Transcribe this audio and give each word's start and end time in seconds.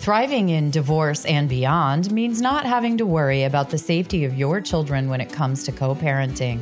Thriving 0.00 0.48
in 0.48 0.70
divorce 0.70 1.26
and 1.26 1.46
beyond 1.46 2.10
means 2.10 2.40
not 2.40 2.64
having 2.64 2.96
to 2.96 3.04
worry 3.04 3.42
about 3.42 3.68
the 3.68 3.76
safety 3.76 4.24
of 4.24 4.34
your 4.34 4.58
children 4.58 5.10
when 5.10 5.20
it 5.20 5.30
comes 5.30 5.62
to 5.64 5.72
co 5.72 5.94
parenting. 5.94 6.60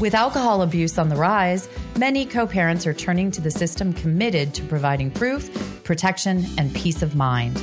With 0.00 0.16
alcohol 0.16 0.62
abuse 0.62 0.98
on 0.98 1.08
the 1.08 1.14
rise, 1.14 1.68
many 1.96 2.26
co 2.26 2.44
parents 2.44 2.84
are 2.84 2.92
turning 2.92 3.30
to 3.30 3.40
the 3.40 3.52
system 3.52 3.92
committed 3.92 4.52
to 4.54 4.64
providing 4.64 5.12
proof, 5.12 5.48
protection, 5.84 6.44
and 6.58 6.74
peace 6.74 7.02
of 7.02 7.14
mind. 7.14 7.54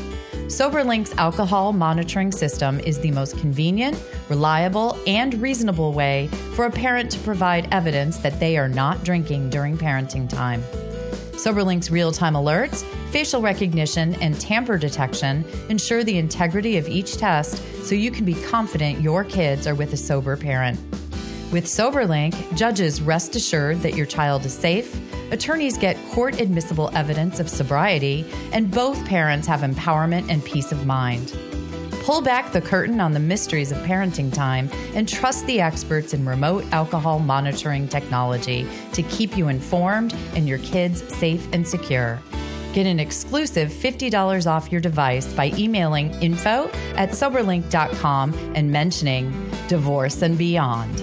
SoberLink's 0.46 1.14
alcohol 1.18 1.74
monitoring 1.74 2.32
system 2.32 2.80
is 2.80 2.98
the 3.02 3.12
most 3.12 3.38
convenient, 3.40 4.02
reliable, 4.30 4.98
and 5.06 5.34
reasonable 5.42 5.92
way 5.92 6.28
for 6.56 6.64
a 6.64 6.72
parent 6.72 7.12
to 7.12 7.20
provide 7.20 7.68
evidence 7.74 8.20
that 8.20 8.40
they 8.40 8.58
are 8.58 8.70
not 8.70 9.04
drinking 9.04 9.50
during 9.50 9.78
parenting 9.78 10.30
time. 10.30 10.64
SoberLink's 11.34 11.92
real 11.92 12.12
time 12.12 12.34
alerts, 12.36 12.84
facial 13.12 13.42
recognition, 13.42 14.16
and 14.22 14.40
tamper 14.40 14.78
detection 14.78 15.44
ensure 15.70 16.04
the 16.04 16.18
integrity 16.18 16.78
of 16.78 16.88
each 16.88 17.18
test 17.18 17.62
so 17.84 17.96
you 17.96 18.12
can 18.12 18.24
be 18.24 18.36
confident 18.44 19.02
your 19.02 19.24
kids 19.24 19.68
are 19.68 19.76
with 19.76 19.94
a 19.94 19.98
sober 19.98 20.38
parent. 20.38 20.80
With 21.52 21.66
SoberLink, 21.66 22.56
judges 22.56 23.02
rest 23.02 23.36
assured 23.36 23.82
that 23.82 23.96
your 23.96 24.06
child 24.06 24.46
is 24.46 24.54
safe, 24.54 25.00
attorneys 25.32 25.78
get 25.78 25.98
court 26.12 26.40
admissible 26.40 26.90
evidence 26.94 27.40
of 27.40 27.50
sobriety, 27.50 28.26
and 28.52 28.72
both 28.72 29.04
parents 29.06 29.48
have 29.48 29.62
empowerment 29.62 30.30
and 30.30 30.44
peace 30.46 30.72
of 30.72 30.86
mind. 30.86 31.36
Pull 32.04 32.22
back 32.22 32.52
the 32.52 32.60
curtain 32.60 33.00
on 33.00 33.14
the 33.14 33.20
mysteries 33.22 33.72
of 33.72 33.78
parenting 33.80 34.32
time 34.32 34.70
and 34.94 35.08
trust 35.08 35.48
the 35.48 35.62
experts 35.62 36.14
in 36.14 36.26
remote 36.26 36.66
alcohol 36.74 37.20
monitoring 37.20 37.88
technology 37.88 38.68
to 38.92 39.02
keep 39.04 39.38
you 39.38 39.48
informed 39.48 40.14
and 40.36 40.46
your 40.46 40.58
kids 40.58 41.02
safe 41.16 41.48
and 41.54 41.66
secure. 41.66 42.22
Get 42.74 42.88
an 42.88 43.00
exclusive 43.00 43.70
$50 43.70 44.52
off 44.52 44.70
your 44.70 44.82
device 44.82 45.32
by 45.32 45.54
emailing 45.58 46.14
info 46.22 46.70
at 46.96 47.12
soberlink.com 47.12 48.34
and 48.54 48.70
mentioning 48.70 49.32
divorce 49.70 50.22
and 50.22 50.38
beyond. 50.38 51.02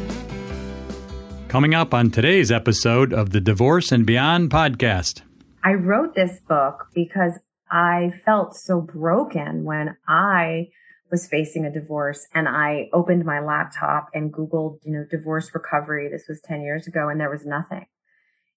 Coming 1.49 1.75
up 1.75 1.95
on 1.95 2.11
today's 2.11 2.53
episode 2.53 3.15
of 3.15 3.31
the 3.31 3.41
Divorce 3.41 3.91
and 3.91 4.05
Beyond 4.05 4.51
podcast. 4.51 5.23
I 5.65 5.73
wrote 5.73 6.15
this 6.15 6.41
book 6.41 6.89
because 6.95 7.39
I 7.71 8.13
felt 8.27 8.55
so 8.55 8.83
broken 8.83 9.65
when 9.65 9.97
I 10.07 10.69
was 11.11 11.27
facing 11.27 11.65
a 11.65 11.73
divorce 11.73 12.29
and 12.33 12.49
I 12.49 12.89
opened 12.93 13.25
my 13.25 13.41
laptop 13.41 14.09
and 14.15 14.33
Googled, 14.33 14.79
you 14.85 14.93
know, 14.93 15.05
divorce 15.11 15.51
recovery. 15.53 16.09
This 16.09 16.27
was 16.29 16.41
10 16.41 16.63
years 16.63 16.87
ago 16.87 17.09
and 17.09 17.21
there 17.21 17.31
was 17.31 17.45
nothing. 17.45 17.87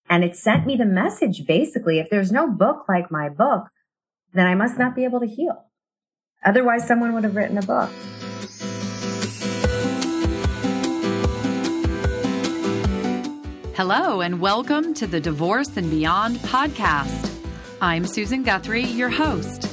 And 0.09 0.23
it 0.23 0.35
sent 0.35 0.67
me 0.67 0.75
the 0.75 0.85
message 0.85 1.47
basically, 1.47 1.99
if 1.99 2.09
there's 2.09 2.31
no 2.31 2.49
book 2.49 2.85
like 2.87 3.09
my 3.09 3.29
book, 3.29 3.69
then 4.33 4.45
I 4.45 4.55
must 4.55 4.77
not 4.77 4.95
be 4.95 5.03
able 5.03 5.19
to 5.21 5.25
heal. 5.25 5.65
Otherwise, 6.45 6.87
someone 6.87 7.13
would 7.13 7.23
have 7.23 7.35
written 7.35 7.57
a 7.57 7.61
book. 7.61 7.89
Hello, 13.75 14.21
and 14.21 14.39
welcome 14.39 14.93
to 14.93 15.07
the 15.07 15.19
Divorce 15.19 15.77
and 15.77 15.89
Beyond 15.89 16.37
podcast. 16.37 17.31
I'm 17.81 18.05
Susan 18.05 18.43
Guthrie, 18.43 18.83
your 18.83 19.09
host. 19.09 19.72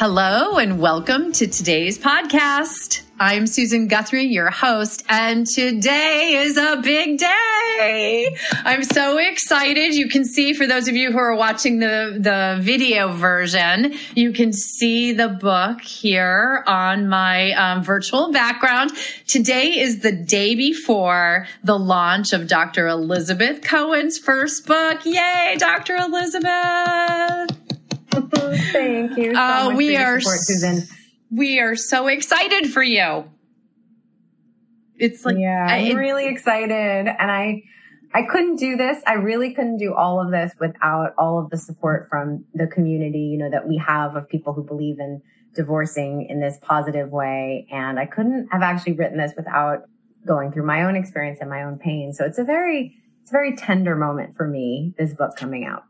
Hello, 0.00 0.56
and 0.56 0.80
welcome 0.80 1.30
to 1.32 1.46
today's 1.46 1.98
podcast. 1.98 3.02
I'm 3.18 3.46
Susan 3.46 3.86
Guthrie, 3.86 4.24
your 4.24 4.48
host, 4.48 5.04
and 5.10 5.46
today 5.46 6.36
is 6.36 6.56
a 6.56 6.80
big 6.82 7.18
day. 7.18 8.34
I'm 8.64 8.82
so 8.82 9.18
excited. 9.18 9.94
You 9.94 10.08
can 10.08 10.24
see 10.24 10.54
for 10.54 10.66
those 10.66 10.88
of 10.88 10.96
you 10.96 11.12
who 11.12 11.18
are 11.18 11.36
watching 11.36 11.80
the, 11.80 12.16
the 12.18 12.56
video 12.62 13.12
version, 13.12 13.92
you 14.14 14.32
can 14.32 14.54
see 14.54 15.12
the 15.12 15.28
book 15.28 15.82
here 15.82 16.64
on 16.66 17.06
my 17.06 17.52
um, 17.52 17.84
virtual 17.84 18.32
background. 18.32 18.92
Today 19.26 19.78
is 19.78 20.00
the 20.00 20.12
day 20.12 20.54
before 20.54 21.46
the 21.62 21.78
launch 21.78 22.32
of 22.32 22.46
Dr. 22.46 22.88
Elizabeth 22.88 23.62
Cohen's 23.62 24.16
first 24.16 24.66
book. 24.66 25.04
Yay, 25.04 25.56
Dr. 25.58 25.96
Elizabeth. 25.96 27.59
Thank 28.72 29.16
you. 29.16 29.34
So 29.34 29.40
uh, 29.40 29.74
we 29.74 29.96
are 29.96 30.20
support, 30.20 30.40
Susan. 30.40 30.82
We 31.30 31.60
are 31.60 31.76
so 31.76 32.08
excited 32.08 32.72
for 32.72 32.82
you. 32.82 33.30
It's 34.96 35.24
like 35.24 35.38
yeah, 35.38 35.66
I'm 35.68 35.96
really 35.96 36.26
excited, 36.26 36.70
and 37.08 37.30
I 37.30 37.62
I 38.12 38.22
couldn't 38.22 38.56
do 38.56 38.76
this. 38.76 39.02
I 39.06 39.14
really 39.14 39.54
couldn't 39.54 39.78
do 39.78 39.94
all 39.94 40.20
of 40.20 40.30
this 40.30 40.52
without 40.58 41.14
all 41.16 41.38
of 41.38 41.50
the 41.50 41.56
support 41.56 42.08
from 42.10 42.44
the 42.54 42.66
community. 42.66 43.20
You 43.20 43.38
know 43.38 43.50
that 43.50 43.68
we 43.68 43.78
have 43.78 44.16
of 44.16 44.28
people 44.28 44.52
who 44.52 44.64
believe 44.64 44.98
in 44.98 45.22
divorcing 45.54 46.26
in 46.28 46.40
this 46.40 46.58
positive 46.62 47.10
way, 47.10 47.66
and 47.70 47.98
I 47.98 48.06
couldn't 48.06 48.48
have 48.50 48.62
actually 48.62 48.94
written 48.94 49.18
this 49.18 49.32
without 49.36 49.84
going 50.26 50.52
through 50.52 50.66
my 50.66 50.82
own 50.82 50.96
experience 50.96 51.38
and 51.40 51.48
my 51.48 51.62
own 51.62 51.78
pain. 51.78 52.12
So 52.12 52.24
it's 52.24 52.38
a 52.38 52.44
very 52.44 52.96
it's 53.22 53.30
a 53.30 53.32
very 53.32 53.56
tender 53.56 53.94
moment 53.94 54.36
for 54.36 54.46
me. 54.46 54.94
This 54.98 55.14
book 55.14 55.36
coming 55.36 55.64
out. 55.64 55.84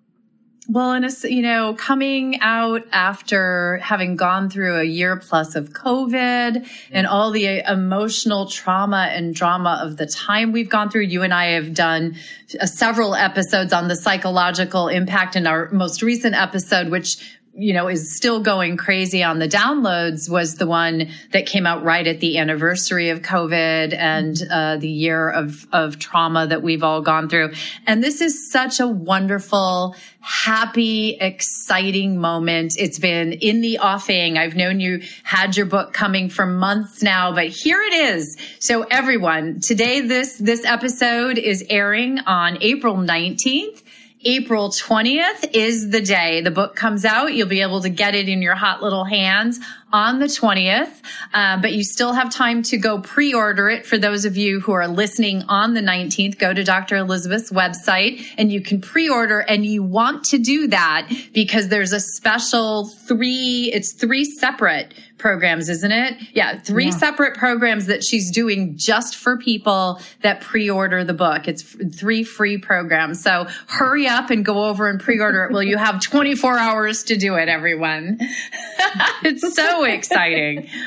Well, 0.69 0.93
and 0.93 1.05
it's, 1.05 1.25
you 1.25 1.43
know, 1.43 1.75
coming 1.75 2.41
out 2.41 2.87
after 2.93 3.79
having 3.79 4.15
gone 4.15 4.51
through 4.51 4.79
a 4.79 4.85
year 4.85 5.17
plus 5.17 5.57
of 5.57 5.71
COVID 5.71 6.69
and 6.93 7.07
all 7.07 7.31
the 7.31 7.63
emotional 7.67 8.47
trauma 8.47 9.09
and 9.11 9.35
drama 9.35 9.81
of 9.83 9.97
the 9.97 10.07
time 10.07 10.53
we've 10.53 10.69
gone 10.69 10.91
through, 10.91 11.03
you 11.03 11.23
and 11.23 11.35
I 11.35 11.47
have 11.53 11.75
done 11.75 12.17
uh, 12.61 12.67
several 12.67 13.15
episodes 13.15 13.73
on 13.73 13.89
the 13.89 13.97
psychological 13.97 14.89
impact 14.89 15.35
in 15.35 15.47
our 15.47 15.71
most 15.71 16.03
recent 16.03 16.37
episode, 16.37 16.89
which 16.89 17.40
you 17.53 17.73
know, 17.73 17.89
is 17.89 18.15
still 18.15 18.41
going 18.41 18.77
crazy 18.77 19.25
on 19.25 19.41
the 19.41 19.49
downloads 19.49 20.31
was 20.31 20.55
the 20.55 20.67
one 20.67 21.09
that 21.33 21.47
came 21.47 21.67
out 21.67 21.83
right 21.83 22.07
at 22.07 22.21
the 22.21 22.39
anniversary 22.39 23.11
of 23.11 23.23
COVID 23.23 23.93
and 23.93 24.37
uh, 24.51 24.77
the 24.77 24.89
year 24.89 25.29
of, 25.29 25.67
of 25.73 25.99
trauma 25.99 26.47
that 26.47 26.63
we've 26.63 26.85
all 26.85 27.03
gone 27.03 27.29
through. 27.29 27.53
And 27.87 28.05
this 28.05 28.21
is 28.21 28.51
such 28.51 28.79
a 28.79 28.87
wonderful, 28.87 29.97
happy, 30.21 31.17
exciting 31.21 32.21
moment. 32.21 32.75
It's 32.79 33.01
been 33.01 33.33
in 33.33 33.63
the 33.63 33.81
offing. 33.81 34.39
I've 34.39 34.55
known 34.55 34.79
you 34.79 35.03
had 35.25 35.57
your 35.57 35.67
book 35.67 35.93
coming 35.93 36.29
for 36.29 36.47
months 36.47 37.03
now, 37.03 37.33
but 37.33 37.49
here 37.49 37.83
it 37.83 37.93
is. 37.93 38.37
So 38.61 38.85
everyone, 38.85 39.61
today 39.61 40.01
this, 40.01 40.37
this 40.37 40.65
episode 40.65 41.37
is 41.37 41.65
airing 41.69 42.21
on 42.21 42.59
April 42.61 42.97
19th. 42.97 43.83
April 44.23 44.69
20th 44.69 45.49
is 45.55 45.89
the 45.89 46.03
day 46.03 46.43
the 46.43 46.51
book 46.51 46.77
comes 46.77 47.07
out. 47.07 47.33
You'll 47.33 47.49
be 47.49 47.63
able 47.63 47.81
to 47.81 47.89
get 47.89 48.15
it 48.15 48.29
in 48.29 48.43
your 48.43 48.55
hot 48.55 48.83
little 48.83 49.05
hands 49.05 49.59
on 49.95 50.19
the 50.19 50.27
20th, 50.27 51.01
uh, 51.33 51.59
but 51.63 51.73
you 51.73 51.83
still 51.83 52.13
have 52.13 52.31
time 52.31 52.63
to 52.65 52.77
go 52.77 53.01
pre-order 53.01 53.71
it. 53.71 53.87
For 53.87 53.97
those 53.97 54.27
of 54.27 54.37
you 54.37 54.61
who 54.61 54.73
are 54.73 54.87
listening 54.87 55.43
on 55.49 55.73
the 55.73 55.81
19th, 55.81 56.39
go 56.39 56.53
to 56.53 56.63
Dr. 56.63 56.97
Elizabeth's 56.97 57.51
website 57.51 58.27
and 58.37 58.53
you 58.53 58.61
can 58.61 58.83
pre-order 58.83 59.41
and 59.41 59.65
you 59.65 59.83
want 59.83 60.25
to 60.25 60.39
do 60.39 60.69
that 60.69 61.11
because 61.33 61.69
there's 61.69 61.95
a 61.95 62.01
special 62.01 62.89
three, 62.89 63.71
it's 63.73 63.95
three 63.95 64.27
separate 64.27 64.93
programs, 65.21 65.69
isn't 65.69 65.93
it? 65.93 66.17
Yeah, 66.35 66.59
three 66.59 66.87
yeah. 66.87 66.91
separate 66.91 67.37
programs 67.37 67.87
that 67.87 68.03
she's 68.03 68.31
doing 68.31 68.77
just 68.77 69.17
for 69.17 69.37
people 69.37 70.01
that 70.23 70.41
pre-order 70.41 71.05
the 71.05 71.15
book. 71.15 71.47
It's 71.47 71.63
three 71.63 72.25
free 72.25 72.59
programs. 72.59 73.23
So 73.23 73.47
hurry 73.69 74.09
up 74.09 74.31
and 74.31 74.45
go 74.45 74.65
over 74.65 74.89
and 74.89 74.99
pre-order 74.99 75.45
it. 75.45 75.53
Well, 75.53 75.63
you 75.63 75.77
have 75.77 76.01
24 76.01 76.59
hours 76.59 77.05
to 77.05 77.17
do 77.17 77.37
it, 77.37 77.49
everyone. 77.49 78.19
it's 79.23 79.55
so 79.55 79.85
exciting. 79.85 80.69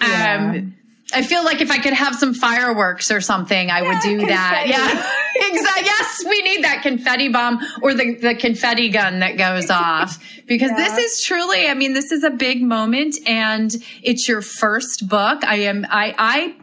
Yeah. 0.00 0.52
Um, 0.54 0.74
I 1.12 1.22
feel 1.22 1.44
like 1.44 1.60
if 1.60 1.70
I 1.70 1.78
could 1.78 1.92
have 1.92 2.14
some 2.14 2.34
fireworks 2.34 3.10
or 3.10 3.20
something, 3.20 3.70
I 3.70 3.82
yeah, 3.82 3.88
would 3.88 4.00
do 4.00 4.26
that. 4.26 4.64
Yeah, 4.68 5.12
exactly. 5.42 5.84
Yes, 5.84 6.24
we 6.28 6.42
need 6.42 6.64
that 6.64 6.82
confetti 6.82 7.28
bomb 7.28 7.60
or 7.82 7.94
the, 7.94 8.14
the 8.14 8.34
confetti 8.34 8.88
gun 8.88 9.20
that 9.20 9.36
goes 9.36 9.70
off 9.70 10.18
because 10.46 10.70
yeah. 10.70 10.76
this 10.76 10.98
is 10.98 11.22
truly, 11.22 11.66
I 11.68 11.74
mean, 11.74 11.94
this 11.94 12.12
is 12.12 12.24
a 12.24 12.30
big 12.30 12.62
moment 12.62 13.16
and 13.26 13.72
it's 14.02 14.28
your 14.28 14.42
first 14.42 15.08
book. 15.08 15.44
I 15.44 15.56
am, 15.56 15.86
I, 15.88 16.14
I 16.18 16.56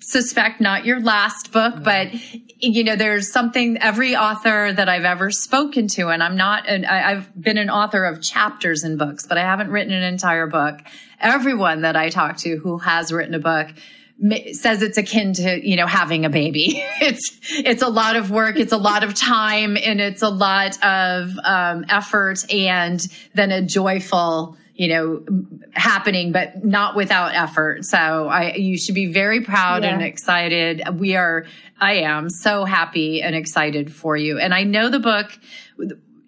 suspect 0.00 0.60
not 0.60 0.84
your 0.84 1.00
last 1.00 1.52
book, 1.52 1.74
mm-hmm. 1.74 1.84
but 1.84 2.12
you 2.62 2.84
know, 2.84 2.96
there's 2.96 3.32
something 3.32 3.78
every 3.78 4.14
author 4.14 4.72
that 4.72 4.88
I've 4.88 5.04
ever 5.04 5.30
spoken 5.30 5.88
to, 5.88 6.08
and 6.08 6.22
I'm 6.22 6.36
not, 6.36 6.68
an, 6.68 6.84
I, 6.84 7.12
I've 7.12 7.40
been 7.40 7.56
an 7.56 7.70
author 7.70 8.04
of 8.04 8.20
chapters 8.20 8.84
in 8.84 8.96
books, 8.98 9.26
but 9.26 9.38
I 9.38 9.42
haven't 9.42 9.70
written 9.70 9.92
an 9.92 10.02
entire 10.02 10.46
book. 10.46 10.80
Everyone 11.20 11.82
that 11.82 11.96
I 11.96 12.10
talk 12.10 12.36
to 12.38 12.56
who 12.58 12.78
has 12.78 13.12
written 13.12 13.34
a 13.34 13.38
book 13.38 13.68
says 14.52 14.82
it's 14.82 14.98
akin 14.98 15.32
to 15.32 15.66
you 15.66 15.76
know 15.76 15.86
having 15.86 16.24
a 16.24 16.30
baby 16.30 16.84
it's 17.00 17.38
it's 17.52 17.82
a 17.82 17.88
lot 17.88 18.16
of 18.16 18.30
work 18.30 18.56
it's 18.56 18.72
a 18.72 18.76
lot 18.76 19.02
of 19.02 19.14
time 19.14 19.76
and 19.76 20.00
it's 20.00 20.22
a 20.22 20.28
lot 20.28 20.82
of 20.84 21.38
um, 21.44 21.84
effort 21.88 22.44
and 22.52 23.06
then 23.34 23.50
a 23.50 23.62
joyful 23.62 24.56
you 24.80 24.88
know, 24.88 25.22
happening, 25.72 26.32
but 26.32 26.64
not 26.64 26.96
without 26.96 27.34
effort. 27.34 27.84
So 27.84 27.98
I, 28.28 28.54
you 28.54 28.78
should 28.78 28.94
be 28.94 29.12
very 29.12 29.42
proud 29.42 29.82
yeah. 29.82 29.90
and 29.90 30.02
excited. 30.02 30.82
We 30.98 31.16
are, 31.16 31.44
I 31.78 31.96
am 31.96 32.30
so 32.30 32.64
happy 32.64 33.20
and 33.20 33.34
excited 33.34 33.92
for 33.92 34.16
you. 34.16 34.38
And 34.38 34.54
I 34.54 34.62
know 34.62 34.88
the 34.88 34.98
book, 34.98 35.38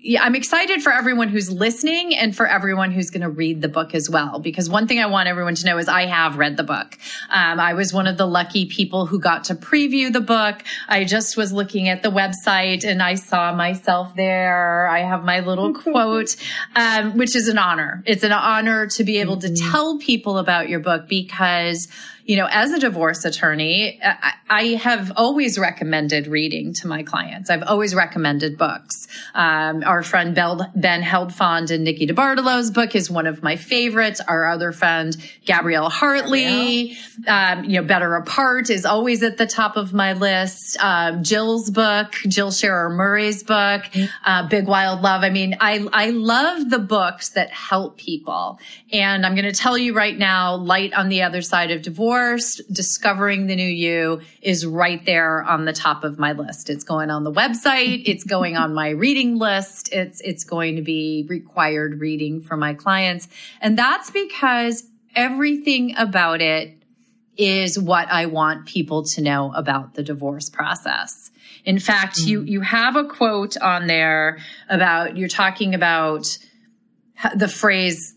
yeah, 0.04 0.24
I'm 0.24 0.34
excited 0.34 0.82
for 0.82 0.92
everyone 0.92 1.28
who's 1.28 1.50
listening 1.50 2.16
and 2.16 2.34
for 2.34 2.44
everyone 2.44 2.90
who's 2.90 3.10
going 3.10 3.20
to 3.20 3.28
read 3.28 3.62
the 3.62 3.68
book 3.68 3.94
as 3.94 4.10
well. 4.10 4.40
Because 4.40 4.68
one 4.68 4.88
thing 4.88 4.98
I 4.98 5.06
want 5.06 5.28
everyone 5.28 5.54
to 5.54 5.64
know 5.64 5.78
is 5.78 5.86
I 5.86 6.06
have 6.06 6.38
read 6.38 6.56
the 6.56 6.64
book. 6.64 6.98
Um, 7.30 7.60
I 7.60 7.74
was 7.74 7.92
one 7.92 8.08
of 8.08 8.16
the 8.16 8.26
lucky 8.26 8.66
people 8.66 9.06
who 9.06 9.20
got 9.20 9.44
to 9.44 9.54
preview 9.54 10.12
the 10.12 10.20
book. 10.20 10.64
I 10.88 11.04
just 11.04 11.36
was 11.36 11.52
looking 11.52 11.88
at 11.88 12.02
the 12.02 12.10
website 12.10 12.84
and 12.84 13.00
I 13.00 13.14
saw 13.14 13.54
myself 13.54 14.16
there. 14.16 14.88
I 14.88 15.00
have 15.00 15.24
my 15.24 15.38
little 15.38 15.72
quote, 15.72 16.34
um, 16.74 17.16
which 17.16 17.36
is 17.36 17.46
an 17.46 17.58
honor. 17.58 18.02
It's 18.04 18.24
an 18.24 18.32
honor 18.32 18.88
to 18.88 19.04
be 19.04 19.18
able 19.18 19.36
mm-hmm. 19.36 19.54
to 19.54 19.70
tell 19.70 19.98
people 19.98 20.38
about 20.38 20.68
your 20.68 20.80
book 20.80 21.06
because 21.06 21.86
you 22.24 22.36
know, 22.36 22.46
as 22.50 22.72
a 22.72 22.78
divorce 22.78 23.24
attorney, 23.24 24.00
I, 24.02 24.34
I, 24.48 24.64
have 24.74 25.12
always 25.16 25.58
recommended 25.58 26.28
reading 26.28 26.72
to 26.74 26.86
my 26.86 27.02
clients. 27.02 27.50
I've 27.50 27.64
always 27.64 27.94
recommended 27.94 28.56
books. 28.56 29.08
Um, 29.34 29.82
our 29.84 30.02
friend 30.02 30.34
Ben 30.34 31.02
Heldfond 31.02 31.70
and 31.70 31.82
Nikki 31.84 32.06
DeBartolo's 32.06 32.70
book 32.70 32.94
is 32.94 33.10
one 33.10 33.26
of 33.26 33.42
my 33.42 33.56
favorites. 33.56 34.20
Our 34.20 34.46
other 34.46 34.70
friend, 34.72 35.16
Gabrielle 35.46 35.90
Hartley, 35.90 36.96
um, 37.26 37.64
you 37.64 37.80
know, 37.80 37.86
Better 37.86 38.14
Apart 38.14 38.70
is 38.70 38.84
always 38.84 39.22
at 39.22 39.36
the 39.36 39.46
top 39.46 39.76
of 39.76 39.92
my 39.92 40.12
list. 40.12 40.76
Um, 40.80 41.24
Jill's 41.24 41.70
book, 41.70 42.14
Jill 42.28 42.50
Sherer 42.50 42.90
Murray's 42.94 43.42
book, 43.42 43.82
mm-hmm. 43.82 44.04
uh, 44.24 44.46
Big 44.48 44.68
Wild 44.68 45.02
Love. 45.02 45.22
I 45.22 45.30
mean, 45.30 45.56
I, 45.60 45.86
I 45.92 46.10
love 46.10 46.70
the 46.70 46.78
books 46.78 47.30
that 47.30 47.50
help 47.50 47.96
people. 47.96 48.60
And 48.92 49.26
I'm 49.26 49.34
going 49.34 49.44
to 49.44 49.52
tell 49.52 49.76
you 49.76 49.92
right 49.92 50.16
now, 50.16 50.54
Light 50.54 50.92
on 50.92 51.08
the 51.08 51.22
Other 51.22 51.42
Side 51.42 51.70
of 51.72 51.82
Divorce 51.82 52.11
discovering 52.70 53.46
the 53.46 53.56
new 53.56 53.62
you 53.62 54.20
is 54.40 54.66
right 54.66 55.04
there 55.04 55.42
on 55.42 55.64
the 55.64 55.72
top 55.72 56.04
of 56.04 56.18
my 56.18 56.32
list. 56.32 56.70
It's 56.70 56.84
going 56.84 57.10
on 57.10 57.24
the 57.24 57.32
website. 57.32 58.02
It's 58.12 58.24
going 58.24 58.56
on 58.56 58.74
my 58.74 58.90
reading 58.90 59.38
list. 59.38 59.92
It's, 59.92 60.20
it's 60.20 60.44
going 60.44 60.76
to 60.76 60.82
be 60.82 61.24
required 61.28 62.00
reading 62.00 62.40
for 62.40 62.56
my 62.56 62.74
clients. 62.74 63.28
And 63.60 63.78
that's 63.78 64.10
because 64.10 64.84
everything 65.14 65.96
about 65.96 66.42
it 66.42 66.82
is 67.36 67.78
what 67.78 68.10
I 68.10 68.26
want 68.26 68.66
people 68.66 69.04
to 69.04 69.22
know 69.22 69.52
about 69.54 69.94
the 69.94 70.02
divorce 70.02 70.50
process. 70.50 71.30
In 71.64 71.78
fact, 71.78 72.16
mm. 72.18 72.26
you, 72.26 72.42
you 72.42 72.60
have 72.60 72.96
a 72.96 73.04
quote 73.04 73.56
on 73.56 73.86
there 73.86 74.38
about, 74.68 75.16
you're 75.16 75.28
talking 75.28 75.74
about 75.74 76.26
the 77.34 77.48
phrase 77.48 78.14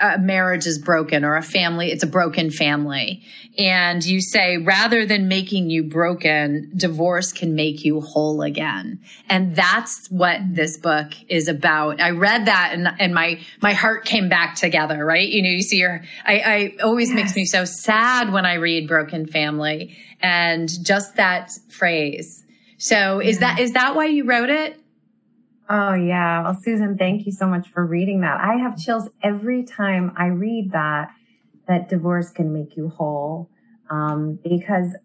a 0.00 0.18
marriage 0.18 0.66
is 0.66 0.78
broken 0.78 1.24
or 1.24 1.36
a 1.36 1.42
family, 1.42 1.90
it's 1.90 2.02
a 2.02 2.06
broken 2.06 2.50
family. 2.50 3.22
And 3.58 4.04
you 4.04 4.20
say, 4.20 4.58
rather 4.58 5.06
than 5.06 5.28
making 5.28 5.70
you 5.70 5.82
broken, 5.82 6.70
divorce 6.76 7.32
can 7.32 7.54
make 7.54 7.84
you 7.84 8.00
whole 8.00 8.42
again. 8.42 9.00
And 9.28 9.56
that's 9.56 10.10
what 10.10 10.40
this 10.46 10.76
book 10.76 11.12
is 11.28 11.48
about. 11.48 12.00
I 12.00 12.10
read 12.10 12.46
that 12.46 12.70
and, 12.74 12.88
and 12.98 13.14
my, 13.14 13.40
my 13.62 13.72
heart 13.72 14.04
came 14.04 14.28
back 14.28 14.56
together, 14.56 15.04
right? 15.04 15.28
You 15.28 15.42
know, 15.42 15.50
you 15.50 15.62
see 15.62 15.78
your, 15.78 16.02
I, 16.24 16.40
I 16.40 16.82
always 16.82 17.08
yes. 17.08 17.16
makes 17.16 17.36
me 17.36 17.44
so 17.46 17.64
sad 17.64 18.32
when 18.32 18.44
I 18.44 18.54
read 18.54 18.88
broken 18.88 19.26
family 19.26 19.96
and 20.20 20.68
just 20.84 21.16
that 21.16 21.50
phrase. 21.68 22.44
So 22.78 23.20
is 23.20 23.36
yeah. 23.36 23.54
that, 23.54 23.60
is 23.60 23.72
that 23.72 23.94
why 23.94 24.06
you 24.06 24.24
wrote 24.24 24.50
it? 24.50 24.78
Oh, 25.68 25.94
yeah. 25.94 26.42
Well, 26.42 26.56
Susan, 26.62 26.96
thank 26.96 27.26
you 27.26 27.32
so 27.32 27.46
much 27.46 27.68
for 27.68 27.84
reading 27.84 28.20
that. 28.20 28.40
I 28.40 28.56
have 28.56 28.78
chills 28.78 29.08
every 29.22 29.64
time 29.64 30.12
I 30.16 30.26
read 30.26 30.70
that, 30.72 31.10
that 31.66 31.88
divorce 31.88 32.30
can 32.30 32.52
make 32.52 32.76
you 32.76 32.88
whole. 32.88 33.50
Um, 33.90 34.38
because 34.44 34.96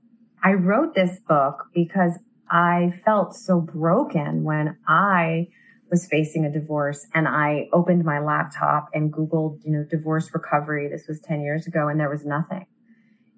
I 0.44 0.54
wrote 0.54 0.94
this 0.94 1.20
book 1.20 1.66
because 1.74 2.20
I 2.50 3.00
felt 3.04 3.36
so 3.36 3.60
broken 3.60 4.44
when 4.44 4.78
I 4.88 5.48
was 5.90 6.06
facing 6.06 6.46
a 6.46 6.52
divorce 6.52 7.08
and 7.14 7.28
I 7.28 7.68
opened 7.74 8.06
my 8.06 8.20
laptop 8.20 8.90
and 8.94 9.12
Googled, 9.12 9.60
you 9.64 9.72
know, 9.72 9.84
divorce 9.84 10.30
recovery. 10.34 10.88
This 10.88 11.08
was 11.08 11.20
10 11.22 11.42
years 11.42 11.66
ago 11.66 11.88
and 11.88 12.00
there 12.00 12.10
was 12.10 12.26
nothing. 12.26 12.68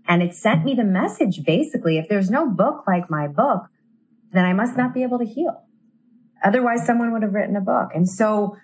And 0.08 0.22
it 0.22 0.36
sent 0.36 0.66
me 0.66 0.76
the 0.76 0.84
message 0.84 1.44
basically, 1.46 1.98
if 1.98 2.10
there's 2.10 2.30
no 2.30 2.50
book 2.50 2.84
like 2.86 3.10
my 3.10 3.28
book, 3.28 3.68
then 4.34 4.44
I 4.44 4.54
must 4.54 4.76
not 4.76 4.94
be 4.94 5.04
able 5.04 5.20
to 5.20 5.26
heal. 5.26 5.64
Otherwise, 6.44 6.86
someone 6.86 7.14
would 7.14 7.24
have 7.24 7.34
written 7.34 7.56
a 7.56 7.62
book. 7.62 7.90
And 7.96 8.10
so 8.10 8.58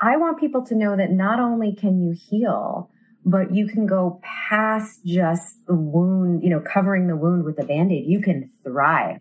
I 0.00 0.16
want 0.16 0.40
people 0.40 0.64
to 0.66 0.74
know 0.74 0.96
that 0.96 1.10
not 1.10 1.38
only 1.38 1.74
can 1.74 2.02
you 2.02 2.14
heal, 2.28 2.90
but 3.24 3.54
you 3.54 3.66
can 3.66 3.86
go 3.86 4.20
past 4.22 5.04
just 5.04 5.64
the 5.66 5.74
wound, 5.74 6.42
you 6.42 6.50
know, 6.50 6.60
covering 6.60 7.06
the 7.06 7.16
wound 7.16 7.44
with 7.44 7.58
a 7.58 7.64
band-aid. 7.64 8.04
You 8.06 8.20
can 8.20 8.50
thrive. 8.62 9.20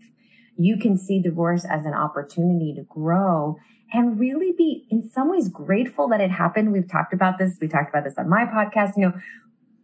You 0.57 0.77
can 0.77 0.97
see 0.97 1.21
divorce 1.21 1.65
as 1.65 1.85
an 1.85 1.93
opportunity 1.93 2.73
to 2.75 2.83
grow 2.83 3.57
and 3.93 4.19
really 4.19 4.53
be 4.57 4.85
in 4.89 5.07
some 5.07 5.29
ways 5.29 5.49
grateful 5.49 6.07
that 6.09 6.19
it 6.19 6.31
happened. 6.31 6.73
We've 6.73 6.89
talked 6.89 7.13
about 7.13 7.37
this. 7.37 7.57
We 7.61 7.67
talked 7.67 7.89
about 7.89 8.03
this 8.03 8.15
on 8.17 8.27
my 8.27 8.45
podcast. 8.45 8.93
You 8.97 9.09
know, 9.09 9.13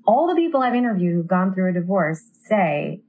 all 0.06 0.28
the 0.28 0.36
people 0.36 0.62
I've 0.62 0.76
interviewed 0.76 1.14
who've 1.16 1.28
gone 1.28 1.54
through 1.54 1.70
a 1.70 1.74
divorce 1.74 2.24
say, 2.48 3.02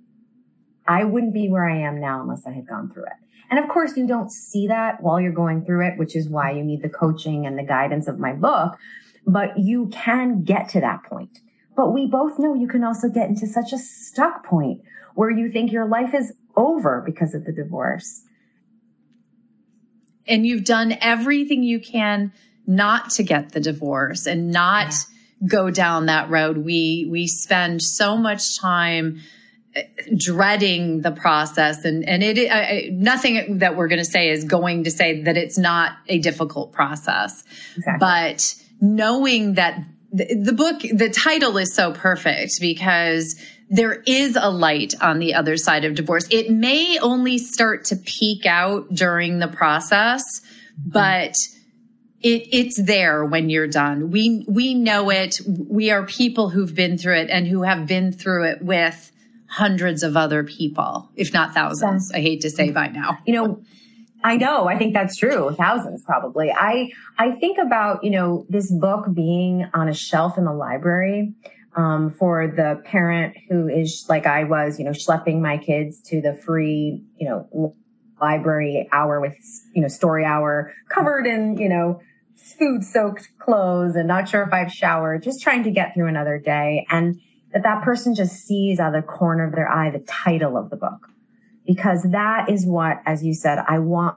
I 0.87 1.05
wouldn't 1.05 1.35
be 1.35 1.49
where 1.49 1.69
I 1.69 1.79
am 1.79 2.00
now 2.00 2.20
unless 2.20 2.47
I 2.47 2.52
had 2.52 2.67
gone 2.67 2.91
through 2.93 3.05
it. 3.05 3.19
And 3.50 3.58
of 3.58 3.69
course, 3.69 3.97
you 3.97 4.06
don't 4.06 4.31
see 4.31 4.69
that 4.69 5.02
while 5.02 5.20
you're 5.20 5.32
going 5.32 5.64
through 5.64 5.87
it, 5.87 5.99
which 5.99 6.14
is 6.14 6.29
why 6.29 6.52
you 6.52 6.62
need 6.62 6.82
the 6.82 6.88
coaching 6.88 7.47
and 7.47 7.58
the 7.58 7.64
guidance 7.64 8.06
of 8.06 8.19
my 8.19 8.32
book. 8.32 8.79
But 9.26 9.58
you 9.58 9.88
can 9.88 10.44
get 10.44 10.69
to 10.70 10.81
that 10.81 11.02
point. 11.02 11.41
But 11.76 11.91
we 11.91 12.06
both 12.06 12.38
know 12.38 12.55
you 12.55 12.69
can 12.69 12.85
also 12.85 13.08
get 13.08 13.29
into 13.29 13.47
such 13.47 13.73
a 13.73 13.79
stuck 13.79 14.44
point 14.44 14.82
where 15.14 15.31
you 15.31 15.50
think 15.50 15.73
your 15.73 15.87
life 15.87 16.14
is 16.14 16.32
over 16.56 17.02
because 17.05 17.35
of 17.35 17.44
the 17.44 17.52
divorce. 17.52 18.23
And 20.29 20.47
you've 20.47 20.64
done 20.64 20.97
everything 21.00 21.62
you 21.62 21.81
can 21.81 22.32
not 22.67 23.11
to 23.11 23.25
get 23.25 23.52
the 23.52 23.61
divorce 23.61 24.26
and 24.26 24.52
not 24.52 24.93
yeah. 25.41 25.49
go 25.49 25.70
down 25.70 26.07
that 26.07 26.30
road. 26.30 26.59
We, 26.59 27.09
we 27.11 27.26
spend 27.26 27.83
so 27.83 28.16
much 28.16 28.59
time 28.61 29.21
dreading 30.17 31.03
the 31.03 31.12
process 31.12 31.85
and 31.85 32.07
and 32.09 32.25
it 32.25 32.50
uh, 32.50 32.91
nothing 32.93 33.59
that 33.59 33.77
we're 33.77 33.87
going 33.87 34.00
to 34.00 34.05
say 34.05 34.29
is 34.31 34.43
going 34.45 34.83
to 34.83 34.91
say 34.91 35.23
that 35.23 35.37
it's 35.37 35.57
not 35.57 35.93
a 36.09 36.19
difficult 36.19 36.73
process 36.73 37.45
exactly. 37.77 37.99
but 38.00 38.55
knowing 38.81 39.55
that 39.55 39.85
the, 40.12 40.35
the 40.35 40.53
book 40.53 40.81
the 40.81 41.09
title 41.09 41.57
is 41.57 41.73
so 41.73 41.93
perfect 41.93 42.55
because 42.61 43.41
there 43.69 44.03
is 44.07 44.37
a 44.41 44.50
light 44.50 44.95
on 45.00 45.21
the 45.21 45.35
other 45.35 45.57
side 45.57 45.85
of 45.85 45.95
divorce 45.95 46.27
it 46.33 46.50
may 46.50 46.99
only 46.99 47.39
start 47.39 47.85
to 47.85 47.95
peek 47.95 48.47
out 48.47 48.93
during 48.93 49.39
the 49.39 49.49
process 49.49 50.41
but 50.85 51.37
it, 52.23 52.49
it's 52.53 52.83
there 52.83 53.25
when 53.25 53.49
you're 53.49 53.67
done. 53.67 54.11
We, 54.11 54.45
we 54.47 54.75
know 54.75 55.11
it. 55.11 55.37
We 55.47 55.91
are 55.91 56.05
people 56.05 56.50
who've 56.50 56.75
been 56.75 56.99
through 56.99 57.17
it 57.17 57.31
and 57.31 57.47
who 57.47 57.62
have 57.62 57.87
been 57.87 58.12
through 58.12 58.45
it 58.45 58.62
with 58.62 59.11
hundreds 59.50 60.02
of 60.02 60.16
other 60.16 60.42
people, 60.42 61.11
if 61.16 61.33
not 61.33 61.52
thousands. 61.52 62.11
I 62.12 62.21
hate 62.21 62.40
to 62.42 62.50
say 62.50 62.71
by 62.71 62.88
now. 62.88 63.19
You 63.26 63.35
know, 63.35 63.62
I 64.25 64.37
know. 64.37 64.69
I 64.69 64.78
think 64.78 64.95
that's 64.95 65.16
true. 65.16 65.54
Thousands 65.57 66.02
probably. 66.04 66.50
I, 66.50 66.90
I 67.19 67.33
think 67.33 67.59
about, 67.59 68.04
you 68.04 68.11
know, 68.11 68.47
this 68.49 68.73
book 68.73 69.07
being 69.12 69.69
on 69.75 69.88
a 69.88 69.95
shelf 69.95 70.38
in 70.38 70.45
the 70.45 70.52
library. 70.52 71.35
Um, 71.76 72.11
for 72.11 72.49
the 72.49 72.83
parent 72.85 73.37
who 73.49 73.69
is 73.69 74.04
like 74.09 74.26
I 74.26 74.42
was, 74.42 74.80
you 74.80 74.85
know, 74.85 74.90
schlepping 74.90 75.40
my 75.40 75.57
kids 75.57 76.00
to 76.07 76.21
the 76.21 76.35
free, 76.35 77.04
you 77.16 77.28
know, 77.28 77.76
library 78.21 78.88
hour 78.90 79.21
with, 79.21 79.37
you 79.73 79.80
know, 79.80 79.87
story 79.87 80.25
hour 80.25 80.75
covered 80.88 81.28
in, 81.28 81.59
you 81.59 81.69
know, 81.69 82.00
food 82.59 82.83
soaked 82.83 83.28
clothes 83.38 83.95
and 83.95 84.09
not 84.09 84.28
sure 84.28 84.42
if 84.42 84.52
I've 84.52 84.73
showered, 84.73 85.23
just 85.23 85.40
trying 85.40 85.62
to 85.62 85.71
get 85.71 85.95
through 85.95 86.09
another 86.09 86.38
day. 86.38 86.87
And 86.90 87.21
that 87.52 87.62
that 87.62 87.83
person 87.83 88.14
just 88.14 88.45
sees 88.45 88.78
out 88.78 88.95
of 88.95 89.02
the 89.02 89.07
corner 89.07 89.47
of 89.47 89.54
their 89.54 89.69
eye 89.69 89.90
the 89.90 90.00
title 90.00 90.57
of 90.57 90.71
the 90.71 90.76
book. 90.76 91.09
Because 91.66 92.04
that 92.11 92.49
is 92.49 92.66
what, 92.66 93.00
as 93.07 93.25
you 93.25 93.35
said, 93.35 93.59
I 93.69 93.78
want 93.78 94.16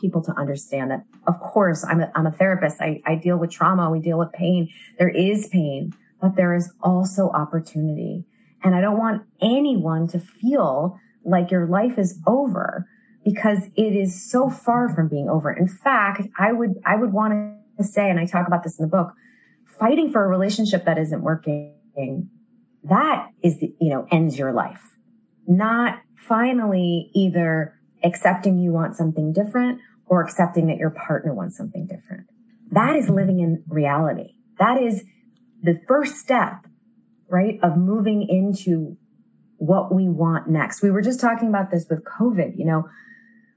people 0.00 0.22
to 0.22 0.32
understand 0.32 0.90
that 0.90 1.04
of 1.26 1.38
course 1.40 1.84
I'm 1.84 2.00
a, 2.00 2.10
I'm 2.14 2.26
a 2.26 2.32
therapist. 2.32 2.80
I, 2.80 3.00
I 3.06 3.14
deal 3.14 3.36
with 3.36 3.50
trauma. 3.50 3.90
We 3.90 4.00
deal 4.00 4.18
with 4.18 4.32
pain. 4.32 4.68
There 4.98 5.08
is 5.08 5.48
pain, 5.48 5.92
but 6.20 6.36
there 6.36 6.54
is 6.54 6.72
also 6.82 7.30
opportunity. 7.30 8.24
And 8.64 8.74
I 8.74 8.80
don't 8.80 8.98
want 8.98 9.22
anyone 9.40 10.08
to 10.08 10.18
feel 10.18 10.98
like 11.24 11.50
your 11.50 11.66
life 11.66 11.98
is 11.98 12.20
over 12.26 12.88
because 13.24 13.68
it 13.76 13.94
is 13.94 14.28
so 14.28 14.50
far 14.50 14.92
from 14.92 15.08
being 15.08 15.28
over. 15.28 15.52
In 15.52 15.68
fact, 15.68 16.22
I 16.38 16.52
would, 16.52 16.74
I 16.84 16.96
would 16.96 17.12
want 17.12 17.56
to 17.78 17.84
say, 17.84 18.10
and 18.10 18.18
I 18.18 18.26
talk 18.26 18.46
about 18.46 18.64
this 18.64 18.78
in 18.78 18.84
the 18.84 18.90
book, 18.90 19.12
fighting 19.66 20.10
for 20.10 20.24
a 20.24 20.28
relationship 20.28 20.84
that 20.84 20.98
isn't 20.98 21.22
working, 21.22 22.28
that 22.84 23.28
is 23.42 23.62
you 23.62 23.90
know, 23.90 24.06
ends 24.10 24.38
your 24.38 24.52
life. 24.52 24.96
Not 25.46 26.00
finally 26.16 27.10
either 27.14 27.78
accepting 28.04 28.58
you 28.58 28.72
want 28.72 28.96
something 28.96 29.32
different 29.32 29.80
or 30.06 30.22
accepting 30.22 30.66
that 30.66 30.76
your 30.76 30.90
partner 30.90 31.34
wants 31.34 31.56
something 31.56 31.86
different. 31.86 32.26
That 32.70 32.96
is 32.96 33.08
living 33.08 33.40
in 33.40 33.62
reality. 33.68 34.34
That 34.58 34.82
is 34.82 35.04
the 35.62 35.80
first 35.86 36.16
step, 36.16 36.66
right, 37.28 37.58
of 37.62 37.76
moving 37.76 38.26
into 38.28 38.96
what 39.58 39.94
we 39.94 40.08
want 40.08 40.48
next. 40.48 40.82
We 40.82 40.90
were 40.90 41.02
just 41.02 41.20
talking 41.20 41.48
about 41.48 41.70
this 41.70 41.86
with 41.88 42.04
COVID, 42.04 42.58
you 42.58 42.64
know, 42.64 42.88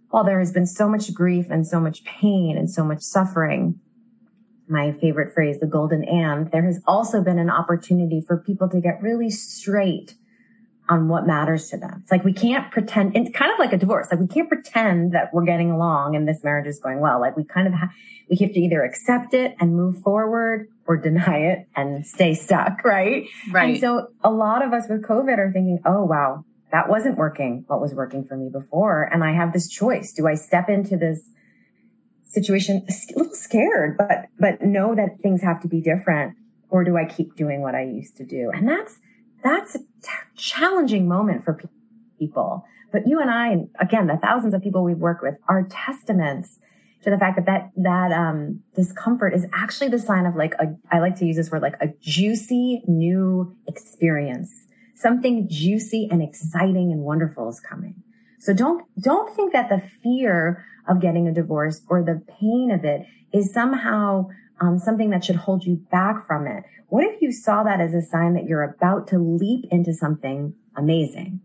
while 0.09 0.23
there 0.23 0.39
has 0.39 0.51
been 0.51 0.67
so 0.67 0.87
much 0.87 1.13
grief 1.13 1.47
and 1.49 1.65
so 1.65 1.79
much 1.79 2.03
pain 2.03 2.57
and 2.57 2.69
so 2.69 2.83
much 2.83 3.01
suffering, 3.01 3.79
my 4.67 4.93
favorite 4.93 5.33
phrase, 5.33 5.59
the 5.59 5.67
golden 5.67 6.03
and, 6.03 6.51
there 6.51 6.63
has 6.63 6.81
also 6.87 7.23
been 7.23 7.39
an 7.39 7.49
opportunity 7.49 8.21
for 8.21 8.37
people 8.37 8.69
to 8.69 8.81
get 8.81 9.01
really 9.01 9.29
straight 9.29 10.15
on 10.87 11.07
what 11.07 11.25
matters 11.25 11.69
to 11.69 11.77
them. 11.77 12.01
It's 12.03 12.11
like 12.11 12.23
we 12.23 12.33
can't 12.33 12.71
pretend, 12.71 13.15
it's 13.15 13.35
kind 13.35 13.51
of 13.51 13.57
like 13.57 13.73
a 13.73 13.77
divorce. 13.77 14.07
Like 14.11 14.19
we 14.19 14.27
can't 14.27 14.47
pretend 14.47 15.13
that 15.13 15.33
we're 15.33 15.45
getting 15.45 15.71
along 15.71 16.15
and 16.15 16.27
this 16.27 16.43
marriage 16.43 16.67
is 16.67 16.79
going 16.79 16.99
well. 16.99 17.19
Like 17.19 17.35
we 17.35 17.43
kind 17.43 17.67
of 17.67 17.73
have, 17.73 17.89
we 18.29 18.35
have 18.37 18.53
to 18.53 18.59
either 18.59 18.83
accept 18.83 19.33
it 19.33 19.55
and 19.59 19.75
move 19.75 19.97
forward 20.01 20.67
or 20.85 20.97
deny 20.97 21.39
it 21.39 21.67
and 21.75 22.05
stay 22.05 22.35
stuck, 22.35 22.83
right? 22.83 23.27
Right. 23.51 23.71
And 23.71 23.79
so 23.79 24.09
a 24.23 24.29
lot 24.29 24.63
of 24.63 24.73
us 24.73 24.85
with 24.87 25.03
COVID 25.03 25.39
are 25.39 25.51
thinking, 25.51 25.79
oh 25.85 26.03
wow, 26.03 26.45
that 26.71 26.87
wasn't 26.87 27.17
working 27.17 27.63
what 27.67 27.81
was 27.81 27.93
working 27.93 28.23
for 28.23 28.37
me 28.37 28.49
before. 28.49 29.03
And 29.03 29.23
I 29.23 29.31
have 29.31 29.53
this 29.53 29.67
choice. 29.67 30.13
Do 30.13 30.27
I 30.27 30.35
step 30.35 30.69
into 30.69 30.97
this 30.97 31.31
situation 32.35 32.85
a 32.87 33.17
little 33.17 33.33
scared, 33.33 33.97
but, 33.97 34.27
but 34.39 34.61
know 34.61 34.93
that 34.93 35.19
things 35.23 35.41
have 35.41 35.61
to 35.61 35.67
be 35.67 35.81
different? 35.81 36.35
Or 36.69 36.83
do 36.83 36.97
I 36.97 37.05
keep 37.05 37.35
doing 37.35 37.61
what 37.61 37.73
I 37.73 37.83
used 37.83 38.17
to 38.17 38.25
do? 38.25 38.51
And 38.53 38.67
that's, 38.67 38.99
that's 39.43 39.75
a 39.75 39.79
t- 39.79 40.09
challenging 40.35 41.07
moment 41.07 41.43
for 41.43 41.59
people. 42.19 42.65
But 42.91 43.07
you 43.07 43.19
and 43.19 43.31
I, 43.31 43.47
and 43.51 43.69
again, 43.79 44.07
the 44.07 44.17
thousands 44.17 44.53
of 44.53 44.61
people 44.61 44.83
we've 44.83 44.97
worked 44.97 45.23
with 45.23 45.35
are 45.47 45.63
testaments 45.63 46.59
to 47.03 47.09
the 47.09 47.17
fact 47.17 47.35
that 47.37 47.45
that, 47.45 47.71
that, 47.77 48.11
um, 48.11 48.61
discomfort 48.75 49.33
is 49.33 49.45
actually 49.53 49.89
the 49.89 49.99
sign 49.99 50.25
of 50.25 50.35
like 50.35 50.53
a, 50.55 50.75
I 50.91 50.99
like 50.99 51.15
to 51.17 51.25
use 51.25 51.35
this 51.35 51.51
word, 51.51 51.61
like 51.61 51.77
a 51.81 51.89
juicy 52.01 52.83
new 52.87 53.55
experience. 53.67 54.51
Something 54.95 55.47
juicy 55.49 56.07
and 56.09 56.21
exciting 56.21 56.91
and 56.91 57.01
wonderful 57.01 57.49
is 57.49 57.59
coming. 57.59 58.01
So 58.45 58.53
don't, 58.53 58.85
don't 59.01 59.35
think 59.35 59.53
that 59.53 59.69
the 59.69 59.81
fear 60.03 60.63
of 60.87 61.01
getting 61.01 61.27
a 61.27 61.33
divorce 61.33 61.81
or 61.89 62.03
the 62.03 62.21
pain 62.39 62.69
of 62.71 62.85
it 62.85 63.07
is 63.33 63.51
somehow 63.51 64.27
um, 64.61 64.77
something 64.77 65.09
that 65.09 65.25
should 65.25 65.37
hold 65.37 65.65
you 65.65 65.77
back 65.91 66.27
from 66.27 66.45
it. 66.45 66.63
What 66.89 67.03
if 67.05 67.21
you 67.23 67.31
saw 67.31 67.63
that 67.63 67.81
as 67.81 67.95
a 67.95 68.03
sign 68.03 68.35
that 68.35 68.45
you're 68.45 68.61
about 68.61 69.07
to 69.07 69.17
leap 69.17 69.65
into 69.71 69.95
something 69.95 70.53
amazing? 70.77 71.41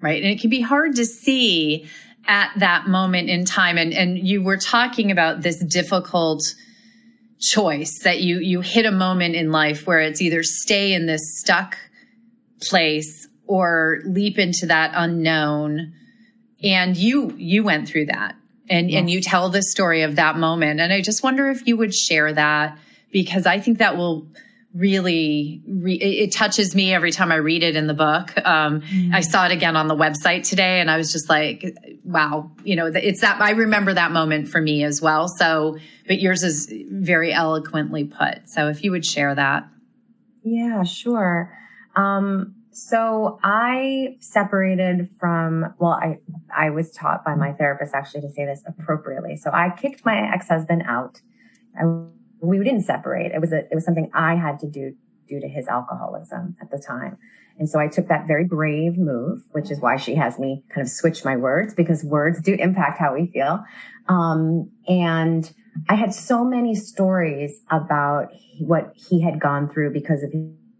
Right. 0.00 0.22
And 0.22 0.32
it 0.32 0.40
can 0.40 0.48
be 0.48 0.62
hard 0.62 0.96
to 0.96 1.04
see 1.04 1.86
at 2.26 2.50
that 2.56 2.88
moment 2.88 3.28
in 3.28 3.44
time. 3.44 3.76
And, 3.76 3.92
and 3.92 4.18
you 4.18 4.42
were 4.42 4.56
talking 4.56 5.10
about 5.10 5.42
this 5.42 5.62
difficult 5.62 6.42
choice 7.40 8.00
that 8.04 8.22
you, 8.22 8.38
you 8.38 8.62
hit 8.62 8.86
a 8.86 8.90
moment 8.90 9.34
in 9.34 9.52
life 9.52 9.86
where 9.86 10.00
it's 10.00 10.22
either 10.22 10.42
stay 10.42 10.94
in 10.94 11.04
this 11.04 11.38
stuck 11.38 11.76
place 12.62 13.28
or 13.48 14.00
leap 14.04 14.38
into 14.38 14.66
that 14.66 14.92
unknown. 14.94 15.92
And 16.62 16.96
you, 16.96 17.34
you 17.36 17.64
went 17.64 17.88
through 17.88 18.06
that 18.06 18.36
and, 18.70 18.90
yes. 18.90 19.00
and 19.00 19.10
you 19.10 19.20
tell 19.20 19.48
the 19.48 19.62
story 19.62 20.02
of 20.02 20.16
that 20.16 20.36
moment. 20.36 20.80
And 20.80 20.92
I 20.92 21.00
just 21.00 21.22
wonder 21.24 21.50
if 21.50 21.66
you 21.66 21.76
would 21.76 21.94
share 21.94 22.32
that 22.32 22.78
because 23.10 23.46
I 23.46 23.58
think 23.58 23.78
that 23.78 23.96
will 23.96 24.28
really 24.74 25.62
re- 25.66 25.94
it 25.94 26.30
touches 26.32 26.74
me 26.74 26.92
every 26.92 27.10
time 27.10 27.32
I 27.32 27.36
read 27.36 27.62
it 27.62 27.74
in 27.74 27.86
the 27.86 27.94
book. 27.94 28.36
Um, 28.46 28.82
mm. 28.82 29.14
I 29.14 29.20
saw 29.20 29.46
it 29.46 29.52
again 29.52 29.76
on 29.76 29.88
the 29.88 29.96
website 29.96 30.46
today, 30.46 30.80
and 30.80 30.90
I 30.90 30.98
was 30.98 31.10
just 31.10 31.28
like, 31.28 31.64
"Wow!" 32.04 32.52
You 32.64 32.76
know, 32.76 32.86
it's 32.86 33.22
that 33.22 33.40
I 33.40 33.52
remember 33.52 33.94
that 33.94 34.12
moment 34.12 34.48
for 34.48 34.60
me 34.60 34.84
as 34.84 35.00
well. 35.00 35.26
So, 35.26 35.78
but 36.06 36.20
yours 36.20 36.42
is 36.42 36.72
very 36.90 37.32
eloquently 37.32 38.04
put. 38.04 38.48
So, 38.50 38.68
if 38.68 38.84
you 38.84 38.90
would 38.90 39.06
share 39.06 39.34
that, 39.34 39.68
yeah, 40.44 40.82
sure. 40.84 41.56
Um, 41.96 42.54
so 42.78 43.40
I 43.42 44.18
separated 44.20 45.10
from, 45.18 45.74
well, 45.78 45.94
I, 45.94 46.18
I 46.56 46.70
was 46.70 46.92
taught 46.92 47.24
by 47.24 47.34
my 47.34 47.52
therapist 47.52 47.92
actually 47.92 48.20
to 48.20 48.30
say 48.30 48.46
this 48.46 48.62
appropriately. 48.66 49.34
So 49.34 49.50
I 49.52 49.70
kicked 49.70 50.06
my 50.06 50.32
ex-husband 50.32 50.84
out. 50.86 51.20
I, 51.76 51.86
we 52.40 52.58
didn't 52.58 52.82
separate. 52.82 53.32
It 53.32 53.40
was 53.40 53.52
a, 53.52 53.64
it 53.64 53.74
was 53.74 53.84
something 53.84 54.12
I 54.14 54.36
had 54.36 54.60
to 54.60 54.70
do 54.70 54.94
due 55.28 55.40
to 55.40 55.48
his 55.48 55.66
alcoholism 55.66 56.56
at 56.62 56.70
the 56.70 56.78
time. 56.78 57.18
And 57.58 57.68
so 57.68 57.80
I 57.80 57.88
took 57.88 58.06
that 58.06 58.28
very 58.28 58.44
brave 58.44 58.96
move, 58.96 59.40
which 59.50 59.72
is 59.72 59.80
why 59.80 59.96
she 59.96 60.14
has 60.14 60.38
me 60.38 60.62
kind 60.72 60.86
of 60.86 60.88
switch 60.88 61.24
my 61.24 61.34
words 61.34 61.74
because 61.74 62.04
words 62.04 62.40
do 62.40 62.54
impact 62.54 63.00
how 63.00 63.12
we 63.12 63.26
feel. 63.26 63.58
Um, 64.08 64.70
and 64.86 65.52
I 65.88 65.96
had 65.96 66.14
so 66.14 66.44
many 66.44 66.76
stories 66.76 67.60
about 67.72 68.28
what 68.60 68.92
he 68.94 69.22
had 69.22 69.40
gone 69.40 69.68
through 69.68 69.92
because 69.92 70.22
of 70.22 70.30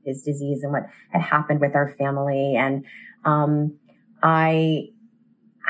his 0.09 0.23
disease 0.23 0.63
and 0.63 0.73
what 0.73 0.87
had 1.11 1.23
happened 1.23 1.61
with 1.61 1.77
our 1.77 1.89
family. 1.89 2.57
And, 2.57 2.85
um, 3.25 3.79
I, 4.23 4.89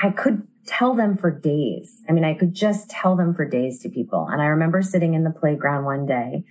I 0.02 0.10
could 0.10 0.46
tell 0.66 0.94
them 0.94 1.16
for 1.16 1.30
days. 1.30 2.02
I 2.08 2.12
mean, 2.12 2.24
I 2.24 2.34
could 2.34 2.54
just 2.54 2.88
tell 2.88 3.16
them 3.16 3.34
for 3.34 3.44
days 3.44 3.80
to 3.80 3.88
people. 3.88 4.28
And 4.30 4.40
I 4.40 4.46
remember 4.46 4.82
sitting 4.82 5.14
in 5.14 5.24
the 5.24 5.30
playground 5.30 5.84
one 5.84 6.06
day 6.06 6.44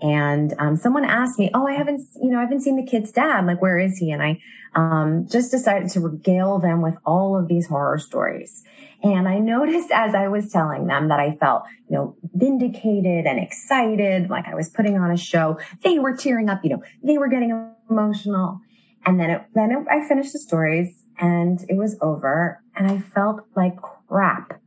and 0.00 0.54
um, 0.58 0.76
someone 0.76 1.04
asked 1.04 1.38
me, 1.38 1.50
"Oh, 1.54 1.66
I 1.66 1.72
haven't, 1.72 2.00
you 2.22 2.30
know, 2.30 2.38
I 2.38 2.42
haven't 2.42 2.62
seen 2.62 2.76
the 2.76 2.86
kid's 2.86 3.12
dad. 3.12 3.46
Like, 3.46 3.60
where 3.60 3.78
is 3.78 3.98
he?" 3.98 4.10
And 4.10 4.22
I 4.22 4.40
um, 4.74 5.26
just 5.28 5.50
decided 5.50 5.90
to 5.90 6.00
regale 6.00 6.58
them 6.58 6.80
with 6.82 6.94
all 7.04 7.38
of 7.38 7.48
these 7.48 7.66
horror 7.66 7.98
stories. 7.98 8.64
And 9.02 9.26
I 9.28 9.38
noticed 9.38 9.90
as 9.90 10.14
I 10.14 10.28
was 10.28 10.50
telling 10.52 10.86
them 10.86 11.08
that 11.08 11.18
I 11.18 11.36
felt, 11.36 11.64
you 11.88 11.96
know, 11.96 12.16
vindicated 12.34 13.26
and 13.26 13.38
excited, 13.38 14.28
like 14.28 14.46
I 14.46 14.54
was 14.54 14.68
putting 14.68 14.98
on 14.98 15.10
a 15.10 15.16
show. 15.16 15.58
They 15.82 15.98
were 15.98 16.14
tearing 16.14 16.48
up, 16.50 16.60
you 16.62 16.70
know, 16.70 16.82
they 17.02 17.16
were 17.16 17.28
getting 17.28 17.72
emotional. 17.88 18.60
And 19.06 19.18
then 19.18 19.30
it, 19.30 19.42
then 19.54 19.70
it, 19.70 19.86
I 19.90 20.06
finished 20.06 20.34
the 20.34 20.38
stories 20.38 21.04
and 21.18 21.64
it 21.68 21.76
was 21.76 21.96
over 22.02 22.62
and 22.76 22.90
I 22.90 22.98
felt 22.98 23.46
like 23.56 23.76
crap. 23.80 24.60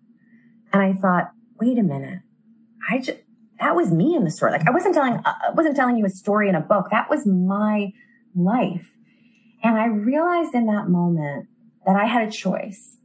And 0.72 0.82
I 0.82 0.94
thought, 0.94 1.32
wait 1.60 1.78
a 1.78 1.84
minute. 1.84 2.22
I 2.90 2.98
just, 2.98 3.20
that 3.63 3.75
was 3.75 3.91
me 3.91 4.15
in 4.15 4.24
the 4.24 4.32
story. 4.32 4.51
Like 4.51 4.67
I 4.67 4.72
wasn't 4.72 4.93
telling, 4.93 5.13
uh, 5.13 5.34
I 5.48 5.51
wasn't 5.55 5.75
telling 5.75 5.98
you 5.98 6.05
a 6.05 6.10
story 6.10 6.50
in 6.50 6.55
a 6.55 6.62
book. 6.62 6.88
That 6.91 7.10
was 7.10 7.25
my 7.25 7.93
life. 8.36 8.91
And 9.63 9.77
I 9.77 9.86
realized 9.86 10.53
in 10.53 10.65
that 10.67 10.89
moment 10.89 11.48
that 11.86 11.96
I 11.96 12.05
had 12.05 12.27
a 12.27 12.32
choice. 12.32 12.98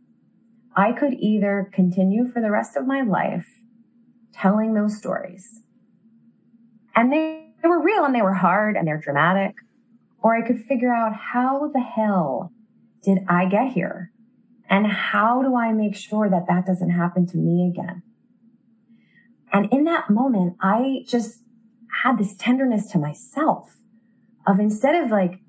I 0.76 0.92
could 0.92 1.14
either 1.14 1.70
continue 1.72 2.26
for 2.26 2.40
the 2.40 2.50
rest 2.50 2.76
of 2.76 2.86
my 2.86 3.02
life 3.02 3.46
telling 4.32 4.74
those 4.74 4.96
stories 4.96 5.62
and 6.98 7.12
they, 7.12 7.52
they 7.62 7.68
were 7.68 7.80
real 7.80 8.04
and 8.04 8.12
they 8.12 8.22
were 8.22 8.34
hard 8.34 8.76
and 8.76 8.88
they're 8.88 8.98
dramatic, 8.98 9.54
or 10.20 10.36
I 10.36 10.44
could 10.44 10.58
figure 10.58 10.92
out 10.92 11.14
how 11.14 11.70
the 11.72 11.80
hell 11.80 12.52
did 13.04 13.18
I 13.28 13.46
get 13.46 13.72
here? 13.72 14.10
And 14.68 14.84
how 14.84 15.42
do 15.42 15.54
I 15.54 15.72
make 15.72 15.94
sure 15.94 16.28
that 16.28 16.46
that 16.48 16.66
doesn't 16.66 16.90
happen 16.90 17.24
to 17.28 17.36
me 17.36 17.72
again? 17.72 18.02
And 19.52 19.72
in 19.72 19.84
that 19.84 20.10
moment, 20.10 20.56
I 20.60 21.04
just 21.06 21.42
had 22.02 22.18
this 22.18 22.34
tenderness 22.36 22.90
to 22.92 22.98
myself 22.98 23.76
of 24.46 24.60
instead 24.60 24.94
of 25.02 25.10
like 25.10 25.40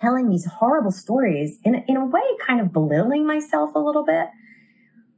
telling 0.00 0.30
these 0.30 0.46
horrible 0.46 0.90
stories 0.90 1.58
in, 1.64 1.84
in 1.86 1.96
a 1.96 2.04
way, 2.04 2.22
kind 2.46 2.60
of 2.60 2.72
belittling 2.72 3.26
myself 3.26 3.74
a 3.74 3.78
little 3.78 4.04
bit. 4.04 4.28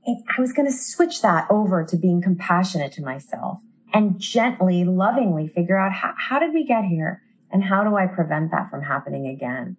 I 0.06 0.40
was 0.40 0.52
going 0.52 0.66
to 0.66 0.76
switch 0.76 1.22
that 1.22 1.46
over 1.48 1.84
to 1.84 1.96
being 1.96 2.20
compassionate 2.20 2.92
to 2.92 3.02
myself 3.02 3.60
and 3.94 4.18
gently, 4.18 4.84
lovingly 4.84 5.46
figure 5.46 5.78
out 5.78 5.92
how, 5.92 6.14
how 6.16 6.38
did 6.40 6.52
we 6.52 6.64
get 6.64 6.84
here 6.84 7.22
and 7.52 7.62
how 7.62 7.84
do 7.84 7.96
I 7.96 8.06
prevent 8.06 8.50
that 8.50 8.68
from 8.68 8.82
happening 8.82 9.28
again? 9.28 9.76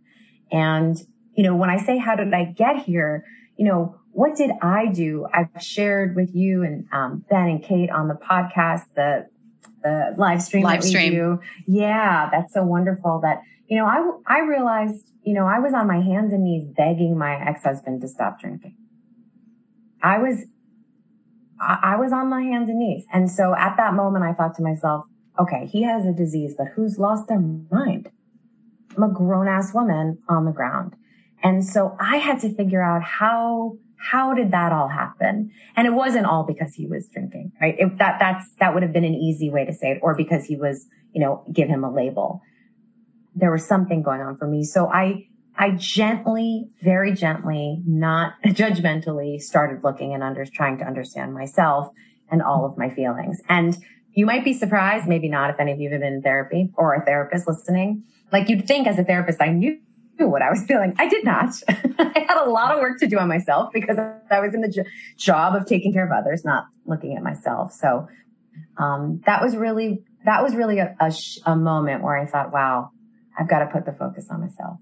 And, 0.52 0.98
you 1.36 1.44
know, 1.44 1.56
when 1.56 1.70
I 1.70 1.78
say, 1.78 1.98
how 1.98 2.16
did 2.16 2.34
I 2.34 2.46
get 2.46 2.84
here? 2.84 3.26
You 3.58 3.66
know, 3.66 4.00
what 4.14 4.36
did 4.36 4.52
I 4.62 4.88
do? 4.88 5.28
I've 5.34 5.50
shared 5.62 6.16
with 6.16 6.34
you 6.34 6.64
and 6.64 6.88
um, 6.92 7.26
Ben 7.30 7.48
and 7.48 7.64
Kate 7.64 7.90
on 7.90 8.08
the 8.08 8.14
podcast, 8.16 8.84
the 8.96 9.28
the 9.84 10.14
live 10.18 10.42
stream 10.42 10.64
live 10.64 10.84
stream. 10.84 11.12
do. 11.12 11.40
Yeah, 11.68 12.30
that's 12.32 12.54
so 12.54 12.64
wonderful 12.64 13.20
that, 13.22 13.42
you 13.68 13.78
know, 13.78 13.86
I, 13.86 14.38
I 14.38 14.40
realized, 14.42 15.12
you 15.24 15.34
know, 15.34 15.46
I 15.46 15.60
was 15.60 15.74
on 15.74 15.88
my 15.88 16.00
hands 16.00 16.32
and 16.32 16.46
knees 16.46 16.64
begging 16.66 17.18
my 17.18 17.36
ex-husband 17.36 18.00
to 18.00 18.08
stop 18.08 18.40
drinking. 18.40 18.78
I 20.02 20.20
was, 20.20 20.46
I, 21.60 21.80
I 21.84 21.96
was 21.98 22.14
on 22.14 22.30
my 22.30 22.44
hands 22.44 22.70
and 22.70 22.80
knees. 22.80 23.04
And 23.12 23.30
so 23.30 23.56
at 23.56 23.76
that 23.76 23.94
moment, 23.94 24.24
I 24.24 24.32
thought 24.34 24.56
to 24.56 24.64
myself, 24.64 25.06
okay, 25.38 25.66
he 25.66 25.84
has 25.84 26.06
a 26.06 26.14
disease, 26.14 26.56
but 26.58 26.68
who's 26.76 26.98
lost 26.98 27.28
their 27.28 27.42
mind? 27.42 28.10
I'm 28.96 29.04
a 29.04 29.10
grown 29.10 29.50
ass 29.50 29.74
woman 29.74 30.20
on 30.30 30.46
the 30.46 30.52
ground. 30.52 30.96
And 31.44 31.66
so 31.66 31.98
I 32.00 32.18
had 32.18 32.40
to 32.42 32.56
figure 32.56 32.82
out 32.82 33.04
how, 33.04 33.78
how 34.12 34.34
did 34.34 34.52
that 34.52 34.72
all 34.74 34.90
happen? 34.90 35.52
And 35.76 35.88
it 35.88 35.92
wasn't 35.92 36.26
all 36.26 36.44
because 36.44 36.74
he 36.74 36.86
was 36.86 37.08
drinking, 37.08 37.54
right? 37.62 37.76
It, 37.80 37.98
that, 38.00 38.18
that's, 38.20 38.52
that 38.60 38.74
would 38.74 38.84
have 38.84 38.92
been 38.92 39.06
an 39.06 39.14
easy 39.14 39.50
way 39.50 39.66
to 39.66 39.74
say 39.74 39.92
it 39.92 40.00
or 40.02 40.14
because 40.14 40.46
he 40.46 40.58
was, 40.58 40.88
you 41.14 41.22
know, 41.22 41.44
give 41.52 41.70
him 41.70 41.84
a 41.84 41.92
label. 41.92 42.42
There 43.34 43.52
was 43.52 43.66
something 43.66 44.04
going 44.04 44.20
on 44.20 44.36
for 44.36 44.46
me. 44.46 44.66
So 44.66 44.88
I, 44.92 45.28
I 45.58 45.72
gently, 45.72 46.70
very 46.82 47.14
gently, 47.14 47.82
not 47.86 48.34
judgmentally 48.46 49.42
started 49.42 49.84
looking 49.84 50.14
and 50.14 50.22
under, 50.22 50.46
trying 50.46 50.78
to 50.80 50.86
understand 50.86 51.34
myself 51.34 51.88
and 52.30 52.42
all 52.42 52.66
of 52.66 52.78
my 52.78 52.90
feelings. 52.90 53.42
And 53.48 53.78
you 54.12 54.26
might 54.26 54.44
be 54.44 54.54
surprised, 54.54 55.08
maybe 55.08 55.30
not 55.30 55.50
if 55.50 55.60
any 55.60 55.72
of 55.72 55.80
you 55.80 55.90
have 55.92 56.02
been 56.02 56.14
in 56.14 56.22
therapy 56.22 56.72
or 56.76 56.94
a 56.94 57.06
therapist 57.06 57.48
listening. 57.48 58.04
Like 58.34 58.50
you'd 58.50 58.68
think 58.68 58.86
as 58.86 59.00
a 59.00 59.04
therapist, 59.04 59.42
I 59.42 59.48
knew 59.48 59.80
what 60.18 60.42
I 60.42 60.50
was 60.50 60.64
feeling. 60.66 60.94
I 60.98 61.08
did 61.08 61.24
not. 61.24 61.54
I 61.70 62.26
had 62.28 62.38
a 62.38 62.50
lot 62.50 62.74
of 62.74 62.80
work 62.80 63.00
to 63.00 63.08
do 63.08 63.18
on 63.18 63.28
myself 63.28 63.72
because 63.74 63.98
I 63.98 64.40
was 64.40 64.54
in 64.54 64.62
the 64.62 64.70
jo- 64.70 64.84
job 65.18 65.56
of 65.56 65.66
taking 65.66 65.94
care 65.94 66.06
of 66.06 66.12
others, 66.12 66.46
not 66.46 66.66
looking 66.86 67.16
at 67.16 67.24
myself. 67.24 67.74
So, 67.74 68.08
um, 68.78 69.22
that 69.26 69.42
was 69.42 69.56
really, 69.56 70.04
that 70.26 70.44
was 70.44 70.56
really 70.56 70.80
a, 70.80 70.96
a, 71.00 71.12
sh- 71.12 71.40
a 71.46 71.56
moment 71.56 72.04
where 72.04 72.18
I 72.18 72.26
thought, 72.26 72.52
wow, 72.52 72.92
I've 73.38 73.50
got 73.50 73.60
to 73.60 73.68
put 73.68 73.86
the 73.86 73.94
focus 73.94 74.28
on 74.30 74.42
myself. 74.42 74.78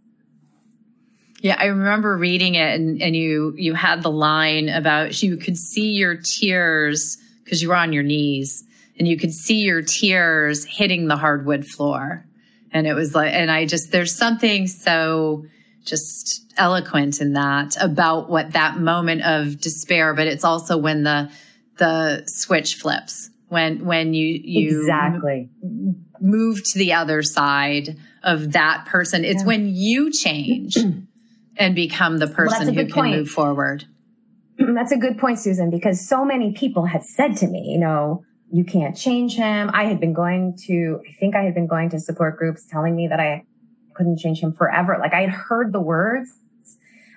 Yeah, 1.42 1.56
I 1.58 1.66
remember 1.66 2.16
reading 2.18 2.56
it 2.56 2.80
and, 2.80 3.02
and 3.02 3.16
you 3.16 3.56
you 3.58 3.74
had 3.74 4.04
the 4.04 4.12
line 4.12 4.70
about 4.70 5.24
you 5.24 5.38
could 5.38 5.58
see 5.58 5.94
your 5.94 6.16
tears 6.16 7.18
because 7.44 7.64
you 7.64 7.70
were 7.70 7.76
on 7.76 7.94
your 7.94 8.04
knees 8.04 8.64
and 9.00 9.08
you 9.08 9.18
could 9.18 9.34
see 9.34 9.62
your 9.62 9.82
tears 9.82 10.66
hitting 10.66 11.08
the 11.08 11.18
hardwood 11.18 11.66
floor. 11.66 12.26
And 12.72 12.88
it 12.88 12.94
was 12.94 13.14
like 13.14 13.34
and 13.34 13.52
I 13.52 13.66
just 13.66 13.92
there's 13.92 14.16
something 14.16 14.68
so 14.68 15.46
just 15.84 16.46
eloquent 16.58 17.22
in 17.22 17.34
that 17.34 17.76
about 17.82 18.30
what 18.30 18.52
that 18.54 18.78
moment 18.78 19.24
of 19.24 19.60
despair, 19.60 20.14
but 20.14 20.28
it's 20.28 20.44
also 20.44 20.78
when 20.78 21.04
the 21.04 21.32
the 21.78 22.24
switch 22.28 22.76
flips. 22.76 23.30
When 23.50 23.86
when 23.86 24.14
you 24.14 24.40
you 24.44 24.82
exactly 24.82 25.50
m- 25.64 26.06
move 26.22 26.64
to 26.64 26.80
the 26.80 26.94
other 26.94 27.22
side 27.24 27.98
of 28.24 28.52
that 28.54 28.86
person. 28.86 29.26
It's 29.26 29.42
yeah. 29.42 29.48
when 29.48 29.68
you 29.68 30.12
change 30.12 30.78
and 31.58 31.76
become 31.76 32.20
the 32.20 32.28
person 32.28 32.68
well, 32.68 32.76
who 32.76 32.86
can 32.86 32.92
point. 32.92 33.16
move 33.16 33.30
forward. 33.30 33.86
That's 34.58 34.92
a 34.92 34.98
good 34.98 35.18
point, 35.18 35.40
Susan, 35.40 35.70
because 35.70 36.08
so 36.08 36.24
many 36.24 36.54
people 36.54 36.86
have 36.86 37.04
said 37.04 37.36
to 37.38 37.48
me, 37.48 37.72
you 37.72 37.80
know, 37.80 38.24
you 38.52 38.66
can't 38.66 38.96
change 38.98 39.36
him. 39.36 39.72
I 39.74 39.86
had 39.86 40.00
been 40.00 40.14
going 40.14 40.58
to, 40.68 41.02
I 41.08 41.14
think 41.14 41.36
I 41.36 41.44
had 41.44 41.56
been 41.56 41.68
going 41.68 41.90
to 41.92 42.00
support 42.00 42.38
groups 42.38 42.66
telling 42.66 42.96
me 42.96 43.08
that 43.08 43.20
I 43.20 43.46
couldn't 43.94 44.18
change 44.18 44.40
him 44.40 44.52
forever. 44.52 44.98
Like 45.00 45.14
I 45.14 45.22
had 45.22 45.30
heard 45.30 45.72
the 45.72 45.80
words, 45.80 46.32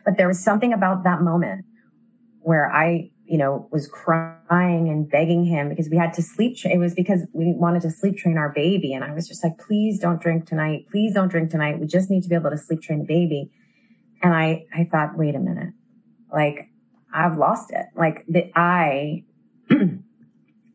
but 0.04 0.16
there 0.16 0.28
was 0.28 0.38
something 0.38 0.72
about 0.72 1.02
that 1.04 1.22
moment 1.22 1.64
where 2.40 2.70
I, 2.70 3.10
you 3.24 3.38
know, 3.38 3.68
was 3.72 3.88
crying 3.88 4.88
and 4.88 5.10
begging 5.10 5.44
him 5.44 5.70
because 5.70 5.88
we 5.90 5.96
had 5.96 6.12
to 6.14 6.22
sleep. 6.22 6.58
Tra- 6.58 6.70
it 6.70 6.78
was 6.78 6.94
because 6.94 7.26
we 7.32 7.52
wanted 7.56 7.82
to 7.82 7.90
sleep 7.90 8.16
train 8.16 8.38
our 8.38 8.50
baby. 8.50 8.92
And 8.92 9.02
I 9.02 9.12
was 9.12 9.26
just 9.26 9.42
like, 9.42 9.58
please 9.58 9.98
don't 9.98 10.20
drink 10.20 10.46
tonight. 10.46 10.86
Please 10.90 11.14
don't 11.14 11.28
drink 11.28 11.50
tonight. 11.50 11.80
We 11.80 11.86
just 11.86 12.10
need 12.10 12.22
to 12.22 12.28
be 12.28 12.34
able 12.36 12.50
to 12.50 12.58
sleep 12.58 12.82
train 12.82 13.00
the 13.00 13.06
baby. 13.06 13.50
And 14.22 14.34
I, 14.34 14.66
I 14.72 14.84
thought, 14.84 15.16
wait 15.16 15.34
a 15.34 15.40
minute, 15.40 15.72
like 16.32 16.68
I've 17.12 17.38
lost 17.38 17.72
it. 17.72 17.86
Like 17.96 18.24
the 18.28 18.52
I, 18.54 19.24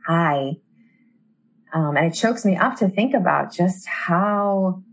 I, 0.09 0.57
um, 1.73 1.95
and 1.95 2.07
it 2.07 2.15
chokes 2.15 2.43
me 2.43 2.57
up 2.57 2.75
to 2.77 2.89
think 2.89 3.13
about 3.13 3.53
just 3.53 3.87
how, 3.87 4.83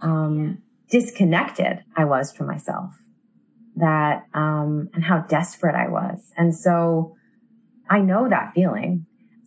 um, 0.00 0.62
disconnected 0.90 1.84
I 1.96 2.04
was 2.06 2.32
from 2.32 2.46
myself 2.46 2.94
that, 3.76 4.24
um, 4.32 4.88
and 4.94 5.04
how 5.04 5.20
desperate 5.20 5.74
I 5.74 5.88
was. 5.88 6.32
And 6.36 6.54
so 6.54 7.16
I 7.88 8.00
know 8.00 8.28
that 8.28 8.54
feeling. 8.54 9.06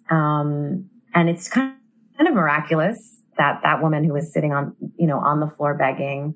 Um, 0.10 0.90
and 1.14 1.30
it's 1.30 1.50
kind 1.50 1.76
of 2.20 2.34
miraculous 2.34 3.24
that 3.38 3.62
that 3.64 3.82
woman 3.82 4.04
who 4.04 4.14
was 4.14 4.32
sitting 4.32 4.54
on, 4.54 4.76
you 4.98 5.08
know, 5.08 5.20
on 5.20 5.40
the 5.40 5.48
floor 5.48 5.74
begging, 5.74 6.36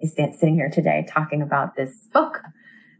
is 0.00 0.14
sitting 0.14 0.54
here 0.54 0.70
today 0.70 1.06
talking 1.08 1.42
about 1.42 1.76
this 1.76 2.08
book. 2.12 2.40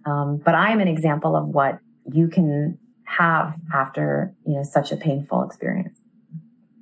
Um, 0.05 0.41
but 0.43 0.55
I'm 0.55 0.81
an 0.81 0.89
example 0.89 1.37
of 1.37 1.49
what 1.49 1.79
you 2.13 2.29
can 2.29 2.79
have 3.19 3.59
after, 3.75 4.33
you 4.47 4.55
know, 4.55 4.63
such 4.63 4.93
a 4.93 4.97
painful 4.97 5.43
experience. 5.43 5.99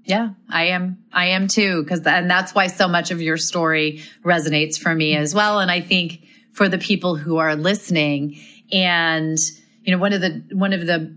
Yeah, 0.05 0.31
I 0.49 0.67
am. 0.67 1.05
I 1.13 1.27
am 1.27 1.49
too. 1.49 1.85
Cause, 1.85 2.07
and 2.07 2.31
that's 2.31 2.55
why 2.55 2.67
so 2.69 2.89
much 2.89 3.11
of 3.11 3.21
your 3.21 3.37
story 3.37 4.03
resonates 4.25 4.79
for 4.79 4.95
me 4.95 5.17
as 5.17 5.35
well. 5.35 5.59
And 5.59 5.71
I 5.71 5.81
think 5.81 6.25
for 6.53 6.69
the 6.69 6.79
people 6.79 7.17
who 7.17 7.37
are 7.37 7.57
listening 7.57 8.39
and, 8.73 9.39
you 9.83 9.93
know, 9.93 9.99
one 9.99 10.13
of 10.13 10.21
the, 10.21 10.43
one 10.53 10.73
of 10.73 10.87
the 10.87 11.15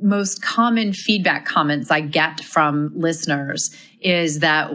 most 0.00 0.42
common 0.42 0.92
feedback 0.92 1.46
comments 1.46 1.90
I 1.90 2.00
get 2.00 2.40
from 2.40 2.92
listeners 2.94 3.74
is 4.00 4.40
that 4.40 4.72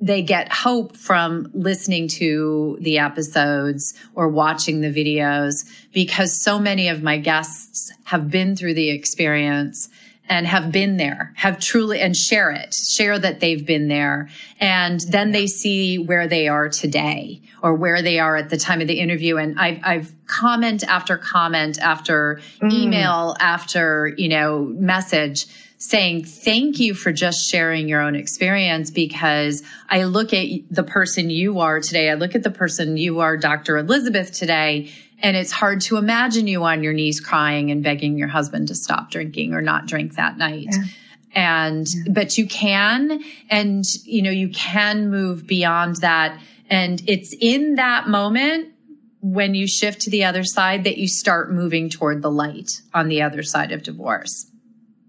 they 0.00 0.22
get 0.22 0.52
hope 0.52 0.96
from 0.96 1.50
listening 1.52 2.08
to 2.08 2.78
the 2.80 2.98
episodes 2.98 3.94
or 4.14 4.28
watching 4.28 4.80
the 4.80 4.88
videos 4.88 5.68
because 5.92 6.40
so 6.40 6.58
many 6.58 6.88
of 6.88 7.02
my 7.02 7.18
guests 7.18 7.92
have 8.04 8.30
been 8.30 8.54
through 8.54 8.74
the 8.74 8.90
experience 8.90 9.88
and 10.28 10.46
have 10.46 10.70
been 10.70 10.98
there, 10.98 11.32
have 11.36 11.58
truly, 11.58 12.00
and 12.00 12.14
share 12.14 12.50
it, 12.50 12.74
share 12.74 13.18
that 13.18 13.40
they've 13.40 13.64
been 13.64 13.88
there. 13.88 14.28
And 14.60 15.00
then 15.08 15.32
they 15.32 15.46
see 15.46 15.98
where 15.98 16.28
they 16.28 16.48
are 16.48 16.68
today 16.68 17.40
or 17.62 17.74
where 17.74 18.02
they 18.02 18.18
are 18.18 18.36
at 18.36 18.50
the 18.50 18.58
time 18.58 18.80
of 18.80 18.88
the 18.88 19.00
interview. 19.00 19.38
And 19.38 19.58
I've, 19.58 19.80
I've 19.82 20.26
comment 20.26 20.84
after 20.84 21.16
comment 21.16 21.78
after 21.78 22.40
mm. 22.60 22.70
email 22.70 23.34
after, 23.40 24.12
you 24.18 24.28
know, 24.28 24.64
message 24.64 25.46
saying 25.78 26.24
thank 26.24 26.80
you 26.80 26.92
for 26.92 27.12
just 27.12 27.48
sharing 27.48 27.88
your 27.88 28.00
own 28.00 28.16
experience 28.16 28.90
because 28.90 29.62
I 29.88 30.04
look 30.04 30.32
at 30.32 30.48
the 30.70 30.82
person 30.82 31.30
you 31.30 31.60
are 31.60 31.80
today. 31.80 32.10
I 32.10 32.14
look 32.14 32.34
at 32.34 32.42
the 32.42 32.50
person 32.50 32.96
you 32.96 33.20
are, 33.20 33.36
Dr. 33.36 33.78
Elizabeth 33.78 34.32
today, 34.32 34.90
and 35.20 35.36
it's 35.36 35.52
hard 35.52 35.80
to 35.82 35.96
imagine 35.96 36.48
you 36.48 36.64
on 36.64 36.82
your 36.82 36.92
knees 36.92 37.20
crying 37.20 37.70
and 37.70 37.82
begging 37.82 38.18
your 38.18 38.28
husband 38.28 38.68
to 38.68 38.74
stop 38.74 39.10
drinking 39.10 39.54
or 39.54 39.62
not 39.62 39.86
drink 39.86 40.16
that 40.16 40.36
night. 40.36 40.68
Yeah. 40.70 40.84
And, 41.32 41.86
yeah. 41.88 42.12
but 42.12 42.36
you 42.36 42.48
can, 42.48 43.22
and 43.48 43.84
you 44.04 44.22
know, 44.22 44.30
you 44.30 44.48
can 44.48 45.10
move 45.10 45.46
beyond 45.46 45.96
that. 45.96 46.40
And 46.68 47.02
it's 47.06 47.34
in 47.40 47.76
that 47.76 48.08
moment 48.08 48.72
when 49.20 49.54
you 49.54 49.68
shift 49.68 50.00
to 50.02 50.10
the 50.10 50.24
other 50.24 50.42
side 50.44 50.84
that 50.84 50.98
you 50.98 51.06
start 51.06 51.52
moving 51.52 51.88
toward 51.88 52.22
the 52.22 52.30
light 52.30 52.82
on 52.92 53.08
the 53.08 53.22
other 53.22 53.42
side 53.42 53.70
of 53.70 53.82
divorce. 53.82 54.46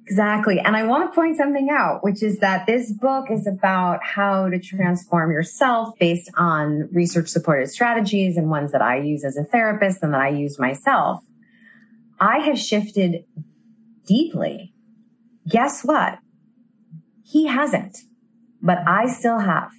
Exactly. 0.09 0.59
And 0.59 0.75
I 0.75 0.87
want 0.87 1.11
to 1.11 1.15
point 1.15 1.37
something 1.37 1.69
out, 1.69 2.03
which 2.03 2.23
is 2.23 2.39
that 2.39 2.65
this 2.65 2.91
book 2.91 3.25
is 3.29 3.45
about 3.45 3.99
how 4.03 4.49
to 4.49 4.59
transform 4.59 5.29
yourself 5.29 5.93
based 5.99 6.31
on 6.35 6.89
research 6.91 7.27
supported 7.27 7.69
strategies 7.69 8.35
and 8.35 8.49
ones 8.49 8.71
that 8.71 8.81
I 8.81 8.97
use 8.97 9.23
as 9.23 9.37
a 9.37 9.43
therapist 9.43 10.01
and 10.01 10.11
that 10.15 10.21
I 10.21 10.29
use 10.29 10.57
myself. 10.57 11.23
I 12.19 12.39
have 12.39 12.57
shifted 12.57 13.23
deeply. 14.07 14.73
Guess 15.47 15.83
what? 15.85 16.17
He 17.23 17.45
hasn't, 17.45 17.99
but 18.63 18.79
I 18.87 19.05
still 19.05 19.37
have. 19.37 19.69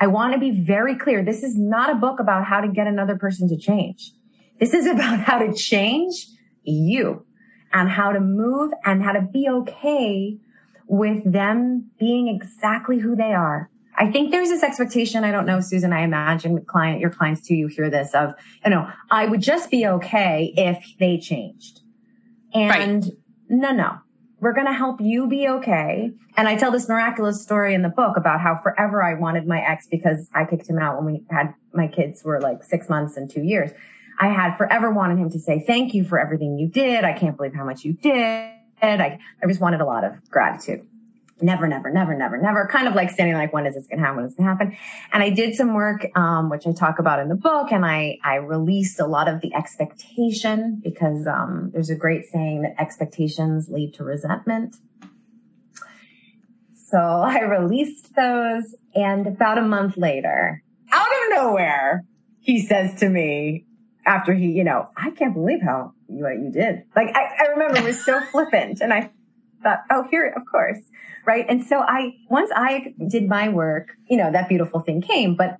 I 0.00 0.08
want 0.08 0.32
to 0.34 0.40
be 0.40 0.50
very 0.50 0.96
clear. 0.96 1.24
This 1.24 1.44
is 1.44 1.56
not 1.56 1.88
a 1.88 1.94
book 1.94 2.18
about 2.18 2.46
how 2.46 2.60
to 2.60 2.66
get 2.66 2.88
another 2.88 3.16
person 3.16 3.48
to 3.48 3.56
change. 3.56 4.10
This 4.58 4.74
is 4.74 4.86
about 4.86 5.20
how 5.20 5.38
to 5.38 5.54
change 5.54 6.26
you 6.64 7.24
and 7.72 7.90
how 7.90 8.12
to 8.12 8.20
move 8.20 8.72
and 8.84 9.02
how 9.02 9.12
to 9.12 9.20
be 9.20 9.48
okay 9.48 10.38
with 10.86 11.30
them 11.30 11.90
being 11.98 12.28
exactly 12.28 12.98
who 12.98 13.14
they 13.14 13.32
are. 13.32 13.70
I 13.98 14.10
think 14.12 14.30
there's 14.30 14.48
this 14.48 14.62
expectation. 14.62 15.24
I 15.24 15.32
don't 15.32 15.44
know, 15.44 15.60
Susan. 15.60 15.92
I 15.92 16.02
imagine 16.02 16.64
client, 16.64 17.00
your 17.00 17.10
clients 17.10 17.46
too, 17.46 17.54
you 17.54 17.66
hear 17.66 17.90
this 17.90 18.14
of, 18.14 18.34
you 18.64 18.70
know, 18.70 18.88
I 19.10 19.26
would 19.26 19.42
just 19.42 19.70
be 19.70 19.86
okay 19.86 20.54
if 20.56 20.94
they 21.00 21.18
changed. 21.18 21.80
And 22.54 23.04
right. 23.04 23.12
no, 23.48 23.72
no, 23.72 23.98
we're 24.40 24.54
going 24.54 24.68
to 24.68 24.72
help 24.72 25.00
you 25.00 25.26
be 25.26 25.48
okay. 25.48 26.12
And 26.36 26.46
I 26.48 26.56
tell 26.56 26.70
this 26.70 26.88
miraculous 26.88 27.42
story 27.42 27.74
in 27.74 27.82
the 27.82 27.88
book 27.88 28.16
about 28.16 28.40
how 28.40 28.56
forever 28.56 29.02
I 29.02 29.14
wanted 29.14 29.48
my 29.48 29.60
ex 29.60 29.88
because 29.90 30.30
I 30.32 30.44
kicked 30.44 30.70
him 30.70 30.78
out 30.78 31.02
when 31.02 31.12
we 31.12 31.24
had 31.30 31.54
my 31.72 31.88
kids 31.88 32.22
were 32.22 32.40
like 32.40 32.62
six 32.62 32.88
months 32.88 33.16
and 33.16 33.28
two 33.28 33.42
years. 33.42 33.72
I 34.18 34.28
had 34.28 34.56
forever 34.56 34.90
wanted 34.90 35.18
him 35.18 35.30
to 35.30 35.38
say, 35.38 35.62
thank 35.64 35.94
you 35.94 36.04
for 36.04 36.18
everything 36.18 36.58
you 36.58 36.68
did. 36.68 37.04
I 37.04 37.12
can't 37.12 37.36
believe 37.36 37.54
how 37.54 37.64
much 37.64 37.84
you 37.84 37.92
did. 37.92 38.52
I, 38.82 39.18
I 39.42 39.46
just 39.46 39.60
wanted 39.60 39.80
a 39.80 39.84
lot 39.84 40.04
of 40.04 40.12
gratitude. 40.30 40.86
Never, 41.40 41.68
never, 41.68 41.88
never, 41.90 42.14
never, 42.14 42.36
never. 42.36 42.66
Kind 42.66 42.88
of 42.88 42.96
like 42.96 43.10
standing 43.10 43.36
like, 43.36 43.52
when 43.52 43.64
is 43.64 43.74
this 43.74 43.86
going 43.86 44.00
to 44.00 44.04
happen? 44.04 44.16
When 44.16 44.26
is 44.26 44.34
going 44.34 44.46
to 44.46 44.50
happen? 44.50 44.76
And 45.12 45.22
I 45.22 45.30
did 45.30 45.54
some 45.54 45.72
work, 45.72 46.04
um, 46.16 46.50
which 46.50 46.66
I 46.66 46.72
talk 46.72 46.98
about 46.98 47.20
in 47.20 47.28
the 47.28 47.36
book 47.36 47.70
and 47.70 47.86
I, 47.86 48.18
I 48.24 48.36
released 48.36 48.98
a 48.98 49.06
lot 49.06 49.28
of 49.28 49.40
the 49.40 49.54
expectation 49.54 50.80
because, 50.82 51.28
um, 51.28 51.70
there's 51.72 51.90
a 51.90 51.94
great 51.94 52.24
saying 52.24 52.62
that 52.62 52.74
expectations 52.80 53.68
lead 53.68 53.94
to 53.94 54.04
resentment. 54.04 54.76
So 56.74 56.98
I 56.98 57.42
released 57.42 58.16
those 58.16 58.74
and 58.96 59.28
about 59.28 59.58
a 59.58 59.62
month 59.62 59.96
later, 59.96 60.64
out 60.90 61.06
of 61.06 61.36
nowhere, 61.36 62.04
he 62.40 62.60
says 62.60 62.98
to 62.98 63.08
me 63.08 63.66
after 64.08 64.32
he, 64.32 64.46
you 64.46 64.64
know, 64.64 64.88
I 64.96 65.10
can't 65.10 65.34
believe 65.34 65.60
how 65.62 65.92
what 66.06 66.38
you 66.38 66.50
did. 66.50 66.84
Like 66.96 67.14
I, 67.14 67.44
I 67.44 67.46
remember 67.50 67.76
it 67.76 67.84
was 67.84 68.02
so 68.04 68.20
flippant 68.32 68.80
and 68.80 68.92
I 68.92 69.10
thought, 69.62 69.80
oh, 69.90 70.06
here, 70.10 70.32
of 70.34 70.42
course. 70.50 70.78
Right. 71.26 71.44
And 71.48 71.62
so 71.62 71.80
I, 71.80 72.16
once 72.30 72.50
I 72.56 72.94
did 73.06 73.28
my 73.28 73.50
work, 73.50 73.90
you 74.08 74.16
know, 74.16 74.32
that 74.32 74.48
beautiful 74.48 74.80
thing 74.80 75.02
came, 75.02 75.36
but 75.36 75.58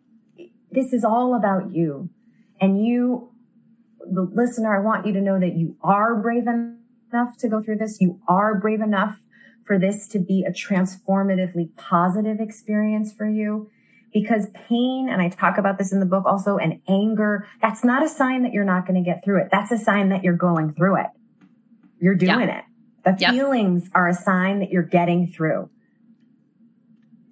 this 0.70 0.92
is 0.92 1.04
all 1.04 1.34
about 1.34 1.74
you 1.74 2.08
and 2.60 2.84
you, 2.84 3.30
the 4.00 4.22
listener, 4.22 4.74
I 4.74 4.80
want 4.82 5.06
you 5.06 5.12
to 5.12 5.20
know 5.20 5.38
that 5.38 5.54
you 5.54 5.76
are 5.82 6.16
brave 6.16 6.46
enough 6.46 7.36
to 7.40 7.48
go 7.48 7.62
through 7.62 7.76
this. 7.76 8.00
You 8.00 8.20
are 8.26 8.58
brave 8.58 8.80
enough 8.80 9.20
for 9.66 9.78
this 9.78 10.08
to 10.08 10.18
be 10.18 10.46
a 10.48 10.50
transformatively 10.50 11.76
positive 11.76 12.40
experience 12.40 13.12
for 13.12 13.28
you 13.28 13.70
because 14.12 14.46
pain, 14.68 15.08
and 15.10 15.20
I 15.20 15.28
talk 15.28 15.58
about 15.58 15.78
this 15.78 15.92
in 15.92 16.00
the 16.00 16.06
book 16.06 16.24
also, 16.24 16.56
and 16.56 16.80
anger, 16.88 17.46
that's 17.60 17.84
not 17.84 18.02
a 18.02 18.08
sign 18.08 18.42
that 18.42 18.52
you're 18.52 18.64
not 18.64 18.86
going 18.86 19.02
to 19.02 19.08
get 19.08 19.24
through 19.24 19.42
it. 19.42 19.48
That's 19.52 19.70
a 19.70 19.78
sign 19.78 20.08
that 20.10 20.24
you're 20.24 20.36
going 20.36 20.72
through 20.72 20.96
it. 21.00 21.06
You're 22.00 22.14
doing 22.14 22.48
yeah. 22.48 22.58
it. 22.58 22.64
The 23.04 23.26
feelings 23.26 23.90
are 23.94 24.08
a 24.08 24.14
sign 24.14 24.60
that 24.60 24.70
you're 24.70 24.82
getting 24.82 25.26
through. 25.26 25.70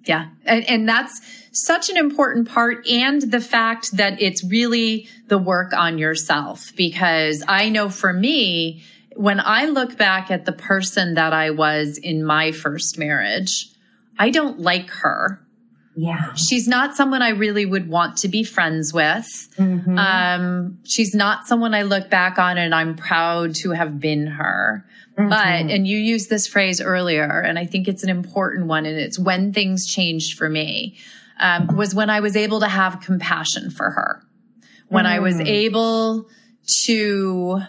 Yeah. 0.05 0.29
And, 0.45 0.67
and, 0.69 0.87
that's 0.87 1.21
such 1.51 1.89
an 1.89 1.97
important 1.97 2.47
part. 2.47 2.87
And 2.87 3.21
the 3.21 3.41
fact 3.41 3.97
that 3.97 4.21
it's 4.21 4.43
really 4.43 5.09
the 5.27 5.37
work 5.37 5.73
on 5.73 5.97
yourself. 5.97 6.71
Because 6.77 7.43
I 7.47 7.67
know 7.67 7.89
for 7.89 8.13
me, 8.13 8.83
when 9.17 9.41
I 9.41 9.65
look 9.65 9.97
back 9.97 10.31
at 10.31 10.45
the 10.45 10.53
person 10.53 11.15
that 11.15 11.33
I 11.33 11.49
was 11.49 11.97
in 11.97 12.23
my 12.23 12.53
first 12.53 12.97
marriage, 12.97 13.69
I 14.17 14.29
don't 14.29 14.59
like 14.59 14.89
her. 14.91 15.45
Yeah. 15.99 16.35
She's 16.35 16.67
not 16.67 16.95
someone 16.95 17.23
I 17.23 17.29
really 17.29 17.65
would 17.65 17.89
want 17.89 18.17
to 18.17 18.27
be 18.27 18.43
friends 18.43 18.93
with. 18.93 19.25
Mm-hmm. 19.57 19.97
Um, 19.97 20.77
she's 20.83 21.15
not 21.15 21.47
someone 21.47 21.73
I 21.73 21.81
look 21.81 22.11
back 22.11 22.37
on 22.37 22.59
and 22.59 22.75
I'm 22.75 22.95
proud 22.95 23.55
to 23.63 23.71
have 23.71 23.99
been 23.99 24.27
her. 24.27 24.85
Mm-hmm. 25.17 25.29
But, 25.29 25.73
and 25.73 25.87
you 25.87 25.97
used 25.97 26.29
this 26.29 26.45
phrase 26.45 26.79
earlier, 26.79 27.41
and 27.41 27.57
I 27.57 27.65
think 27.65 27.87
it's 27.87 28.03
an 28.03 28.09
important 28.09 28.67
one, 28.67 28.85
and 28.85 28.95
it's 28.95 29.17
when 29.17 29.51
things 29.51 29.87
changed 29.87 30.37
for 30.37 30.47
me, 30.47 30.95
um, 31.39 31.75
was 31.75 31.95
when 31.95 32.11
I 32.11 32.19
was 32.19 32.35
able 32.35 32.59
to 32.59 32.67
have 32.67 33.01
compassion 33.01 33.71
for 33.71 33.89
her. 33.89 34.21
When 34.89 35.05
mm. 35.05 35.09
I 35.09 35.19
was 35.19 35.37
mm. 35.37 35.47
able 35.47 36.29
to 36.85 37.61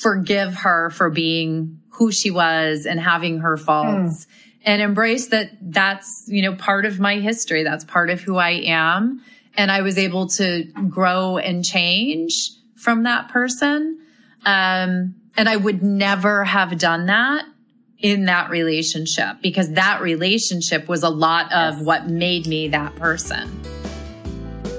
forgive 0.00 0.54
her 0.58 0.90
for 0.90 1.10
being 1.10 1.80
who 1.94 2.12
she 2.12 2.30
was 2.30 2.86
and 2.86 3.00
having 3.00 3.40
her 3.40 3.56
faults. 3.56 4.26
Mm 4.26 4.30
and 4.68 4.82
embrace 4.82 5.28
that 5.28 5.50
that's, 5.62 6.24
you 6.26 6.42
know, 6.42 6.54
part 6.54 6.84
of 6.84 7.00
my 7.00 7.20
history. 7.20 7.62
That's 7.62 7.84
part 7.84 8.10
of 8.10 8.20
who 8.20 8.36
I 8.36 8.50
am. 8.66 9.22
And 9.56 9.72
I 9.72 9.80
was 9.80 9.96
able 9.96 10.26
to 10.28 10.64
grow 10.90 11.38
and 11.38 11.64
change 11.64 12.50
from 12.76 13.04
that 13.04 13.30
person. 13.30 13.98
Um, 14.44 15.14
and 15.38 15.48
I 15.48 15.56
would 15.56 15.82
never 15.82 16.44
have 16.44 16.78
done 16.78 17.06
that 17.06 17.46
in 17.98 18.26
that 18.26 18.50
relationship 18.50 19.38
because 19.40 19.72
that 19.72 20.02
relationship 20.02 20.86
was 20.86 21.02
a 21.02 21.08
lot 21.08 21.50
of 21.50 21.80
what 21.80 22.06
made 22.06 22.46
me 22.46 22.68
that 22.68 22.94
person. 22.96 23.48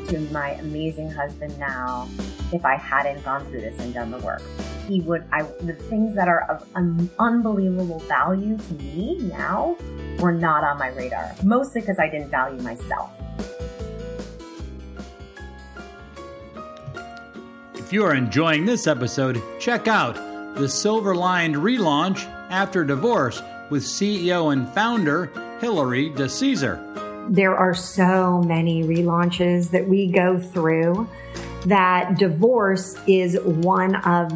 to 0.09 0.19
my 0.31 0.51
amazing 0.51 1.09
husband 1.09 1.57
now 1.57 2.09
if 2.51 2.65
I 2.65 2.75
hadn't 2.75 3.23
gone 3.23 3.45
through 3.45 3.61
this 3.61 3.79
and 3.79 3.93
done 3.93 4.11
the 4.11 4.17
work. 4.19 4.41
He 4.87 5.01
would, 5.01 5.23
I, 5.31 5.43
the 5.61 5.73
things 5.73 6.15
that 6.15 6.27
are 6.27 6.41
of 6.49 6.67
un, 6.75 7.09
unbelievable 7.19 7.99
value 7.99 8.57
to 8.57 8.73
me 8.73 9.19
now 9.19 9.77
were 10.19 10.31
not 10.31 10.63
on 10.63 10.77
my 10.79 10.89
radar, 10.89 11.33
mostly 11.43 11.81
because 11.81 11.99
I 11.99 12.09
didn't 12.09 12.29
value 12.29 12.61
myself. 12.61 13.11
If 17.75 17.93
you 17.93 18.03
are 18.03 18.15
enjoying 18.15 18.65
this 18.65 18.85
episode, 18.85 19.41
check 19.59 19.87
out 19.87 20.15
the 20.55 20.67
Silver 20.67 21.15
Lined 21.15 21.55
relaunch 21.55 22.25
after 22.49 22.83
divorce 22.83 23.41
with 23.69 23.83
CEO 23.83 24.53
and 24.53 24.67
founder 24.73 25.25
Hilary 25.59 26.09
DeCesare. 26.11 27.33
There 27.33 27.55
are 27.55 27.73
so 27.73 28.41
many 28.41 28.83
relaunches 28.83 29.69
that 29.71 29.87
we 29.87 30.11
go 30.11 30.39
through 30.39 31.07
that 31.65 32.17
divorce 32.17 32.95
is 33.07 33.39
one 33.41 33.95
of 33.97 34.31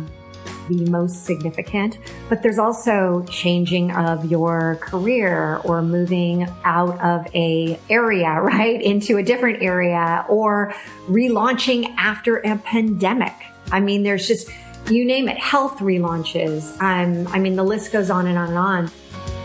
the 0.70 0.86
most 0.90 1.26
significant, 1.26 1.98
but 2.30 2.42
there's 2.42 2.60
also 2.60 3.26
changing 3.30 3.92
of 3.92 4.30
your 4.30 4.78
career 4.82 5.58
or 5.64 5.82
moving 5.82 6.48
out 6.64 7.00
of 7.02 7.28
a 7.36 7.80
area, 7.90 8.30
right, 8.42 8.82
into 8.82 9.18
a 9.18 9.24
different 9.24 9.62
area 9.62 10.26
or 10.30 10.74
relaunching 11.08 11.94
after 11.98 12.38
a 12.38 12.58
pandemic. 12.58 13.34
I 13.72 13.80
mean, 13.80 14.04
there's 14.04 14.28
just 14.28 14.50
you 14.90 15.06
name 15.06 15.30
it, 15.30 15.38
health 15.38 15.78
relaunches. 15.80 16.80
Um, 16.82 17.28
I 17.34 17.40
mean, 17.40 17.56
the 17.56 17.64
list 17.64 17.92
goes 17.92 18.10
on 18.10 18.28
and 18.28 18.38
on 18.38 18.50
and 18.50 18.58
on. 18.58 18.92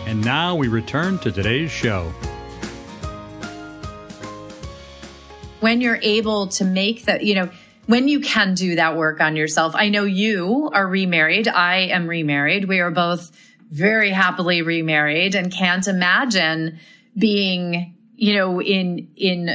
And 0.09 0.25
now 0.25 0.55
we 0.55 0.69
return 0.69 1.19
to 1.19 1.31
today's 1.31 1.69
show. 1.69 2.11
When 5.59 5.81
you're 5.81 5.99
able 6.01 6.47
to 6.47 6.65
make 6.65 7.05
that, 7.05 7.23
you 7.23 7.35
know, 7.35 7.51
when 7.85 8.07
you 8.07 8.19
can 8.19 8.55
do 8.55 8.77
that 8.77 8.97
work 8.97 9.21
on 9.21 9.35
yourself, 9.35 9.75
I 9.75 9.89
know 9.89 10.05
you 10.05 10.71
are 10.73 10.87
remarried. 10.87 11.47
I 11.47 11.89
am 11.91 12.07
remarried. 12.07 12.65
We 12.65 12.79
are 12.79 12.89
both 12.89 13.31
very 13.69 14.09
happily 14.09 14.63
remarried 14.63 15.35
and 15.35 15.53
can't 15.53 15.87
imagine 15.87 16.79
being, 17.15 17.95
you 18.15 18.33
know, 18.33 18.59
in, 18.59 19.11
in, 19.15 19.47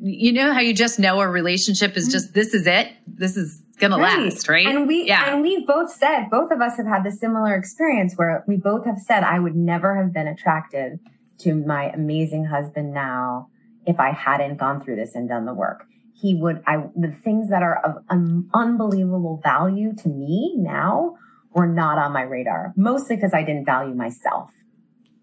you 0.00 0.32
know 0.32 0.54
how 0.54 0.60
you 0.60 0.72
just 0.72 0.98
know 0.98 1.20
a 1.20 1.28
relationship 1.28 1.98
is 1.98 2.08
just, 2.08 2.32
this 2.32 2.54
is 2.54 2.66
it. 2.66 2.90
This 3.06 3.36
is 3.36 3.60
gonna 3.80 3.98
right. 3.98 4.24
last, 4.24 4.48
right? 4.48 4.66
And 4.66 4.86
we 4.86 5.06
yeah. 5.06 5.32
and 5.32 5.42
we 5.42 5.64
both 5.64 5.92
said 5.92 6.28
both 6.30 6.50
of 6.50 6.60
us 6.60 6.76
have 6.76 6.86
had 6.86 7.04
the 7.04 7.12
similar 7.12 7.54
experience 7.54 8.14
where 8.14 8.44
we 8.46 8.56
both 8.56 8.84
have 8.86 8.98
said 8.98 9.24
I 9.24 9.38
would 9.38 9.56
never 9.56 9.96
have 9.96 10.12
been 10.12 10.28
attracted 10.28 11.00
to 11.40 11.54
my 11.54 11.90
amazing 11.90 12.46
husband 12.46 12.92
now 12.92 13.48
if 13.86 13.98
I 13.98 14.12
hadn't 14.12 14.58
gone 14.58 14.80
through 14.80 14.96
this 14.96 15.14
and 15.14 15.28
done 15.28 15.46
the 15.46 15.54
work. 15.54 15.84
He 16.14 16.34
would 16.34 16.62
I 16.66 16.84
the 16.94 17.12
things 17.12 17.48
that 17.50 17.62
are 17.62 17.78
of 17.84 18.04
um, 18.08 18.50
unbelievable 18.54 19.40
value 19.42 19.94
to 19.96 20.08
me 20.08 20.54
now 20.56 21.16
were 21.52 21.66
not 21.66 21.98
on 21.98 22.12
my 22.12 22.22
radar, 22.22 22.72
mostly 22.76 23.16
because 23.16 23.34
I 23.34 23.42
didn't 23.42 23.64
value 23.64 23.94
myself. 23.94 24.50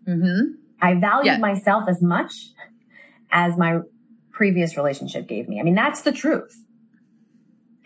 Mm-hmm. 0.07 0.55
I 0.81 0.95
valued 0.95 1.25
yeah. 1.25 1.37
myself 1.37 1.85
as 1.87 2.01
much 2.01 2.33
as 3.31 3.57
my 3.57 3.79
previous 4.31 4.77
relationship 4.77 5.27
gave 5.27 5.47
me. 5.47 5.59
I 5.59 5.63
mean, 5.63 5.75
that's 5.75 6.01
the 6.01 6.11
truth. 6.11 6.63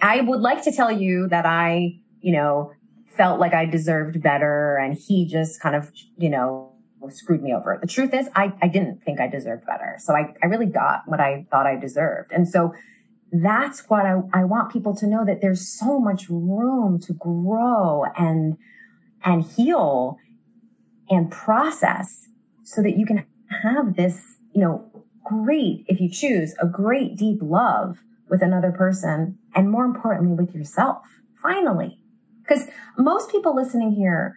I 0.02 0.22
would 0.22 0.42
like 0.42 0.64
to 0.64 0.72
tell 0.72 0.92
you 0.92 1.28
that 1.30 1.46
I, 1.46 2.00
you 2.22 2.34
know, 2.34 2.74
felt 3.16 3.40
like 3.40 3.54
I 3.54 3.66
deserved 3.66 4.22
better 4.22 4.78
and 4.78 4.98
he 4.98 5.26
just 5.26 5.62
kind 5.62 5.76
of, 5.76 5.92
you 6.18 6.30
know, 6.30 6.74
screwed 7.10 7.42
me 7.42 7.54
over. 7.54 7.78
The 7.80 7.88
truth 7.88 8.14
is 8.14 8.30
I, 8.36 8.54
I 8.62 8.68
didn't 8.68 9.04
think 9.04 9.20
I 9.20 9.28
deserved 9.28 9.66
better. 9.66 9.98
So 10.00 10.16
I, 10.16 10.34
I 10.42 10.48
really 10.48 10.66
got 10.68 11.04
what 11.06 11.20
I 11.20 11.46
thought 11.52 11.66
I 11.66 11.76
deserved. 11.76 12.32
And 12.32 12.48
so 12.48 12.74
that's 13.32 13.90
what 13.90 14.06
I, 14.06 14.22
I 14.34 14.44
want 14.44 14.72
people 14.72 14.96
to 14.96 15.08
know 15.08 15.26
that 15.26 15.42
there's 15.42 15.68
so 15.68 16.00
much 16.00 16.30
room 16.30 17.00
to 17.02 17.14
grow 17.14 18.06
and, 18.18 18.58
and 19.24 19.44
heal 19.44 20.18
and 21.10 21.32
process 21.32 22.30
so 22.64 22.82
that 22.82 22.98
you 22.98 23.06
can 23.06 23.26
have 23.64 23.96
this, 23.96 24.38
you 24.54 24.62
know, 24.62 25.06
great, 25.24 25.86
if 25.88 26.00
you 26.00 26.10
choose, 26.10 26.56
a 26.60 26.68
great 26.68 27.16
deep 27.18 27.40
love 27.42 28.00
with 28.30 28.42
another 28.42 28.72
person 28.72 29.38
and 29.56 29.70
more 29.70 29.86
importantly 29.86 30.34
with 30.34 30.56
yourself. 30.56 31.06
Finally. 31.42 31.98
Because 32.42 32.68
most 32.98 33.32
people 33.32 33.56
listening 33.56 33.94
here, 33.94 34.36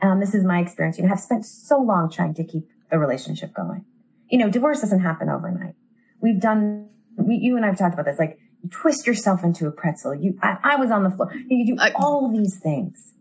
um, 0.00 0.20
this 0.20 0.34
is 0.34 0.44
my 0.44 0.60
experience, 0.60 0.98
you 0.98 1.04
know, 1.04 1.08
have 1.08 1.20
spent 1.20 1.44
so 1.44 1.78
long 1.78 2.10
trying 2.10 2.34
to 2.34 2.44
keep 2.44 2.68
the 2.90 2.98
relationship 2.98 3.54
going. 3.54 3.84
You 4.28 4.38
know, 4.38 4.50
divorce 4.50 4.80
doesn't 4.80 5.00
happen 5.00 5.28
overnight. 5.28 5.74
We've 6.20 6.40
done, 6.40 6.88
we, 7.16 7.36
you 7.36 7.56
and 7.56 7.64
I 7.64 7.68
have 7.68 7.78
talked 7.78 7.94
about 7.94 8.06
this, 8.06 8.18
like 8.18 8.38
you 8.62 8.70
twist 8.70 9.06
yourself 9.06 9.44
into 9.44 9.66
a 9.66 9.70
pretzel. 9.70 10.14
You, 10.14 10.38
I, 10.42 10.58
I 10.62 10.76
was 10.76 10.90
on 10.90 11.04
the 11.04 11.10
floor. 11.10 11.32
You 11.48 11.76
do 11.76 11.82
all 11.96 12.32
these 12.32 12.58
things 12.58 13.14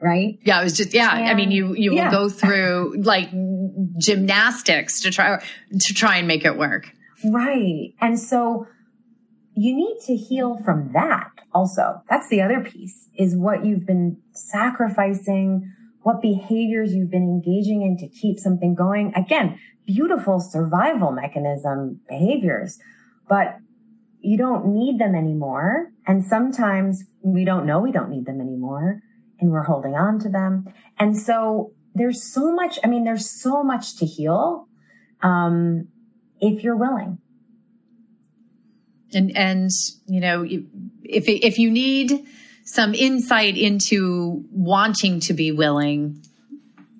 right? 0.00 0.38
Yeah, 0.42 0.60
it 0.60 0.64
was 0.64 0.76
just 0.76 0.94
yeah. 0.94 1.16
And, 1.16 1.28
I 1.28 1.34
mean, 1.34 1.50
you 1.50 1.74
you 1.74 1.94
yeah. 1.94 2.04
will 2.04 2.10
go 2.10 2.28
through 2.28 2.96
like 2.98 3.30
gymnastics 3.98 5.00
to 5.00 5.10
try 5.10 5.38
to 5.38 5.94
try 5.94 6.18
and 6.18 6.28
make 6.28 6.44
it 6.44 6.56
work. 6.56 6.92
Right. 7.24 7.94
And 8.00 8.18
so 8.18 8.66
you 9.56 9.74
need 9.74 9.98
to 10.06 10.14
heal 10.14 10.58
from 10.62 10.92
that 10.92 11.30
also. 11.52 12.02
That's 12.10 12.28
the 12.28 12.42
other 12.42 12.60
piece 12.60 13.08
is 13.16 13.34
what 13.34 13.64
you've 13.64 13.86
been 13.86 14.18
sacrificing, 14.32 15.72
what 16.02 16.20
behaviors 16.20 16.94
you've 16.94 17.10
been 17.10 17.22
engaging 17.22 17.80
in 17.80 17.96
to 17.98 18.08
keep 18.08 18.38
something 18.38 18.74
going. 18.74 19.14
Again, 19.16 19.58
beautiful 19.86 20.40
survival 20.40 21.10
mechanism 21.10 22.00
behaviors, 22.06 22.78
but 23.28 23.56
you 24.20 24.36
don't 24.36 24.66
need 24.66 24.98
them 24.98 25.14
anymore. 25.14 25.92
And 26.06 26.22
sometimes 26.22 27.04
we 27.22 27.44
don't 27.44 27.64
know 27.64 27.80
we 27.80 27.92
don't 27.92 28.10
need 28.10 28.26
them 28.26 28.40
anymore 28.42 29.00
and 29.40 29.50
we're 29.50 29.62
holding 29.62 29.94
on 29.94 30.18
to 30.20 30.28
them. 30.28 30.66
And 30.98 31.16
so 31.16 31.72
there's 31.94 32.22
so 32.22 32.52
much, 32.52 32.78
I 32.84 32.88
mean, 32.88 33.04
there's 33.04 33.30
so 33.30 33.62
much 33.62 33.96
to 33.96 34.06
heal. 34.06 34.68
Um, 35.22 35.88
if 36.40 36.62
you're 36.62 36.76
willing. 36.76 37.18
And, 39.16 39.36
and, 39.36 39.70
you 40.06 40.20
know, 40.20 40.44
if, 40.44 41.28
if 41.28 41.58
you 41.58 41.70
need 41.70 42.24
some 42.64 42.94
insight 42.94 43.56
into 43.56 44.44
wanting 44.52 45.20
to 45.20 45.32
be 45.32 45.52
willing, 45.52 46.22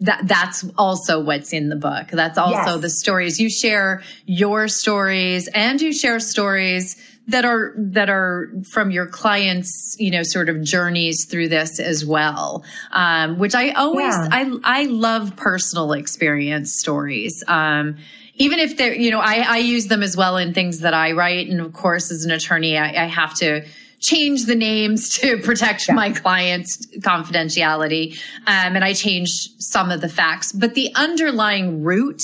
that 0.00 0.28
that's 0.28 0.64
also 0.76 1.20
what's 1.20 1.52
in 1.52 1.68
the 1.68 1.76
book. 1.76 2.08
That's 2.08 2.38
also 2.38 2.74
yes. 2.74 2.80
the 2.80 2.90
stories 2.90 3.40
you 3.40 3.48
share 3.48 4.02
your 4.26 4.68
stories 4.68 5.48
and 5.48 5.80
you 5.80 5.92
share 5.92 6.20
stories 6.20 6.96
that 7.28 7.44
are 7.44 7.72
that 7.76 8.08
are 8.08 8.52
from 8.70 8.90
your 8.90 9.06
clients 9.06 9.96
you 9.98 10.10
know 10.10 10.22
sort 10.22 10.48
of 10.48 10.62
journeys 10.62 11.26
through 11.28 11.48
this 11.48 11.80
as 11.80 12.04
well 12.04 12.64
um, 12.92 13.38
which 13.38 13.54
i 13.54 13.70
always 13.70 14.14
yeah. 14.14 14.28
i 14.30 14.58
i 14.62 14.84
love 14.84 15.34
personal 15.34 15.92
experience 15.92 16.78
stories 16.78 17.42
um, 17.48 17.96
even 18.36 18.58
if 18.58 18.76
they're 18.76 18.94
you 18.94 19.10
know 19.10 19.20
I, 19.20 19.44
I 19.48 19.58
use 19.58 19.88
them 19.88 20.02
as 20.02 20.16
well 20.16 20.36
in 20.36 20.54
things 20.54 20.80
that 20.80 20.94
i 20.94 21.12
write. 21.12 21.48
And 21.48 21.60
of 21.60 21.72
course 21.72 22.10
as 22.10 22.24
an 22.24 22.30
attorney 22.30 22.78
i, 22.78 23.04
I 23.04 23.06
have 23.06 23.34
to 23.36 23.64
change 23.98 24.46
the 24.46 24.54
names 24.54 25.08
to 25.20 25.38
protect 25.38 25.88
yeah. 25.88 25.94
my 25.94 26.10
clients 26.10 26.86
confidentiality. 26.98 28.18
Um, 28.46 28.76
and 28.76 28.84
i 28.84 28.92
changed 28.92 29.60
some 29.60 29.90
of 29.90 30.00
the 30.00 30.08
facts. 30.08 30.52
But 30.52 30.74
the 30.74 30.92
underlying 30.94 31.82
root 31.82 32.22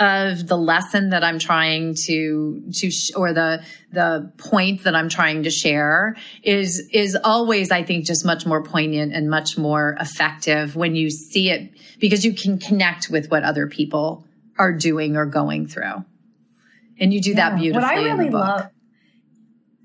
of 0.00 0.48
the 0.48 0.56
lesson 0.56 1.10
that 1.10 1.22
I'm 1.22 1.38
trying 1.38 1.94
to 2.06 2.62
to 2.72 2.90
sh- 2.90 3.10
or 3.14 3.34
the 3.34 3.62
the 3.92 4.32
point 4.38 4.84
that 4.84 4.94
I'm 4.94 5.10
trying 5.10 5.42
to 5.42 5.50
share 5.50 6.16
is 6.42 6.88
is 6.90 7.16
always 7.22 7.70
I 7.70 7.82
think 7.82 8.06
just 8.06 8.24
much 8.24 8.46
more 8.46 8.62
poignant 8.62 9.12
and 9.12 9.28
much 9.28 9.58
more 9.58 9.96
effective 10.00 10.74
when 10.74 10.96
you 10.96 11.10
see 11.10 11.50
it 11.50 11.70
because 11.98 12.24
you 12.24 12.32
can 12.32 12.58
connect 12.58 13.10
with 13.10 13.30
what 13.30 13.44
other 13.44 13.66
people 13.66 14.24
are 14.60 14.72
doing 14.72 15.16
or 15.16 15.26
going 15.26 15.66
through. 15.66 16.04
And 16.98 17.12
you 17.12 17.20
do 17.20 17.30
yeah. 17.30 17.50
that 17.50 17.58
beautifully 17.58 17.82
what 17.82 17.92
I 17.92 17.96
really 17.96 18.10
in 18.10 18.18
the 18.18 18.38
book. 18.38 18.46
Love, 18.46 18.66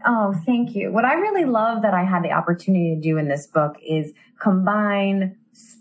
oh, 0.05 0.33
thank 0.45 0.75
you. 0.75 0.91
What 0.91 1.05
I 1.05 1.13
really 1.15 1.45
love 1.45 1.81
that 1.81 1.93
I 1.93 2.03
had 2.03 2.23
the 2.23 2.31
opportunity 2.31 2.95
to 2.95 3.01
do 3.01 3.17
in 3.17 3.27
this 3.27 3.47
book 3.47 3.77
is 3.81 4.13
combine 4.39 5.37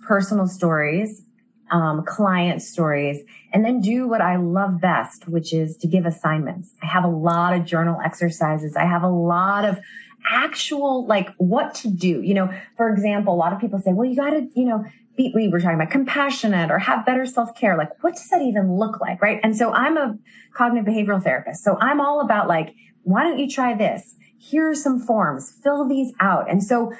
personal 0.06 0.46
stories 0.46 1.24
um, 1.70 2.04
client 2.04 2.62
stories, 2.62 3.24
and 3.52 3.64
then 3.64 3.80
do 3.80 4.06
what 4.06 4.20
I 4.20 4.36
love 4.36 4.80
best, 4.80 5.28
which 5.28 5.52
is 5.52 5.76
to 5.78 5.88
give 5.88 6.06
assignments. 6.06 6.76
I 6.82 6.86
have 6.86 7.04
a 7.04 7.08
lot 7.08 7.54
of 7.54 7.64
journal 7.64 7.98
exercises. 8.04 8.76
I 8.76 8.84
have 8.84 9.02
a 9.02 9.08
lot 9.08 9.64
of 9.64 9.78
actual, 10.30 11.06
like, 11.06 11.30
what 11.36 11.74
to 11.76 11.88
do. 11.90 12.22
You 12.22 12.34
know, 12.34 12.54
for 12.76 12.90
example, 12.90 13.34
a 13.34 13.36
lot 13.36 13.52
of 13.52 13.60
people 13.60 13.78
say, 13.78 13.92
well, 13.92 14.08
you 14.08 14.16
got 14.16 14.30
to, 14.30 14.48
you 14.54 14.66
know, 14.66 14.84
we 15.16 15.48
were 15.48 15.60
talking 15.60 15.76
about 15.76 15.90
compassionate 15.90 16.70
or 16.70 16.78
have 16.78 17.06
better 17.06 17.26
self 17.26 17.54
care. 17.54 17.76
Like, 17.76 18.02
what 18.02 18.14
does 18.14 18.28
that 18.28 18.42
even 18.42 18.76
look 18.76 19.00
like? 19.00 19.22
Right. 19.22 19.40
And 19.42 19.56
so 19.56 19.72
I'm 19.72 19.96
a 19.96 20.18
cognitive 20.54 20.92
behavioral 20.92 21.22
therapist. 21.22 21.62
So 21.62 21.76
I'm 21.80 22.00
all 22.00 22.20
about 22.20 22.48
like, 22.48 22.74
why 23.02 23.22
don't 23.22 23.38
you 23.38 23.48
try 23.48 23.74
this? 23.74 24.16
Here 24.38 24.68
are 24.68 24.74
some 24.74 25.00
forms, 25.00 25.52
fill 25.62 25.88
these 25.88 26.12
out. 26.20 26.50
And 26.50 26.62
so 26.62 26.92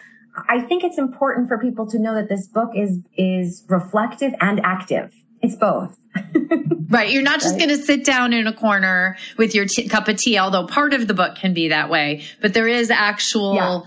I 0.48 0.60
think 0.60 0.84
it's 0.84 0.98
important 0.98 1.48
for 1.48 1.58
people 1.58 1.88
to 1.90 1.98
know 1.98 2.14
that 2.14 2.28
this 2.28 2.48
book 2.48 2.70
is 2.74 3.00
is 3.16 3.64
reflective 3.68 4.32
and 4.40 4.60
active. 4.64 5.12
It's 5.42 5.56
both. 5.56 5.98
right. 6.88 7.10
You're 7.10 7.22
not 7.22 7.40
just 7.40 7.52
right. 7.52 7.66
going 7.66 7.76
to 7.76 7.82
sit 7.82 8.04
down 8.04 8.32
in 8.32 8.46
a 8.46 8.52
corner 8.52 9.18
with 9.36 9.54
your 9.54 9.66
t- 9.66 9.88
cup 9.88 10.08
of 10.08 10.16
tea, 10.16 10.38
although 10.38 10.66
part 10.66 10.94
of 10.94 11.06
the 11.06 11.12
book 11.12 11.34
can 11.34 11.52
be 11.52 11.68
that 11.68 11.90
way. 11.90 12.24
But 12.40 12.54
there 12.54 12.66
is 12.66 12.90
actual 12.90 13.54
yeah 13.56 13.80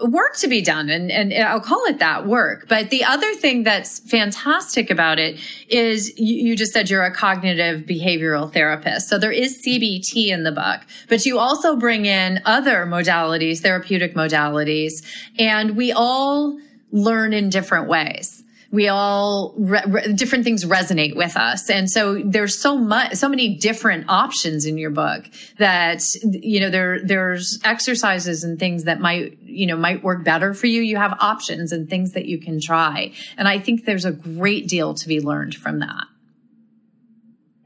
work 0.00 0.36
to 0.36 0.48
be 0.48 0.62
done 0.62 0.88
and, 0.90 1.10
and 1.10 1.32
I'll 1.32 1.60
call 1.60 1.84
it 1.86 1.98
that 1.98 2.26
work. 2.26 2.66
But 2.68 2.90
the 2.90 3.04
other 3.04 3.34
thing 3.34 3.62
that's 3.62 3.98
fantastic 3.98 4.90
about 4.90 5.18
it 5.18 5.38
is 5.68 6.18
you, 6.18 6.48
you, 6.48 6.56
just 6.56 6.72
said 6.72 6.90
you're 6.90 7.04
a 7.04 7.14
cognitive 7.14 7.82
behavioral 7.82 8.52
therapist. 8.52 9.08
So 9.08 9.18
there 9.18 9.32
is 9.32 9.62
CBT 9.64 10.28
in 10.28 10.42
the 10.42 10.52
book, 10.52 10.80
but 11.08 11.24
you 11.24 11.38
also 11.38 11.76
bring 11.76 12.06
in 12.06 12.40
other 12.44 12.86
modalities, 12.86 13.60
therapeutic 13.60 14.14
modalities, 14.14 15.04
and 15.38 15.76
we 15.76 15.92
all 15.92 16.58
learn 16.92 17.32
in 17.32 17.50
different 17.50 17.88
ways 17.88 18.42
we 18.72 18.88
all 18.88 19.54
re- 19.56 19.82
re- 19.86 20.12
different 20.12 20.44
things 20.44 20.64
resonate 20.64 21.16
with 21.16 21.36
us 21.36 21.68
and 21.68 21.90
so 21.90 22.20
there's 22.24 22.56
so 22.56 22.76
much 22.76 23.14
so 23.14 23.28
many 23.28 23.56
different 23.56 24.04
options 24.08 24.64
in 24.64 24.78
your 24.78 24.90
book 24.90 25.28
that 25.58 26.02
you 26.22 26.60
know 26.60 26.70
there 26.70 27.04
there's 27.04 27.58
exercises 27.64 28.44
and 28.44 28.58
things 28.58 28.84
that 28.84 29.00
might 29.00 29.36
you 29.50 29.66
know 29.66 29.76
might 29.76 30.02
work 30.02 30.24
better 30.24 30.54
for 30.54 30.66
you 30.66 30.80
you 30.80 30.96
have 30.96 31.16
options 31.20 31.72
and 31.72 31.88
things 31.88 32.12
that 32.12 32.26
you 32.26 32.38
can 32.38 32.60
try 32.60 33.12
and 33.36 33.48
i 33.48 33.58
think 33.58 33.84
there's 33.84 34.04
a 34.04 34.12
great 34.12 34.68
deal 34.68 34.94
to 34.94 35.08
be 35.08 35.20
learned 35.20 35.54
from 35.54 35.78
that 35.78 36.06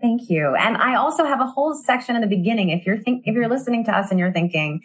thank 0.01 0.29
you 0.29 0.55
and 0.55 0.77
i 0.77 0.95
also 0.95 1.25
have 1.25 1.41
a 1.41 1.47
whole 1.47 1.75
section 1.75 2.15
in 2.15 2.21
the 2.21 2.29
beginning 2.29 2.71
if 2.71 2.87
you're 2.87 2.99
think 2.99 3.23
if 3.27 3.35
you're 3.35 3.49
listening 3.49 3.85
to 3.85 3.97
us 3.97 4.11
and 4.11 4.19
you're 4.19 4.33
thinking 4.33 4.83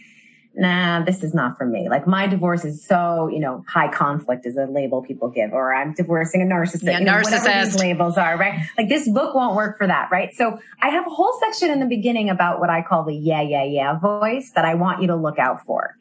nah, 0.55 1.03
this 1.03 1.23
is 1.23 1.33
not 1.33 1.57
for 1.57 1.65
me. 1.65 1.89
Like 1.89 2.07
my 2.07 2.27
divorce 2.27 2.65
is 2.65 2.85
so, 2.85 3.29
you 3.29 3.39
know, 3.39 3.63
high 3.67 3.91
conflict 3.91 4.45
is 4.45 4.57
a 4.57 4.65
label 4.65 5.01
people 5.01 5.29
give, 5.29 5.53
or 5.53 5.73
I'm 5.73 5.93
divorcing 5.93 6.41
a 6.41 6.45
narcissist. 6.45 6.83
Yeah, 6.83 6.99
you 6.99 7.05
know, 7.05 7.13
narcissist. 7.13 7.63
These 7.63 7.79
labels 7.79 8.17
are, 8.17 8.37
right? 8.37 8.67
Like 8.77 8.89
this 8.89 9.07
book 9.09 9.35
won't 9.35 9.55
work 9.55 9.77
for 9.77 9.87
that, 9.87 10.09
right? 10.11 10.33
So 10.33 10.59
I 10.81 10.89
have 10.89 11.05
a 11.05 11.09
whole 11.09 11.33
section 11.39 11.71
in 11.71 11.79
the 11.79 11.85
beginning 11.85 12.29
about 12.29 12.59
what 12.59 12.69
I 12.69 12.81
call 12.81 13.03
the 13.03 13.15
yeah, 13.15 13.41
yeah, 13.41 13.63
yeah 13.63 13.97
voice 13.99 14.51
that 14.55 14.65
I 14.65 14.75
want 14.75 15.01
you 15.01 15.07
to 15.07 15.15
look 15.15 15.39
out 15.39 15.65
for. 15.65 15.95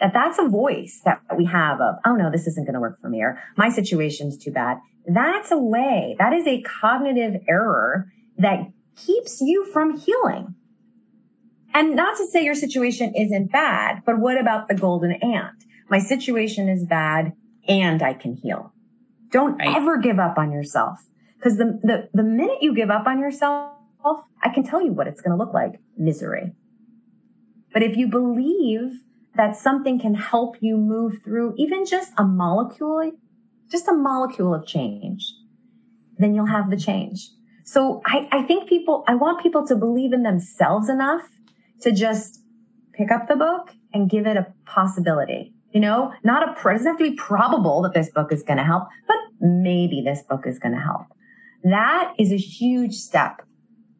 That 0.00 0.12
that's 0.12 0.38
a 0.38 0.48
voice 0.48 1.00
that 1.04 1.20
we 1.36 1.46
have 1.46 1.80
of, 1.80 1.96
oh 2.04 2.14
no, 2.16 2.30
this 2.30 2.46
isn't 2.46 2.66
going 2.66 2.74
to 2.74 2.80
work 2.80 3.00
for 3.00 3.08
me, 3.08 3.22
or 3.22 3.40
my 3.56 3.70
situation's 3.70 4.36
too 4.36 4.50
bad. 4.50 4.78
That's 5.06 5.50
a 5.50 5.58
way. 5.58 6.16
That 6.18 6.32
is 6.32 6.46
a 6.46 6.62
cognitive 6.62 7.42
error 7.48 8.10
that 8.36 8.60
keeps 8.96 9.40
you 9.40 9.64
from 9.72 9.96
healing. 9.96 10.54
And 11.72 11.94
not 11.94 12.16
to 12.16 12.26
say 12.26 12.42
your 12.42 12.54
situation 12.54 13.14
isn't 13.14 13.52
bad, 13.52 14.02
but 14.04 14.18
what 14.18 14.40
about 14.40 14.68
the 14.68 14.74
golden 14.74 15.12
and? 15.12 15.50
My 15.88 15.98
situation 15.98 16.68
is 16.68 16.84
bad 16.84 17.32
and 17.68 18.02
I 18.02 18.14
can 18.14 18.34
heal. 18.34 18.72
Don't 19.30 19.58
right. 19.58 19.76
ever 19.76 19.98
give 19.98 20.18
up 20.18 20.38
on 20.38 20.52
yourself. 20.52 21.00
Because 21.36 21.58
the, 21.58 21.78
the, 21.82 22.08
the 22.14 22.22
minute 22.22 22.58
you 22.62 22.74
give 22.74 22.90
up 22.90 23.06
on 23.06 23.18
yourself, 23.18 23.74
I 24.42 24.48
can 24.48 24.62
tell 24.62 24.82
you 24.82 24.92
what 24.92 25.06
it's 25.06 25.20
going 25.20 25.36
to 25.36 25.42
look 25.42 25.52
like. 25.52 25.80
Misery. 25.96 26.52
But 27.72 27.82
if 27.82 27.96
you 27.96 28.08
believe 28.08 29.02
that 29.36 29.56
something 29.56 29.98
can 29.98 30.14
help 30.14 30.56
you 30.60 30.76
move 30.76 31.22
through 31.22 31.54
even 31.56 31.84
just 31.84 32.12
a 32.16 32.24
molecule, 32.24 33.12
just 33.70 33.88
a 33.88 33.92
molecule 33.92 34.54
of 34.54 34.66
change, 34.66 35.34
then 36.18 36.34
you'll 36.34 36.46
have 36.46 36.70
the 36.70 36.76
change. 36.76 37.30
So 37.64 38.00
I, 38.06 38.28
I 38.30 38.42
think 38.42 38.68
people, 38.68 39.04
I 39.08 39.14
want 39.14 39.42
people 39.42 39.66
to 39.66 39.76
believe 39.76 40.12
in 40.12 40.22
themselves 40.22 40.88
enough 40.88 41.28
to 41.82 41.92
just 41.92 42.42
pick 42.92 43.10
up 43.10 43.28
the 43.28 43.36
book 43.36 43.70
and 43.92 44.08
give 44.08 44.26
it 44.26 44.36
a 44.36 44.46
possibility. 44.64 45.52
You 45.72 45.80
know, 45.80 46.14
not 46.22 46.48
a, 46.48 46.52
it 46.52 46.72
doesn't 46.72 46.86
have 46.86 46.98
to 46.98 47.10
be 47.10 47.16
probable 47.16 47.82
that 47.82 47.92
this 47.92 48.10
book 48.10 48.32
is 48.32 48.42
going 48.42 48.56
to 48.56 48.64
help, 48.64 48.84
but 49.06 49.16
maybe 49.40 50.00
this 50.02 50.22
book 50.22 50.46
is 50.46 50.58
going 50.58 50.74
to 50.74 50.80
help. 50.80 51.06
That 51.64 52.14
is 52.18 52.32
a 52.32 52.36
huge 52.36 52.94
step 52.94 53.42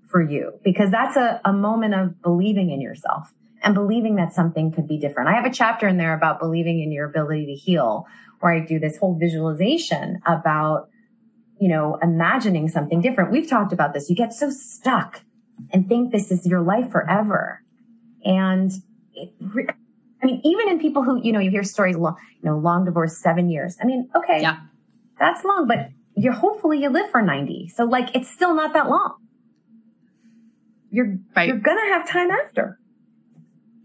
for 0.08 0.22
you 0.22 0.52
because 0.64 0.90
that's 0.90 1.16
a, 1.16 1.40
a 1.44 1.52
moment 1.52 1.94
of 1.94 2.22
believing 2.22 2.70
in 2.70 2.80
yourself 2.80 3.34
and 3.66 3.74
believing 3.74 4.14
that 4.14 4.32
something 4.32 4.70
could 4.70 4.86
be 4.86 4.96
different. 4.96 5.28
I 5.28 5.32
have 5.32 5.44
a 5.44 5.50
chapter 5.50 5.88
in 5.88 5.96
there 5.96 6.14
about 6.14 6.38
believing 6.38 6.80
in 6.80 6.92
your 6.92 7.04
ability 7.04 7.46
to 7.46 7.54
heal 7.54 8.06
where 8.38 8.52
I 8.52 8.60
do 8.60 8.78
this 8.78 8.96
whole 8.96 9.18
visualization 9.18 10.22
about, 10.24 10.88
you 11.60 11.68
know, 11.68 11.98
imagining 12.00 12.68
something 12.68 13.00
different. 13.00 13.32
We've 13.32 13.50
talked 13.50 13.72
about 13.72 13.92
this. 13.92 14.08
You 14.08 14.14
get 14.14 14.32
so 14.32 14.50
stuck 14.50 15.22
and 15.72 15.88
think 15.88 16.12
this 16.12 16.30
is 16.30 16.46
your 16.46 16.60
life 16.60 16.92
forever. 16.92 17.64
And 18.24 18.70
it, 19.14 19.32
I 20.22 20.26
mean, 20.26 20.40
even 20.44 20.68
in 20.68 20.78
people 20.78 21.02
who, 21.02 21.20
you 21.20 21.32
know, 21.32 21.40
you 21.40 21.50
hear 21.50 21.64
stories, 21.64 21.96
long, 21.96 22.14
you 22.40 22.48
know, 22.48 22.58
long 22.58 22.84
divorce, 22.84 23.18
seven 23.18 23.50
years. 23.50 23.76
I 23.82 23.84
mean, 23.86 24.08
okay, 24.14 24.42
yeah. 24.42 24.58
that's 25.18 25.44
long, 25.44 25.66
but 25.66 25.88
you're 26.14 26.34
hopefully 26.34 26.80
you 26.80 26.88
live 26.88 27.10
for 27.10 27.20
90. 27.20 27.72
So 27.74 27.84
like, 27.84 28.14
it's 28.14 28.30
still 28.30 28.54
not 28.54 28.74
that 28.74 28.88
long. 28.88 29.16
You're, 30.92 31.18
right. 31.34 31.48
you're 31.48 31.58
going 31.58 31.78
to 31.84 31.92
have 31.92 32.08
time 32.08 32.30
after 32.30 32.78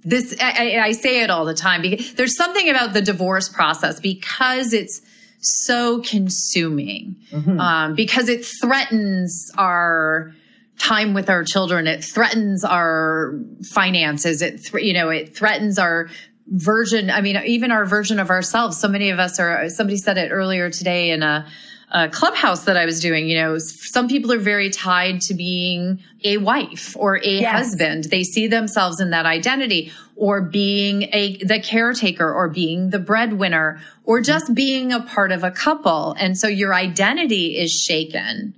this 0.04 0.36
I, 0.40 0.80
I, 0.80 0.92
say 0.94 1.22
it 1.22 1.30
all 1.30 1.46
the 1.46 1.54
time 1.54 1.82
because 1.82 2.14
there's 2.14 2.36
something 2.36 2.70
about 2.70 2.94
the 2.94 3.02
divorce 3.02 3.50
process 3.50 4.00
because 4.00 4.74
it's 4.74 5.02
so 5.40 6.02
consuming 6.02 7.18
mm-hmm. 7.32 7.60
um, 7.60 7.96
because 7.96 8.30
it 8.30 8.46
threatens 8.46 9.52
our 9.58 10.34
time 10.78 11.14
with 11.14 11.30
our 11.30 11.44
children 11.44 11.86
it 11.86 12.04
threatens 12.04 12.64
our 12.64 13.40
finances 13.72 14.42
it 14.42 14.64
th- 14.64 14.84
you 14.84 14.94
know 14.94 15.10
it 15.10 15.36
threatens 15.36 15.78
our 15.78 16.10
version 16.48 17.12
i 17.12 17.22
mean 17.22 17.40
even 17.46 17.70
our 17.72 17.86
version 17.86 18.20
of 18.20 18.32
ourselves 18.32 18.80
so 18.80 18.88
many 18.88 19.12
of 19.12 19.20
us 19.20 19.40
are 19.40 19.70
somebody 19.70 19.98
said 19.98 20.18
it 20.18 20.32
earlier 20.32 20.72
today 20.72 21.12
in 21.12 21.22
a 21.22 21.48
uh, 21.92 22.08
clubhouse 22.08 22.64
that 22.64 22.78
I 22.78 22.86
was 22.86 23.02
doing, 23.02 23.28
you 23.28 23.36
know, 23.36 23.58
some 23.58 24.08
people 24.08 24.32
are 24.32 24.40
very 24.40 24.70
tied 24.70 25.20
to 25.22 25.34
being 25.34 26.00
a 26.24 26.38
wife 26.38 26.96
or 26.98 27.18
a 27.18 27.42
yes. 27.42 27.52
husband. 27.52 28.06
They 28.06 28.24
see 28.24 28.48
themselves 28.48 29.02
in 29.02 29.10
that 29.10 29.26
identity 29.26 29.92
or 30.16 30.42
being 30.42 31.04
a, 31.12 31.38
the 31.38 31.60
caretaker 31.60 32.32
or 32.32 32.48
being 32.48 32.92
the 32.92 33.00
breadwinner 33.00 33.82
or 34.06 34.22
just 34.22 34.56
being 34.56 34.94
a 34.94 35.02
part 35.02 35.34
of 35.34 35.44
a 35.44 35.52
couple. 35.52 36.16
And 36.18 36.38
so 36.38 36.48
your 36.48 36.74
identity 36.74 37.58
is 37.58 37.72
shaken 37.72 38.56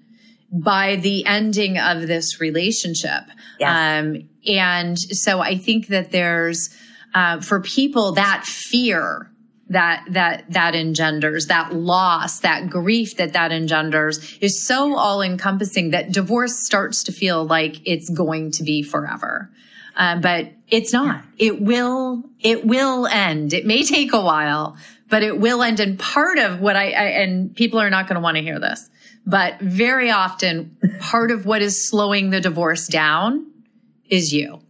by 0.51 0.97
the 0.97 1.25
ending 1.25 1.79
of 1.79 2.07
this 2.07 2.39
relationship. 2.39 3.23
Yes. 3.59 4.03
Um, 4.03 4.29
and 4.47 4.99
so 4.99 5.39
I 5.39 5.57
think 5.57 5.87
that 5.87 6.11
there's, 6.11 6.69
uh, 7.15 7.41
for 7.41 7.59
people 7.61 8.11
that 8.11 8.43
fear 8.45 9.31
that 9.73 10.05
that 10.09 10.45
that 10.49 10.75
engenders 10.75 11.47
that 11.47 11.73
loss 11.73 12.39
that 12.39 12.69
grief 12.69 13.17
that 13.17 13.33
that 13.33 13.51
engenders 13.51 14.37
is 14.39 14.65
so 14.65 14.95
all 14.95 15.21
encompassing 15.21 15.91
that 15.91 16.11
divorce 16.11 16.59
starts 16.59 17.03
to 17.03 17.11
feel 17.11 17.45
like 17.45 17.81
it's 17.85 18.09
going 18.09 18.51
to 18.51 18.63
be 18.63 18.81
forever. 18.81 19.49
Uh, 19.95 20.19
but 20.19 20.51
it's 20.69 20.91
not. 20.91 21.23
It 21.37 21.61
will 21.61 22.23
it 22.39 22.65
will 22.65 23.05
end. 23.07 23.53
It 23.53 23.65
may 23.65 23.83
take 23.83 24.13
a 24.13 24.21
while 24.21 24.77
but 25.09 25.21
it 25.21 25.39
will 25.39 25.61
end. 25.61 25.79
And 25.79 25.99
part 25.99 26.39
of 26.39 26.59
what 26.59 26.75
i, 26.75 26.85
I 26.85 27.03
and 27.21 27.55
people 27.55 27.79
are 27.79 27.89
not 27.89 28.07
going 28.07 28.15
to 28.15 28.21
want 28.21 28.37
to 28.37 28.43
hear 28.43 28.59
this 28.59 28.89
but 29.25 29.59
very 29.59 30.11
often 30.11 30.77
part 30.99 31.31
of 31.31 31.45
what 31.45 31.61
is 31.61 31.87
slowing 31.87 32.29
the 32.29 32.41
divorce 32.41 32.87
down 32.87 33.51
is 34.09 34.33
you. 34.33 34.61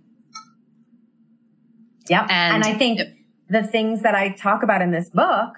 Yeah 2.09 2.27
and, 2.29 2.55
and 2.55 2.63
i 2.65 2.77
think 2.77 2.99
the 3.49 3.63
things 3.63 4.01
that 4.01 4.15
I 4.15 4.29
talk 4.29 4.63
about 4.63 4.81
in 4.81 4.91
this 4.91 5.09
book 5.09 5.55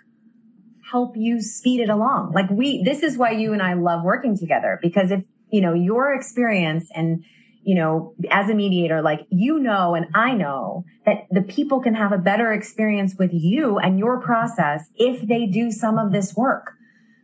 help 0.91 1.15
you 1.17 1.41
speed 1.41 1.79
it 1.79 1.89
along. 1.89 2.31
Like 2.33 2.49
we, 2.49 2.83
this 2.83 3.01
is 3.03 3.17
why 3.17 3.31
you 3.31 3.53
and 3.53 3.61
I 3.61 3.73
love 3.73 4.03
working 4.03 4.37
together 4.37 4.79
because 4.81 5.11
if, 5.11 5.23
you 5.49 5.61
know, 5.61 5.73
your 5.73 6.13
experience 6.13 6.89
and, 6.93 7.23
you 7.63 7.73
know, 7.73 8.13
as 8.29 8.49
a 8.49 8.53
mediator, 8.53 9.01
like 9.01 9.25
you 9.29 9.57
know, 9.57 9.95
and 9.95 10.05
I 10.13 10.33
know 10.33 10.85
that 11.05 11.25
the 11.31 11.41
people 11.41 11.81
can 11.81 11.95
have 11.95 12.11
a 12.11 12.17
better 12.17 12.53
experience 12.53 13.15
with 13.17 13.31
you 13.33 13.79
and 13.79 13.97
your 13.97 14.21
process 14.21 14.89
if 14.95 15.27
they 15.27 15.47
do 15.47 15.71
some 15.71 15.97
of 15.97 16.11
this 16.11 16.35
work, 16.35 16.73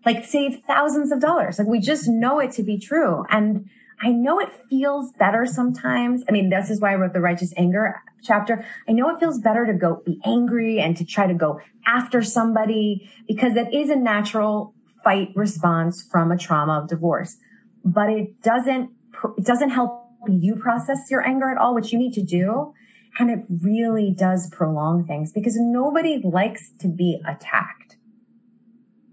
like 0.04 0.26
save 0.26 0.62
thousands 0.65 1.12
of 1.12 1.19
dollars. 1.19 1.60
Like 1.60 1.67
we 1.67 1.80
just 1.80 2.08
know 2.08 2.39
it 2.39 2.52
to 2.54 2.63
be 2.63 2.80
true. 2.80 3.24
And 3.30 3.69
I 4.04 4.10
know 4.10 4.40
it 4.40 4.50
feels 4.70 5.12
better 5.14 5.46
sometimes. 5.46 6.24
I 6.28 6.32
mean, 6.32 6.50
this 6.50 6.70
is 6.70 6.82
why 6.82 6.94
I 6.94 6.96
wrote 6.96 7.14
the 7.14 7.22
righteous 7.22 7.54
anger 7.56 8.02
chapter. 8.24 8.66
I 8.88 8.94
know 8.94 9.10
it 9.10 9.20
feels 9.20 9.40
better 9.40 9.66
to 9.66 9.74
go 9.74 10.02
be 10.06 10.20
angry 10.26 10.80
and 10.80 10.98
to 10.98 11.06
try 11.06 11.28
to 11.28 11.34
go 11.34 11.60
after 11.86 12.24
somebody 12.24 13.10
because 13.28 13.56
it 13.56 13.74
is 13.74 13.90
a 13.90 13.96
natural 13.96 14.74
fight 15.04 15.30
response 15.36 16.02
from 16.02 16.32
a 16.32 16.38
trauma 16.38 16.80
of 16.80 16.90
divorce, 16.90 17.38
but 17.86 18.10
it 18.10 18.42
doesn't, 18.42 18.92
it 19.38 19.46
doesn't 19.46 19.70
help 19.70 20.08
you 20.28 20.56
process 20.56 21.10
your 21.10 21.26
anger 21.26 21.50
at 21.50 21.58
all, 21.58 21.76
which 21.76 21.92
you 21.92 22.00
need 22.00 22.14
to 22.14 22.24
do. 22.24 22.74
And 23.20 23.30
it 23.30 23.46
really 23.50 24.12
does 24.12 24.50
prolong 24.50 25.06
things 25.06 25.32
because 25.32 25.58
nobody 25.58 26.22
likes 26.24 26.72
to 26.80 26.88
be 26.88 27.22
attacked. 27.28 27.98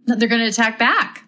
They're 0.06 0.28
going 0.28 0.40
to 0.40 0.48
attack 0.48 0.78
back. 0.78 1.27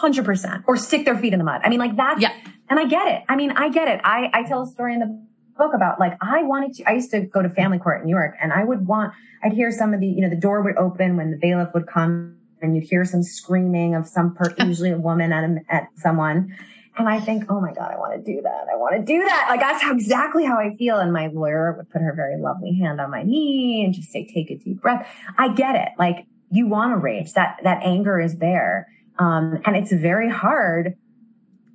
100% 0.00 0.64
or 0.66 0.76
stick 0.76 1.04
their 1.04 1.16
feet 1.16 1.32
in 1.32 1.38
the 1.38 1.44
mud. 1.44 1.60
I 1.64 1.68
mean, 1.68 1.78
like 1.78 1.96
that's, 1.96 2.20
yeah. 2.20 2.34
and 2.68 2.78
I 2.78 2.86
get 2.86 3.06
it. 3.08 3.22
I 3.28 3.36
mean, 3.36 3.52
I 3.52 3.68
get 3.68 3.88
it. 3.88 4.00
I, 4.04 4.30
I 4.32 4.42
tell 4.44 4.62
a 4.62 4.66
story 4.66 4.94
in 4.94 5.00
the 5.00 5.26
book 5.56 5.74
about 5.74 6.00
like, 6.00 6.16
I 6.20 6.42
wanted 6.42 6.74
to, 6.74 6.84
I 6.84 6.92
used 6.92 7.10
to 7.10 7.20
go 7.20 7.42
to 7.42 7.48
family 7.48 7.78
court 7.78 8.00
in 8.00 8.06
New 8.06 8.14
York 8.14 8.34
and 8.40 8.52
I 8.52 8.64
would 8.64 8.86
want, 8.86 9.12
I'd 9.42 9.52
hear 9.52 9.70
some 9.70 9.94
of 9.94 10.00
the, 10.00 10.06
you 10.06 10.22
know, 10.22 10.30
the 10.30 10.40
door 10.40 10.62
would 10.62 10.76
open 10.76 11.16
when 11.16 11.30
the 11.30 11.36
bailiff 11.36 11.74
would 11.74 11.86
come 11.86 12.36
and 12.60 12.74
you'd 12.74 12.84
hear 12.84 13.04
some 13.04 13.22
screaming 13.22 13.94
of 13.94 14.06
some 14.06 14.34
person, 14.34 14.68
usually 14.68 14.90
a 14.90 14.98
woman 14.98 15.32
at, 15.32 15.44
a, 15.44 15.56
at 15.68 15.88
someone. 15.96 16.56
And 16.96 17.08
I 17.08 17.20
think, 17.20 17.44
oh 17.50 17.60
my 17.60 17.72
God, 17.72 17.90
I 17.90 17.96
want 17.96 18.24
to 18.24 18.32
do 18.32 18.42
that. 18.42 18.66
I 18.70 18.76
want 18.76 18.94
to 18.96 19.02
do 19.02 19.24
that. 19.24 19.46
Like 19.48 19.60
that's 19.60 19.82
how 19.82 19.92
exactly 19.92 20.44
how 20.44 20.58
I 20.58 20.74
feel. 20.74 20.98
And 20.98 21.12
my 21.12 21.28
lawyer 21.28 21.74
would 21.76 21.90
put 21.90 22.02
her 22.02 22.12
very 22.14 22.38
lovely 22.38 22.74
hand 22.74 23.00
on 23.00 23.10
my 23.10 23.22
knee 23.22 23.82
and 23.84 23.94
just 23.94 24.10
say, 24.10 24.26
take 24.26 24.50
a 24.50 24.58
deep 24.58 24.80
breath. 24.80 25.08
I 25.38 25.54
get 25.54 25.74
it. 25.74 25.88
Like 25.98 26.26
you 26.50 26.68
want 26.68 26.92
to 26.92 26.98
rage. 26.98 27.32
That, 27.32 27.60
that 27.64 27.82
anger 27.82 28.20
is 28.20 28.38
there. 28.38 28.88
Um, 29.18 29.60
and 29.64 29.76
it's 29.76 29.92
very 29.92 30.30
hard 30.30 30.96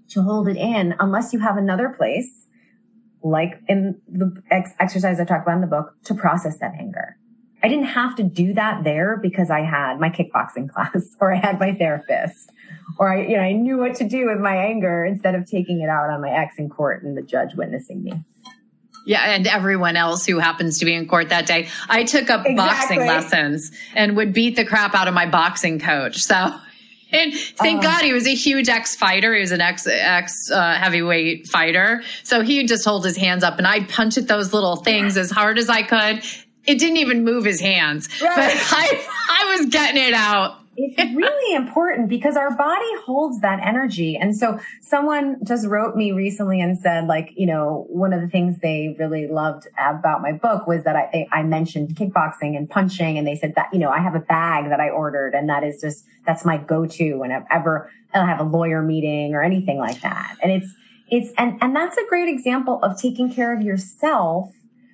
to 0.10 0.22
hold 0.22 0.48
it 0.48 0.58
in 0.58 0.96
unless 1.00 1.34
you 1.34 1.40
have 1.40 1.58
another 1.58 1.90
place, 1.90 2.48
like 3.24 3.62
in 3.68 4.00
the 4.08 4.42
ex- 4.50 4.74
exercise 4.80 5.20
I 5.20 5.26
talk 5.26 5.44
about 5.44 5.56
in 5.56 5.62
the 5.62 5.68
book, 5.68 5.94
to 6.06 6.16
process 6.16 6.58
that 6.60 6.74
anger. 6.80 7.18
I 7.64 7.68
didn't 7.70 7.86
have 7.86 8.16
to 8.18 8.24
do 8.24 8.54
that 8.54 8.84
there 8.84 9.18
because 9.18 9.50
I 9.50 9.62
had 9.62 10.00
my 10.00 10.10
kickboxing 10.10 10.70
class 10.74 11.16
or 11.20 11.34
I 11.34 11.38
had 11.38 11.60
my 11.60 11.74
therapist 11.74 12.52
or 12.98 13.14
I, 13.14 13.22
you 13.22 13.38
know, 13.38 13.44
I 13.44 13.54
knew 13.54 13.78
what 13.78 13.96
to 13.96 14.08
do 14.08 14.28
with 14.28 14.40
my 14.40 14.56
anger 14.56 15.06
instead 15.06 15.36
of 15.36 15.50
taking 15.50 15.82
it 15.82 15.90
out 15.90 16.10
on 16.10 16.22
my 16.22 16.30
ex 16.30 16.56
in 16.58 16.70
court 16.70 17.04
and 17.04 17.18
the 17.18 17.22
judge 17.22 17.56
witnessing 17.56 18.04
me. 18.04 18.14
Yeah, 19.06 19.24
and 19.24 19.48
everyone 19.48 19.96
else 19.96 20.26
who 20.26 20.38
happens 20.38 20.80
to 20.80 20.86
be 20.86 20.94
in 20.94 21.08
court 21.08 21.30
that 21.30 21.46
day. 21.46 21.70
I 21.88 22.04
took 22.04 22.30
up 22.30 22.46
exactly. 22.46 22.56
boxing 22.56 23.00
lessons 23.00 23.72
and 23.96 24.18
would 24.18 24.34
beat 24.34 24.58
the 24.58 24.66
crap 24.66 24.94
out 24.96 25.08
of 25.08 25.14
my 25.14 25.26
boxing 25.26 25.80
coach. 25.80 26.18
So 26.18 26.54
and 27.12 27.34
thank 27.34 27.80
uh, 27.80 27.84
God 27.84 28.04
he 28.04 28.14
was 28.14 28.28
a 28.28 28.36
huge 28.36 28.70
ex 28.70 28.96
fighter. 28.96 29.34
He 29.34 29.42
was 29.42 29.52
an 29.52 29.62
ex 29.62 29.88
ex 29.88 30.50
uh, 30.52 30.76
heavyweight 30.76 31.48
fighter. 31.48 32.04
So 32.24 32.42
he 32.42 32.58
would 32.58 32.68
just 32.68 32.86
hold 32.86 33.06
his 33.06 33.18
hands 33.18 33.44
up, 33.44 33.58
and 33.58 33.68
I'd 33.68 33.90
punch 33.90 34.18
at 34.18 34.28
those 34.28 34.54
little 34.54 34.78
things 34.78 35.18
as 35.18 35.32
hard 35.32 35.58
as 35.58 35.70
I 35.70 35.84
could. 35.84 36.24
It 36.66 36.80
didn't 36.80 36.98
even 36.98 37.24
move 37.24 37.46
his 37.46 37.62
hands, 37.62 38.10
right. 38.22 38.36
but 38.36 38.54
I 38.72 39.08
I 39.30 39.58
was 39.58 39.68
getting 39.68 40.02
it 40.02 40.14
out 40.14 40.60
it's 40.80 41.16
really 41.16 41.56
important 41.56 42.08
because 42.08 42.38
our 42.38 42.56
body 42.56 42.86
holds 43.04 43.42
that 43.42 43.60
energy. 43.66 44.16
And 44.16 44.38
so 44.38 44.60
someone 44.82 45.44
just 45.44 45.66
wrote 45.66 45.96
me 45.96 46.12
recently 46.12 46.62
and 46.62 46.78
said, 46.78 47.08
like, 47.08 47.32
you 47.36 47.48
know, 47.48 47.88
one 47.90 48.14
of 48.14 48.22
the 48.22 48.28
things 48.28 48.60
they 48.60 48.96
really 49.00 49.26
loved 49.26 49.68
about 49.80 50.22
my 50.22 50.32
book 50.32 50.68
was 50.68 50.84
that 50.84 50.96
I, 50.96 51.10
they, 51.12 51.28
I 51.32 51.42
mentioned 51.42 51.96
kickboxing 51.96 52.56
and 52.56 52.70
punching. 52.70 53.18
And 53.18 53.26
they 53.26 53.36
said 53.36 53.56
that, 53.56 53.70
you 53.74 53.80
know, 53.80 53.90
I 53.90 53.98
have 54.00 54.14
a 54.14 54.20
bag 54.20 54.70
that 54.70 54.80
I 54.80 54.90
ordered 54.90 55.34
and 55.34 55.50
that 55.50 55.64
is 55.64 55.82
just, 55.82 56.06
that's 56.28 56.46
my 56.46 56.58
go-to 56.58 57.16
whenever 57.16 57.92
I 58.14 58.26
have 58.26 58.40
a 58.40 58.44
lawyer 58.44 58.84
meeting 58.84 59.34
or 59.34 59.42
anything 59.42 59.80
like 59.80 60.02
that. 60.02 60.38
And 60.44 60.52
it's, 60.52 60.72
it's, 61.10 61.34
and, 61.40 61.58
and 61.60 61.76
that's 61.76 61.98
a 61.98 62.06
great 62.08 62.30
example 62.30 62.84
of 62.84 63.02
taking 63.02 63.34
care 63.34 63.52
of 63.52 63.64
yourself 63.64 64.52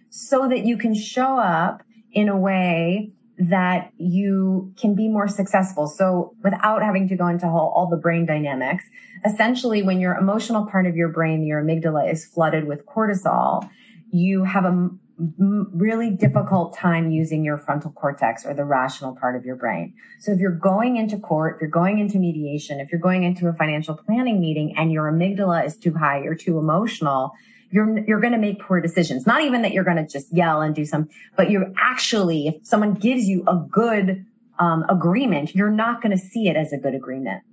so 0.10 0.48
that 0.48 0.66
you 0.66 0.78
can 0.78 0.96
show 0.96 1.40
up 1.40 1.84
in 2.14 2.30
a 2.30 2.38
way 2.38 3.12
that 3.38 3.92
you 3.98 4.74
can 4.78 4.94
be 4.96 5.08
more 5.08 5.28
successful. 5.28 5.88
So 5.88 6.36
without 6.44 6.84
having 6.84 7.08
to 7.10 7.16
go 7.16 7.28
into 7.28 7.48
all, 7.48 7.74
all, 7.76 7.90
the 7.90 7.98
brain 7.98 8.26
dynamics, 8.26 8.86
essentially 9.26 9.82
when 9.82 10.00
your 10.00 10.16
emotional 10.16 10.66
part 10.66 10.86
of 10.86 10.96
your 10.96 11.10
brain, 11.10 11.44
your 11.46 11.64
amygdala 11.64 12.12
is 12.12 12.26
flooded 12.26 12.68
with 12.68 12.86
cortisol, 12.86 13.68
you 14.12 14.44
have 14.44 14.66
a 14.66 14.68
m- 14.68 15.70
really 15.74 16.12
difficult 16.12 16.78
time 16.78 17.10
using 17.10 17.44
your 17.44 17.58
frontal 17.58 17.92
cortex 17.92 18.46
or 18.46 18.54
the 18.54 18.66
rational 18.66 19.16
part 19.16 19.36
of 19.36 19.46
your 19.46 19.56
brain. 19.56 19.94
So 20.20 20.32
if 20.32 20.40
you're 20.40 20.52
going 20.52 20.98
into 20.98 21.18
court, 21.18 21.56
if 21.56 21.62
you're 21.62 21.70
going 21.70 22.00
into 22.00 22.20
mediation, 22.20 22.80
if 22.80 22.92
you're 22.92 23.02
going 23.02 23.24
into 23.24 23.48
a 23.48 23.54
financial 23.54 23.96
planning 23.96 24.40
meeting 24.40 24.76
and 24.78 24.92
your 24.92 25.12
amygdala 25.12 25.66
is 25.66 25.78
too 25.78 25.96
high 25.96 26.20
or 26.20 26.36
too 26.36 26.60
emotional, 26.60 27.32
you're 27.74 28.00
you're 28.08 28.20
going 28.20 28.34
to 28.34 28.40
make 28.40 28.60
poor 28.60 28.80
decisions. 28.80 29.26
Not 29.26 29.42
even 29.42 29.64
that 29.64 29.74
you're 29.74 29.84
going 29.84 29.98
to 29.98 30.08
just 30.08 30.32
yell 30.32 30.62
and 30.62 30.76
do 30.76 30.86
some, 30.86 31.10
but 31.36 31.50
you're 31.50 31.74
actually 31.78 32.48
if 32.48 32.56
someone 32.64 32.94
gives 32.94 33.28
you 33.28 33.44
a 33.48 33.56
good 33.56 34.26
um, 34.60 34.86
agreement, 34.88 35.56
you're 35.56 35.72
not 35.72 36.02
going 36.02 36.12
to 36.12 36.24
see 36.24 36.48
it 36.48 36.56
as 36.56 36.72
a 36.72 36.78
good 36.78 36.94
agreement. 36.94 37.44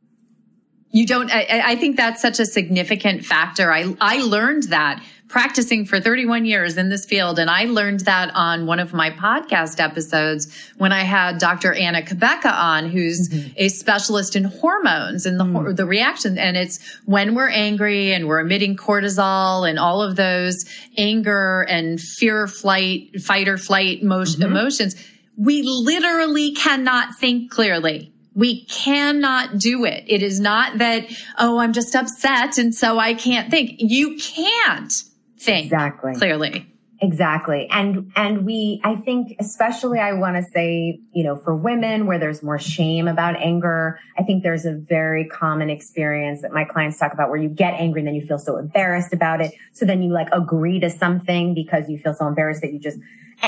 You 0.92 1.06
don't, 1.06 1.30
I, 1.30 1.62
I 1.64 1.76
think 1.76 1.96
that's 1.96 2.20
such 2.20 2.40
a 2.40 2.46
significant 2.46 3.24
factor. 3.24 3.72
I, 3.72 3.94
I 4.00 4.18
learned 4.18 4.64
that 4.64 5.02
practicing 5.30 5.84
for 5.84 6.00
31 6.00 6.44
years 6.44 6.76
in 6.76 6.88
this 6.88 7.04
field. 7.04 7.38
And 7.38 7.48
I 7.48 7.64
learned 7.64 8.00
that 8.00 8.32
on 8.34 8.66
one 8.66 8.80
of 8.80 8.92
my 8.92 9.10
podcast 9.10 9.78
episodes 9.78 10.52
when 10.76 10.92
I 10.92 11.02
had 11.02 11.38
Dr. 11.38 11.72
Anna 11.72 12.02
Cabeca 12.02 12.52
on, 12.52 12.90
who's 12.90 13.28
mm-hmm. 13.28 13.52
a 13.56 13.68
specialist 13.68 14.34
in 14.34 14.44
hormones 14.44 15.26
and 15.26 15.38
the, 15.38 15.44
mm. 15.44 15.76
the 15.76 15.86
reaction. 15.86 16.36
And 16.36 16.56
it's 16.56 16.82
when 17.04 17.36
we're 17.36 17.48
angry 17.48 18.12
and 18.12 18.26
we're 18.26 18.40
emitting 18.40 18.76
cortisol 18.76 19.68
and 19.68 19.78
all 19.78 20.02
of 20.02 20.16
those 20.16 20.64
anger 20.98 21.62
and 21.62 22.00
fear, 22.00 22.48
flight, 22.48 23.20
fight 23.22 23.46
or 23.46 23.56
flight 23.56 24.02
mm-hmm. 24.02 24.42
emotions, 24.42 24.96
we 25.36 25.62
literally 25.62 26.52
cannot 26.52 27.14
think 27.14 27.52
clearly. 27.52 28.09
We 28.34 28.64
cannot 28.66 29.58
do 29.58 29.84
it. 29.84 30.04
It 30.06 30.22
is 30.22 30.38
not 30.38 30.78
that, 30.78 31.06
oh, 31.38 31.58
I'm 31.58 31.72
just 31.72 31.94
upset 31.94 32.58
and 32.58 32.74
so 32.74 32.98
I 32.98 33.14
can't 33.14 33.50
think. 33.50 33.72
You 33.78 34.16
can't 34.16 34.92
think 35.38 35.66
exactly 35.66 36.14
clearly. 36.14 36.66
Exactly. 37.02 37.66
And, 37.70 38.12
and 38.14 38.44
we, 38.44 38.78
I 38.84 38.94
think, 38.94 39.34
especially 39.40 39.98
I 39.98 40.12
want 40.12 40.36
to 40.36 40.42
say, 40.52 41.00
you 41.14 41.24
know, 41.24 41.34
for 41.34 41.56
women 41.56 42.06
where 42.06 42.18
there's 42.18 42.42
more 42.42 42.58
shame 42.58 43.08
about 43.08 43.36
anger, 43.36 43.98
I 44.18 44.22
think 44.22 44.42
there's 44.42 44.66
a 44.66 44.74
very 44.74 45.26
common 45.26 45.70
experience 45.70 46.42
that 46.42 46.52
my 46.52 46.64
clients 46.64 46.98
talk 46.98 47.14
about 47.14 47.30
where 47.30 47.40
you 47.40 47.48
get 47.48 47.72
angry 47.72 48.02
and 48.02 48.06
then 48.06 48.14
you 48.14 48.26
feel 48.26 48.38
so 48.38 48.58
embarrassed 48.58 49.14
about 49.14 49.40
it. 49.40 49.54
So 49.72 49.86
then 49.86 50.02
you 50.02 50.12
like 50.12 50.28
agree 50.30 50.78
to 50.80 50.90
something 50.90 51.54
because 51.54 51.88
you 51.88 51.96
feel 51.96 52.12
so 52.12 52.26
embarrassed 52.26 52.60
that 52.60 52.72
you 52.72 52.78
just, 52.78 52.98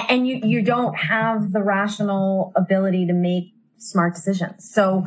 and 0.08 0.26
you, 0.26 0.40
you 0.42 0.62
don't 0.62 0.94
have 0.94 1.52
the 1.52 1.62
rational 1.62 2.52
ability 2.56 3.06
to 3.08 3.12
make 3.12 3.52
smart 3.82 4.14
decisions. 4.14 4.70
So, 4.72 5.06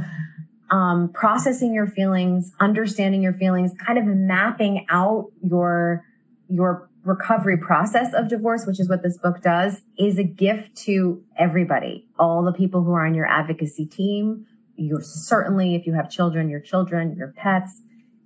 um, 0.71 1.09
processing 1.13 1.73
your 1.73 1.87
feelings, 1.87 2.51
understanding 2.59 3.21
your 3.21 3.33
feelings, 3.33 3.73
kind 3.85 3.99
of 3.99 4.05
mapping 4.05 4.85
out 4.89 5.31
your, 5.43 6.03
your 6.49 6.89
recovery 7.03 7.57
process 7.57 8.13
of 8.13 8.27
divorce, 8.27 8.65
which 8.65 8.79
is 8.79 8.89
what 8.89 9.03
this 9.03 9.17
book 9.17 9.41
does, 9.41 9.81
is 9.97 10.17
a 10.17 10.23
gift 10.23 10.75
to 10.75 11.23
everybody. 11.37 12.07
All 12.17 12.43
the 12.43 12.51
people 12.51 12.83
who 12.83 12.91
are 12.93 13.05
on 13.05 13.13
your 13.13 13.27
advocacy 13.27 13.85
team, 13.85 14.47
you're 14.75 15.01
certainly, 15.01 15.75
if 15.75 15.85
you 15.85 15.93
have 15.93 16.09
children, 16.09 16.49
your 16.49 16.59
children, 16.59 17.15
your 17.15 17.31
pets, 17.37 17.81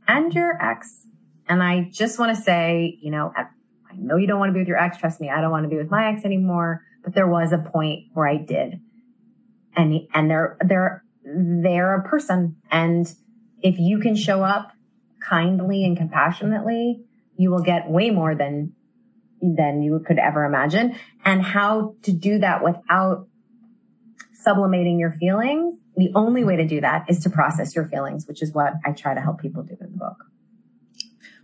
and 0.08 0.34
your 0.34 0.58
ex. 0.62 1.08
And 1.47 1.62
I 1.62 1.89
just 1.91 2.18
want 2.18 2.36
to 2.36 2.41
say, 2.41 2.97
you 3.02 3.12
know, 3.12 3.34
I 3.36 3.47
know 3.95 4.16
you 4.16 4.28
don't 4.28 4.39
want 4.39 4.50
to 4.50 4.54
be 4.54 4.60
with 4.60 4.68
your 4.68 4.82
ex. 4.82 4.97
Trust 4.97 5.20
me, 5.20 5.30
I 5.30 5.41
don't 5.41 5.52
want 5.52 5.66
to 5.66 5.70
be 5.70 5.78
with 5.78 5.91
my 5.91 6.12
ex 6.12 6.24
anymore. 6.24 6.84
But 7.04 7.14
there 7.14 7.28
was 7.28 7.52
a 7.52 7.58
point 7.58 8.06
where 8.14 8.28
I 8.28 8.38
did. 8.38 8.80
And, 9.80 10.08
and 10.14 10.30
they're, 10.30 10.58
they're, 10.66 11.04
they're 11.24 11.96
a 11.96 12.04
person. 12.08 12.58
And 12.72 13.08
if 13.62 13.80
you 13.80 14.00
can 14.00 14.16
show 14.16 14.44
up 14.44 14.72
kindly 15.22 15.86
and 15.86 15.96
compassionately, 15.98 17.02
you 17.38 17.50
will 17.50 17.64
get 17.64 17.90
way 17.90 18.10
more 18.10 18.36
than 18.36 18.74
than 19.42 19.82
you 19.82 20.04
could 20.06 20.20
ever 20.20 20.44
imagine 20.44 20.96
and 21.24 21.42
how 21.42 21.96
to 22.04 22.12
do 22.12 22.40
that 22.40 22.62
without 22.62 23.26
sublimating 24.34 25.00
your 25.00 25.12
feelings 25.12 25.76
the 25.96 26.12
only 26.14 26.44
way 26.44 26.58
to 26.58 26.68
do 26.68 26.82
that 26.82 27.06
is 27.08 27.20
to 27.20 27.30
process 27.30 27.74
your 27.74 27.86
feelings 27.86 28.26
which 28.28 28.42
is 28.42 28.54
what 28.54 28.74
i 28.86 28.92
try 28.92 29.14
to 29.14 29.22
help 29.22 29.40
people 29.40 29.64
do 29.64 29.78
in 29.80 29.92
the 29.94 29.98
book 29.98 30.26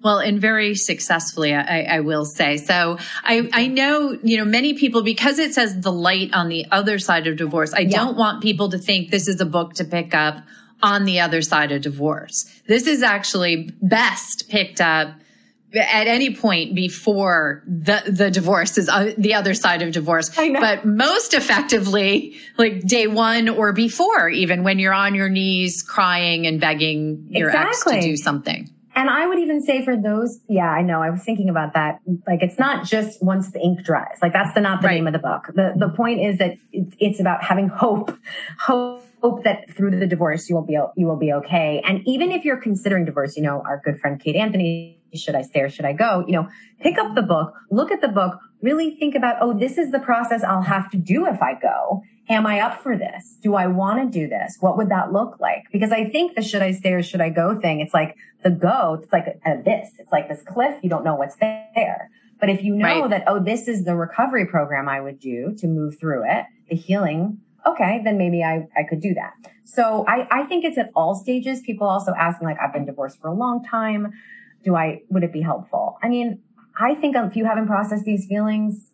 well, 0.04 0.20
and 0.20 0.40
very 0.40 0.76
successfully, 0.76 1.54
I, 1.54 1.82
I, 1.82 2.00
will 2.02 2.26
say. 2.26 2.58
So 2.58 2.98
I, 3.24 3.50
I 3.54 3.68
know, 3.68 4.18
you 4.22 4.38
know, 4.38 4.46
many 4.46 4.76
people, 4.76 5.02
because 5.02 5.40
it 5.40 5.54
says 5.54 5.82
the 5.82 5.92
light 5.92 6.32
on 6.34 6.50
the 6.50 6.66
other 6.72 7.00
side 7.00 7.26
of 7.26 7.38
divorce, 7.38 7.74
I 7.74 7.80
yeah. 7.80 7.98
don't 7.98 8.16
want 8.16 8.44
people 8.44 8.70
to 8.70 8.78
think 8.78 9.10
this 9.10 9.28
is 9.28 9.42
a 9.42 9.46
book 9.46 9.74
to 9.76 9.84
pick 9.84 10.14
up 10.14 10.44
on 10.84 11.06
the 11.06 11.20
other 11.20 11.42
side 11.42 11.72
of 11.72 11.82
divorce. 11.82 12.46
This 12.68 12.86
is 12.86 13.02
actually 13.02 13.72
best 13.82 14.50
picked 14.50 14.80
up 14.80 15.16
at 15.76 16.08
any 16.08 16.34
point 16.34 16.76
before 16.76 17.64
the 17.68 18.04
the 18.08 18.32
divorce 18.32 18.78
is 18.78 18.88
uh, 18.88 19.12
the 19.18 19.34
other 19.34 19.54
side 19.54 19.82
of 19.82 19.92
divorce 19.92 20.30
but 20.60 20.86
most 20.86 21.34
effectively 21.34 22.36
like 22.58 22.82
day 22.82 23.08
1 23.08 23.50
or 23.50 23.74
before 23.74 24.30
even 24.30 24.64
when 24.64 24.80
you're 24.80 24.94
on 24.94 25.16
your 25.16 25.28
knees 25.28 25.84
crying 25.84 26.48
and 26.48 26.62
begging 26.62 27.28
your 27.30 27.50
exactly. 27.50 27.96
ex 27.96 28.06
to 28.06 28.10
do 28.12 28.16
something 28.18 28.70
and 28.96 29.10
I 29.10 29.28
would 29.28 29.40
even 29.40 29.62
say 29.62 29.84
for 29.84 29.98
those, 29.98 30.40
yeah, 30.48 30.70
I 30.70 30.82
know. 30.82 31.02
I 31.02 31.10
was 31.10 31.24
thinking 31.24 31.50
about 31.50 31.74
that. 31.74 32.00
Like, 32.26 32.42
it's 32.42 32.58
not 32.58 32.86
just 32.86 33.22
once 33.22 33.52
the 33.52 33.60
ink 33.60 33.84
dries. 33.84 34.18
Like, 34.22 34.34
that's 34.34 34.54
the 34.54 34.62
not 34.62 34.82
the 34.82 34.88
right. 34.88 34.96
name 34.96 35.08
of 35.08 35.14
the 35.14 35.20
book. 35.20 35.48
The 35.54 35.74
the 35.76 35.90
point 35.90 36.22
is 36.22 36.38
that 36.38 36.56
it's 36.72 37.20
about 37.20 37.44
having 37.44 37.68
hope, 37.68 38.18
hope 38.60 39.04
hope 39.22 39.44
that 39.44 39.70
through 39.76 39.92
the 40.00 40.06
divorce 40.06 40.50
you 40.50 40.56
will 40.56 40.66
be 40.66 40.78
you 40.96 41.08
will 41.08 41.18
be 41.18 41.34
okay. 41.34 41.82
And 41.84 42.02
even 42.06 42.32
if 42.32 42.46
you're 42.46 42.62
considering 42.62 43.06
divorce, 43.06 43.36
you 43.36 43.44
know, 43.44 43.62
our 43.66 43.82
good 43.84 44.00
friend 44.00 44.20
Kate 44.20 44.36
Anthony 44.36 45.02
should 45.14 45.36
I 45.36 45.42
stay 45.42 45.62
or 45.62 45.70
should 45.70 45.86
I 45.86 45.94
go? 45.94 46.24
You 46.28 46.34
know, 46.34 46.50
pick 46.80 46.98
up 46.98 47.16
the 47.16 47.22
book, 47.22 47.54
look 47.72 47.92
at 47.92 48.02
the 48.02 48.08
book, 48.08 48.40
really 48.62 48.96
think 48.98 49.16
about, 49.16 49.38
oh, 49.42 49.58
this 49.58 49.78
is 49.78 49.92
the 49.92 50.00
process 50.00 50.44
I'll 50.44 50.64
have 50.64 50.90
to 50.92 50.98
do 50.98 51.26
if 51.26 51.42
I 51.42 51.54
go. 51.60 52.02
Am 52.28 52.48
I 52.48 52.60
up 52.60 52.82
for 52.82 52.98
this? 52.98 53.38
Do 53.42 53.56
I 53.56 53.68
want 53.68 54.12
to 54.12 54.20
do 54.20 54.28
this? 54.28 54.58
What 54.60 54.78
would 54.78 54.90
that 54.90 55.14
look 55.14 55.40
like? 55.40 55.66
Because 55.72 55.92
I 55.92 56.06
think 56.10 56.36
the 56.36 56.42
should 56.42 56.62
I 56.62 56.72
stay 56.72 56.94
or 56.94 57.04
should 57.04 57.22
I 57.22 57.30
go 57.30 57.60
thing, 57.60 57.82
it's 57.82 57.94
like 57.94 58.16
the 58.44 58.50
go, 58.50 59.00
it's 59.02 59.14
like 59.14 59.26
a, 59.28 59.52
a 59.52 59.62
this, 59.62 59.94
it's 60.00 60.12
like 60.12 60.28
this 60.28 60.42
cliff, 60.46 60.80
you 60.82 60.90
don't 60.90 61.04
know 61.04 61.16
what's 61.16 61.36
there. 61.36 62.10
But 62.40 62.50
if 62.50 62.64
you 62.64 62.76
know 62.76 63.02
right. 63.02 63.10
that, 63.12 63.24
oh, 63.28 63.40
this 63.40 63.68
is 63.68 63.86
the 63.86 63.96
recovery 63.96 64.46
program 64.46 64.90
I 64.90 65.02
would 65.02 65.20
do 65.20 65.54
to 65.58 65.68
move 65.68 66.00
through 66.00 66.24
it, 66.30 66.46
the 66.70 66.76
healing, 66.76 67.40
okay, 67.66 68.02
then 68.04 68.18
maybe 68.18 68.44
I, 68.44 68.68
I 68.76 68.84
could 68.90 69.02
do 69.02 69.14
that. 69.14 69.34
So 69.64 70.04
I, 70.08 70.28
I 70.32 70.44
think 70.46 70.66
it's 70.66 70.78
at 70.78 70.92
all 70.96 71.16
stages. 71.16 71.62
People 71.62 71.88
also 71.88 72.14
asking 72.18 72.48
like, 72.48 72.58
I've 72.60 72.74
been 72.74 72.86
divorced 72.86 73.20
for 73.20 73.28
a 73.28 73.34
long 73.34 73.64
time 73.64 74.14
do 74.66 74.76
I, 74.76 75.04
would 75.10 75.24
it 75.24 75.32
be 75.32 75.42
helpful? 75.42 75.98
I 76.02 76.10
mean, 76.10 76.42
I 76.78 76.96
think 76.96 77.16
if 77.16 77.36
you 77.38 77.46
haven't 77.46 77.68
processed 77.68 78.04
these 78.04 78.26
feelings, 78.26 78.92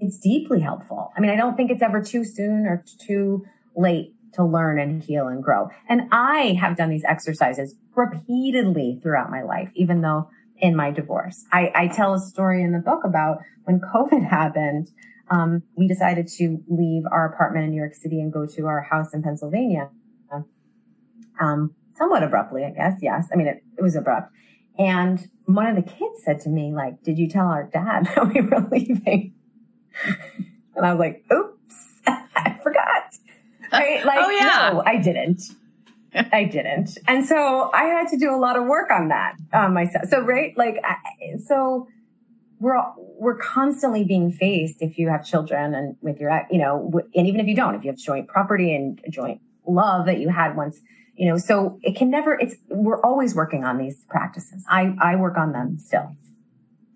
it's 0.00 0.18
deeply 0.18 0.60
helpful. 0.60 1.12
I 1.16 1.20
mean, 1.20 1.30
I 1.30 1.36
don't 1.36 1.56
think 1.56 1.70
it's 1.70 1.82
ever 1.82 2.02
too 2.02 2.24
soon 2.24 2.66
or 2.66 2.84
too 3.06 3.44
late 3.76 4.14
to 4.34 4.44
learn 4.44 4.78
and 4.78 5.02
heal 5.02 5.26
and 5.26 5.42
grow. 5.42 5.68
And 5.88 6.02
I 6.12 6.56
have 6.60 6.76
done 6.76 6.90
these 6.90 7.04
exercises 7.04 7.74
repeatedly 7.94 8.98
throughout 9.02 9.30
my 9.30 9.42
life, 9.42 9.70
even 9.74 10.02
though 10.02 10.30
in 10.58 10.76
my 10.76 10.90
divorce. 10.90 11.44
I, 11.52 11.72
I 11.74 11.88
tell 11.88 12.14
a 12.14 12.20
story 12.20 12.62
in 12.62 12.72
the 12.72 12.78
book 12.78 13.04
about 13.04 13.38
when 13.64 13.80
COVID 13.94 14.28
happened. 14.28 14.88
Um, 15.30 15.62
we 15.76 15.86
decided 15.86 16.28
to 16.38 16.62
leave 16.68 17.04
our 17.10 17.26
apartment 17.26 17.64
in 17.64 17.70
New 17.70 17.76
York 17.76 17.94
City 17.94 18.20
and 18.20 18.32
go 18.32 18.46
to 18.46 18.66
our 18.66 18.82
house 18.82 19.12
in 19.12 19.22
Pennsylvania. 19.22 19.90
Um, 21.40 21.74
somewhat 21.98 22.22
abruptly, 22.22 22.64
I 22.64 22.70
guess. 22.70 22.98
Yes. 23.02 23.28
I 23.32 23.36
mean, 23.36 23.46
it, 23.46 23.62
it 23.76 23.82
was 23.82 23.96
abrupt. 23.96 24.32
And 24.78 25.28
one 25.44 25.66
of 25.66 25.76
the 25.76 25.82
kids 25.82 26.22
said 26.24 26.40
to 26.42 26.48
me, 26.48 26.72
like, 26.72 27.02
did 27.02 27.18
you 27.18 27.28
tell 27.28 27.46
our 27.46 27.64
dad 27.64 28.06
that 28.14 28.32
we 28.32 28.40
were 28.40 28.66
leaving? 28.72 29.34
and 30.76 30.86
I 30.86 30.92
was 30.92 30.98
like, 30.98 31.24
oops, 31.32 31.74
I 32.06 32.58
forgot. 32.62 33.14
Right? 33.72 34.04
Like, 34.04 34.18
oh, 34.20 34.30
yeah. 34.30 34.70
no, 34.72 34.82
I 34.84 34.96
didn't. 34.96 35.42
I 36.32 36.44
didn't. 36.44 36.98
And 37.06 37.26
so 37.26 37.70
I 37.72 37.84
had 37.84 38.08
to 38.08 38.16
do 38.16 38.34
a 38.34 38.36
lot 38.36 38.56
of 38.56 38.64
work 38.64 38.90
on 38.90 39.08
that 39.08 39.36
um, 39.52 39.74
myself. 39.74 40.06
So, 40.08 40.20
right? 40.20 40.56
Like, 40.56 40.80
I, 40.82 40.96
so 41.44 41.88
we're, 42.60 42.82
we're 42.96 43.36
constantly 43.36 44.04
being 44.04 44.30
faced 44.30 44.76
if 44.80 44.98
you 44.98 45.08
have 45.08 45.24
children 45.24 45.74
and 45.74 45.96
with 46.00 46.18
your, 46.18 46.46
you 46.50 46.58
know, 46.58 46.90
and 47.14 47.26
even 47.26 47.40
if 47.40 47.46
you 47.46 47.54
don't, 47.54 47.74
if 47.74 47.84
you 47.84 47.90
have 47.90 47.98
joint 47.98 48.28
property 48.28 48.74
and 48.74 49.00
joint 49.10 49.40
love 49.66 50.06
that 50.06 50.18
you 50.18 50.30
had 50.30 50.56
once, 50.56 50.80
you 51.14 51.28
know, 51.28 51.36
so 51.36 51.78
it 51.82 51.96
can 51.96 52.10
never, 52.10 52.38
it's, 52.38 52.56
we're 52.68 53.00
always 53.02 53.34
working 53.34 53.64
on 53.64 53.78
these 53.78 54.04
practices. 54.08 54.64
I, 54.68 54.96
I 55.00 55.16
work 55.16 55.36
on 55.36 55.52
them 55.52 55.78
still. 55.78 56.16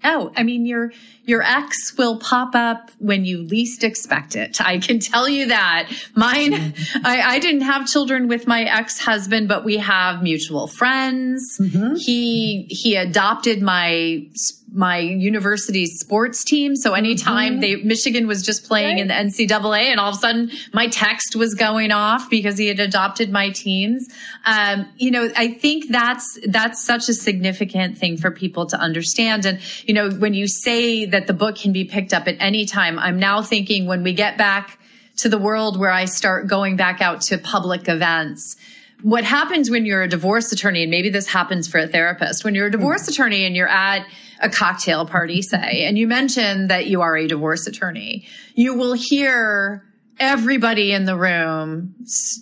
Oh, 0.04 0.32
I 0.36 0.42
mean, 0.42 0.66
your, 0.66 0.92
your 1.24 1.42
ex 1.42 1.96
will 1.96 2.18
pop 2.18 2.54
up 2.54 2.90
when 2.98 3.24
you 3.24 3.38
least 3.38 3.84
expect 3.84 4.34
it. 4.34 4.60
I 4.60 4.78
can 4.78 4.98
tell 4.98 5.28
you 5.28 5.46
that. 5.46 5.88
Mine, 6.14 6.52
mm-hmm. 6.52 7.06
I, 7.06 7.20
I 7.20 7.38
didn't 7.38 7.62
have 7.62 7.86
children 7.86 8.28
with 8.28 8.46
my 8.46 8.64
ex-husband, 8.64 9.48
but 9.48 9.64
we 9.64 9.76
have 9.78 10.22
mutual 10.22 10.66
friends. 10.66 11.58
Mm-hmm. 11.60 11.94
He, 11.96 12.66
he 12.68 12.96
adopted 12.96 13.62
my 13.62 14.26
my 14.74 14.98
university 14.98 15.86
sports 15.86 16.44
team. 16.44 16.74
So 16.76 16.94
anytime 16.94 17.52
mm-hmm. 17.52 17.60
they, 17.60 17.76
Michigan 17.76 18.26
was 18.26 18.42
just 18.42 18.66
playing 18.66 18.96
right. 18.96 19.00
in 19.00 19.08
the 19.08 19.14
NCAA 19.14 19.84
and 19.84 20.00
all 20.00 20.10
of 20.10 20.16
a 20.16 20.18
sudden 20.18 20.50
my 20.72 20.88
text 20.88 21.36
was 21.36 21.54
going 21.54 21.92
off 21.92 22.30
because 22.30 22.56
he 22.56 22.68
had 22.68 22.80
adopted 22.80 23.30
my 23.30 23.50
teens. 23.50 24.08
Um, 24.46 24.88
you 24.96 25.10
know, 25.10 25.30
I 25.36 25.48
think 25.48 25.90
that's, 25.90 26.38
that's 26.46 26.82
such 26.82 27.08
a 27.08 27.14
significant 27.14 27.98
thing 27.98 28.16
for 28.16 28.30
people 28.30 28.66
to 28.66 28.78
understand. 28.78 29.44
And, 29.44 29.60
you 29.86 29.92
know, 29.92 30.10
when 30.10 30.32
you 30.32 30.48
say 30.48 31.04
that 31.04 31.26
the 31.26 31.34
book 31.34 31.56
can 31.56 31.72
be 31.72 31.84
picked 31.84 32.14
up 32.14 32.26
at 32.26 32.36
any 32.40 32.64
time, 32.64 32.98
I'm 32.98 33.18
now 33.18 33.42
thinking 33.42 33.86
when 33.86 34.02
we 34.02 34.14
get 34.14 34.38
back 34.38 34.78
to 35.18 35.28
the 35.28 35.38
world 35.38 35.78
where 35.78 35.90
I 35.90 36.06
start 36.06 36.46
going 36.46 36.76
back 36.76 37.02
out 37.02 37.20
to 37.22 37.36
public 37.36 37.88
events, 37.88 38.56
what 39.02 39.24
happens 39.24 39.68
when 39.68 39.84
you're 39.84 40.02
a 40.02 40.08
divorce 40.08 40.52
attorney, 40.52 40.82
and 40.82 40.90
maybe 40.90 41.10
this 41.10 41.26
happens 41.26 41.68
for 41.68 41.78
a 41.78 41.86
therapist, 41.86 42.44
when 42.44 42.54
you're 42.54 42.68
a 42.68 42.70
divorce 42.70 43.02
mm-hmm. 43.02 43.10
attorney 43.10 43.44
and 43.44 43.56
you're 43.56 43.68
at 43.68 44.06
a 44.42 44.50
cocktail 44.50 45.06
party, 45.06 45.40
say, 45.40 45.84
and 45.84 45.96
you 45.96 46.06
mention 46.06 46.68
that 46.68 46.86
you 46.86 47.00
are 47.00 47.16
a 47.16 47.26
divorce 47.26 47.66
attorney, 47.66 48.26
you 48.54 48.74
will 48.74 48.92
hear 48.92 49.84
everybody 50.18 50.92
in 50.92 51.04
the 51.04 51.16
room 51.16 51.94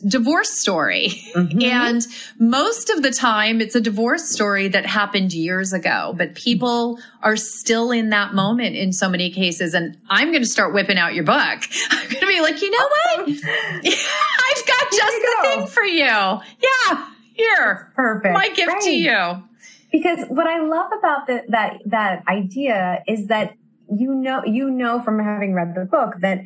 divorce 0.06 0.58
story. 0.58 1.08
Mm-hmm. 1.34 1.62
And 1.62 2.06
most 2.38 2.90
of 2.90 3.02
the 3.02 3.10
time 3.10 3.60
it's 3.60 3.74
a 3.74 3.80
divorce 3.80 4.30
story 4.30 4.68
that 4.68 4.84
happened 4.84 5.32
years 5.32 5.72
ago, 5.72 6.14
but 6.16 6.34
people 6.34 6.98
are 7.22 7.36
still 7.36 7.90
in 7.90 8.10
that 8.10 8.34
moment 8.34 8.76
in 8.76 8.92
so 8.92 9.08
many 9.08 9.30
cases. 9.30 9.74
And 9.74 9.96
I'm 10.08 10.28
going 10.28 10.42
to 10.42 10.48
start 10.48 10.74
whipping 10.74 10.98
out 10.98 11.14
your 11.14 11.24
book. 11.24 11.36
I'm 11.90 12.08
going 12.08 12.20
to 12.20 12.26
be 12.26 12.40
like, 12.40 12.60
you 12.60 12.70
know 12.70 12.88
what? 12.88 13.28
I've 13.28 14.66
got 14.66 14.90
just 14.92 15.16
the 15.16 15.36
go. 15.36 15.42
thing 15.42 15.66
for 15.66 15.84
you. 15.84 16.04
Yeah. 16.04 17.08
Here. 17.32 17.92
Perfect. 17.94 18.34
My 18.34 18.48
gift 18.48 18.68
right. 18.68 18.82
to 18.82 18.90
you. 18.90 19.42
Because 19.90 20.24
what 20.28 20.46
I 20.46 20.60
love 20.60 20.90
about 20.96 21.26
the, 21.26 21.42
that, 21.48 21.80
that 21.86 22.22
idea 22.28 23.02
is 23.06 23.26
that 23.26 23.54
you 23.92 24.14
know, 24.14 24.42
you 24.44 24.70
know 24.70 25.02
from 25.02 25.18
having 25.18 25.52
read 25.52 25.74
the 25.74 25.84
book 25.84 26.14
that 26.20 26.42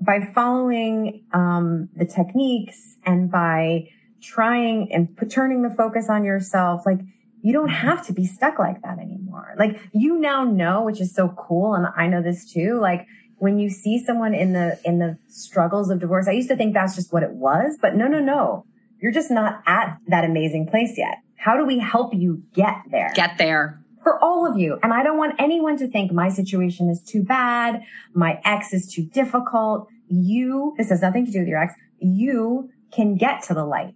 by 0.00 0.20
following 0.34 1.24
um, 1.32 1.88
the 1.94 2.04
techniques 2.04 2.96
and 3.04 3.30
by 3.30 3.88
trying 4.22 4.92
and 4.92 5.08
turning 5.30 5.62
the 5.62 5.70
focus 5.70 6.08
on 6.10 6.24
yourself, 6.24 6.82
like 6.86 6.98
you 7.42 7.52
don't 7.52 7.68
have 7.68 8.06
to 8.06 8.12
be 8.12 8.26
stuck 8.26 8.58
like 8.58 8.82
that 8.82 8.98
anymore. 8.98 9.54
Like 9.58 9.80
you 9.92 10.18
now 10.18 10.44
know, 10.44 10.82
which 10.82 11.00
is 11.00 11.14
so 11.14 11.28
cool. 11.28 11.74
And 11.74 11.86
I 11.96 12.06
know 12.06 12.22
this 12.22 12.50
too. 12.50 12.78
Like 12.80 13.06
when 13.36 13.58
you 13.58 13.70
see 13.70 14.02
someone 14.02 14.34
in 14.34 14.52
the, 14.52 14.78
in 14.84 14.98
the 14.98 15.18
struggles 15.28 15.90
of 15.90 16.00
divorce, 16.00 16.28
I 16.28 16.32
used 16.32 16.48
to 16.48 16.56
think 16.56 16.74
that's 16.74 16.96
just 16.96 17.12
what 17.12 17.22
it 17.22 17.32
was, 17.32 17.78
but 17.80 17.94
no, 17.94 18.06
no, 18.06 18.20
no. 18.20 18.66
You're 19.00 19.12
just 19.12 19.30
not 19.30 19.62
at 19.66 19.98
that 20.08 20.24
amazing 20.24 20.66
place 20.66 20.98
yet. 20.98 21.18
How 21.40 21.56
do 21.56 21.64
we 21.64 21.78
help 21.78 22.12
you 22.12 22.42
get 22.52 22.82
there? 22.90 23.12
Get 23.14 23.38
there 23.38 23.80
for 24.02 24.22
all 24.22 24.46
of 24.46 24.58
you. 24.58 24.78
And 24.82 24.92
I 24.92 25.02
don't 25.02 25.16
want 25.16 25.36
anyone 25.38 25.78
to 25.78 25.88
think 25.88 26.12
my 26.12 26.28
situation 26.28 26.90
is 26.90 27.02
too 27.02 27.22
bad. 27.22 27.82
My 28.12 28.40
ex 28.44 28.74
is 28.74 28.92
too 28.92 29.04
difficult. 29.04 29.88
You, 30.06 30.74
this 30.76 30.90
has 30.90 31.00
nothing 31.00 31.24
to 31.24 31.32
do 31.32 31.38
with 31.38 31.48
your 31.48 31.62
ex. 31.62 31.74
You 31.98 32.70
can 32.92 33.16
get 33.16 33.42
to 33.44 33.54
the 33.54 33.64
light. 33.64 33.94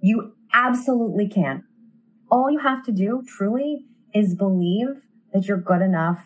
You 0.00 0.34
absolutely 0.52 1.28
can. 1.28 1.64
All 2.30 2.48
you 2.48 2.60
have 2.60 2.84
to 2.84 2.92
do 2.92 3.24
truly 3.26 3.86
is 4.14 4.36
believe 4.36 5.02
that 5.32 5.46
you're 5.46 5.60
good 5.60 5.82
enough 5.82 6.24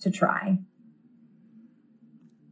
to 0.00 0.10
try. 0.10 0.58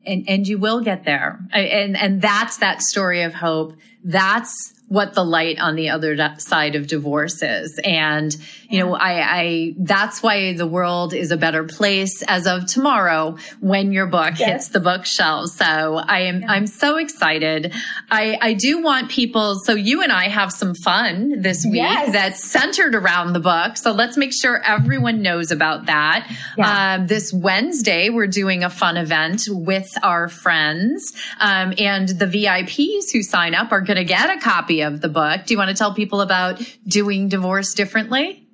And, 0.07 0.24
and 0.29 0.47
you 0.47 0.59
will 0.59 0.81
get 0.81 1.05
there. 1.05 1.41
And, 1.53 1.97
and 1.97 2.22
that's 2.22 2.57
that 2.59 2.83
story 2.83 3.22
of 3.22 3.35
hope. 3.35 3.74
That's 4.05 4.78
what 4.89 5.12
the 5.12 5.24
light 5.24 5.59
on 5.59 5.76
the 5.76 5.91
other 5.91 6.34
side 6.39 6.74
of 6.74 6.86
divorce 6.86 7.43
is. 7.43 7.78
And, 7.84 8.34
you 8.70 8.80
know, 8.80 8.95
I, 8.95 9.39
I, 9.41 9.74
that's 9.76 10.22
why 10.22 10.55
the 10.55 10.66
world 10.66 11.12
is 11.12 11.30
a 11.30 11.36
better 11.36 11.64
place 11.64 12.22
as 12.22 12.47
of 12.47 12.66
tomorrow 12.66 13.36
when 13.61 13.93
your 13.93 14.07
book 14.07 14.39
yes. 14.39 14.49
hits 14.49 14.68
the 14.68 14.80
bookshelves. 14.80 15.55
So 15.55 15.64
I 15.64 16.20
am, 16.20 16.41
yeah. 16.41 16.53
I'm 16.53 16.66
so 16.66 16.97
excited. 16.97 17.74
I, 18.11 18.39
I 18.41 18.55
do 18.55 18.82
want 18.82 19.11
people, 19.11 19.57
so 19.57 19.74
you 19.74 20.03
and 20.03 20.11
I 20.11 20.28
have 20.28 20.53
some 20.53 20.74
fun 20.74 21.43
this 21.43 21.66
week 21.66 21.76
yes. 21.76 22.12
that's 22.12 22.43
centered 22.43 22.95
around 22.95 23.34
the 23.34 23.41
book. 23.41 23.76
So 23.76 23.93
let's 23.93 24.16
make 24.16 24.32
sure 24.32 24.62
everyone 24.64 25.20
knows 25.20 25.51
about 25.51 25.86
that. 25.86 26.34
Yeah. 26.57 26.95
Um, 26.95 27.07
this 27.09 27.30
Wednesday, 27.30 28.09
we're 28.09 28.26
doing 28.26 28.64
a 28.64 28.70
fun 28.70 28.97
event 28.97 29.43
with 29.51 29.91
our 30.03 30.28
friends. 30.28 31.12
Um, 31.41 31.74
and 31.78 32.09
the 32.09 32.26
VIPs 32.26 33.12
who 33.12 33.22
sign 33.22 33.55
up 33.55 33.70
are 33.70 33.82
going 33.82 33.99
to 33.99 34.05
get 34.05 34.34
a 34.34 34.41
copy 34.41 34.78
of 34.83 35.01
the 35.01 35.09
book. 35.09 35.47
Do 35.47 35.55
you 35.55 35.59
want 35.59 35.70
to 35.70 35.76
tell 35.76 35.95
people 35.95 36.20
about 36.20 36.61
doing 36.87 37.29
divorce 37.29 37.74
differently? 37.74 38.49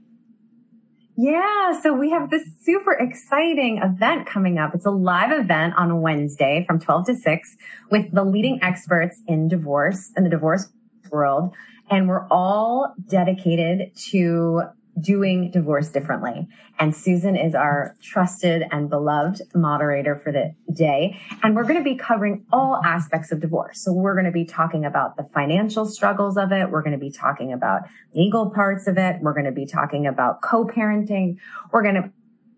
Yeah, 1.17 1.81
so 1.81 1.93
we 1.95 2.11
have 2.11 2.31
this 2.31 2.43
super 2.63 2.93
exciting 2.93 3.79
event 3.79 4.27
coming 4.27 4.59
up. 4.59 4.75
It's 4.75 4.87
a 4.87 4.91
live 4.91 5.31
event 5.31 5.75
on 5.77 6.01
Wednesday 6.01 6.65
from 6.67 6.81
12 6.81 7.07
to 7.07 7.15
6 7.15 7.57
with 7.91 8.13
the 8.13 8.25
leading 8.25 8.59
experts 8.63 9.23
in 9.29 9.47
divorce 9.47 10.11
and 10.17 10.27
the 10.27 10.31
divorce 10.31 10.73
world. 11.11 11.55
And 11.89 12.09
we're 12.09 12.27
all 12.29 12.95
dedicated 13.07 13.95
to 14.11 14.63
doing 15.01 15.51
divorce 15.51 15.89
differently. 15.89 16.49
And 16.79 16.95
Susan 16.95 17.37
is 17.37 17.55
our 17.55 17.97
trusted 18.03 18.65
and 18.71 18.89
beloved 18.89 19.43
moderator 19.55 20.15
for 20.17 20.33
the 20.33 20.55
day. 20.73 21.19
And 21.43 21.57
we're 21.57 21.65
going 21.65 21.79
to 21.79 21.85
be 21.85 21.97
covering 21.97 22.47
all 22.53 22.81
aspects 22.85 23.33
of 23.33 23.41
divorce. 23.41 23.81
So 23.81 23.93
we're 23.93 24.15
going 24.15 24.27
to 24.27 24.31
be 24.31 24.45
talking 24.45 24.85
about 24.85 25.17
the 25.17 25.25
financial 25.25 25.87
struggles 25.87 26.37
of 26.37 26.53
it. 26.53 26.71
We're 26.71 26.83
going 26.83 26.93
to 26.93 26.99
be 26.99 27.11
talking 27.11 27.53
about 27.53 27.83
legal 28.15 28.51
parts 28.51 28.87
of 28.87 28.99
it. 28.99 29.21
We're 29.21 29.35
going 29.35 29.47
to 29.47 29.53
be 29.53 29.67
talking 29.67 30.07
about 30.07 30.43
co-parenting. 30.43 31.39
We're 31.73 31.83
going 31.83 31.97
to 31.97 32.11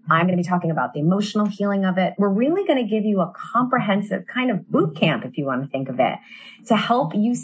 I'm 0.08 0.26
going 0.26 0.36
to 0.36 0.42
be 0.42 0.48
talking 0.48 0.70
about 0.70 0.94
the 0.94 1.00
emotional 1.00 1.46
healing 1.46 1.84
of 1.84 1.98
it. 1.98 2.14
We're 2.16 2.28
really 2.28 2.64
going 2.64 2.78
to 2.78 2.88
give 2.88 3.04
you 3.04 3.20
a 3.20 3.32
comprehensive 3.34 4.26
kind 4.26 4.52
of 4.52 4.70
boot 4.70 4.94
camp, 4.94 5.24
if 5.24 5.36
you 5.36 5.46
want 5.46 5.64
to 5.64 5.68
think 5.68 5.88
of 5.88 5.98
it, 5.98 6.18
to 6.66 6.76
help 6.76 7.12
you 7.12 7.34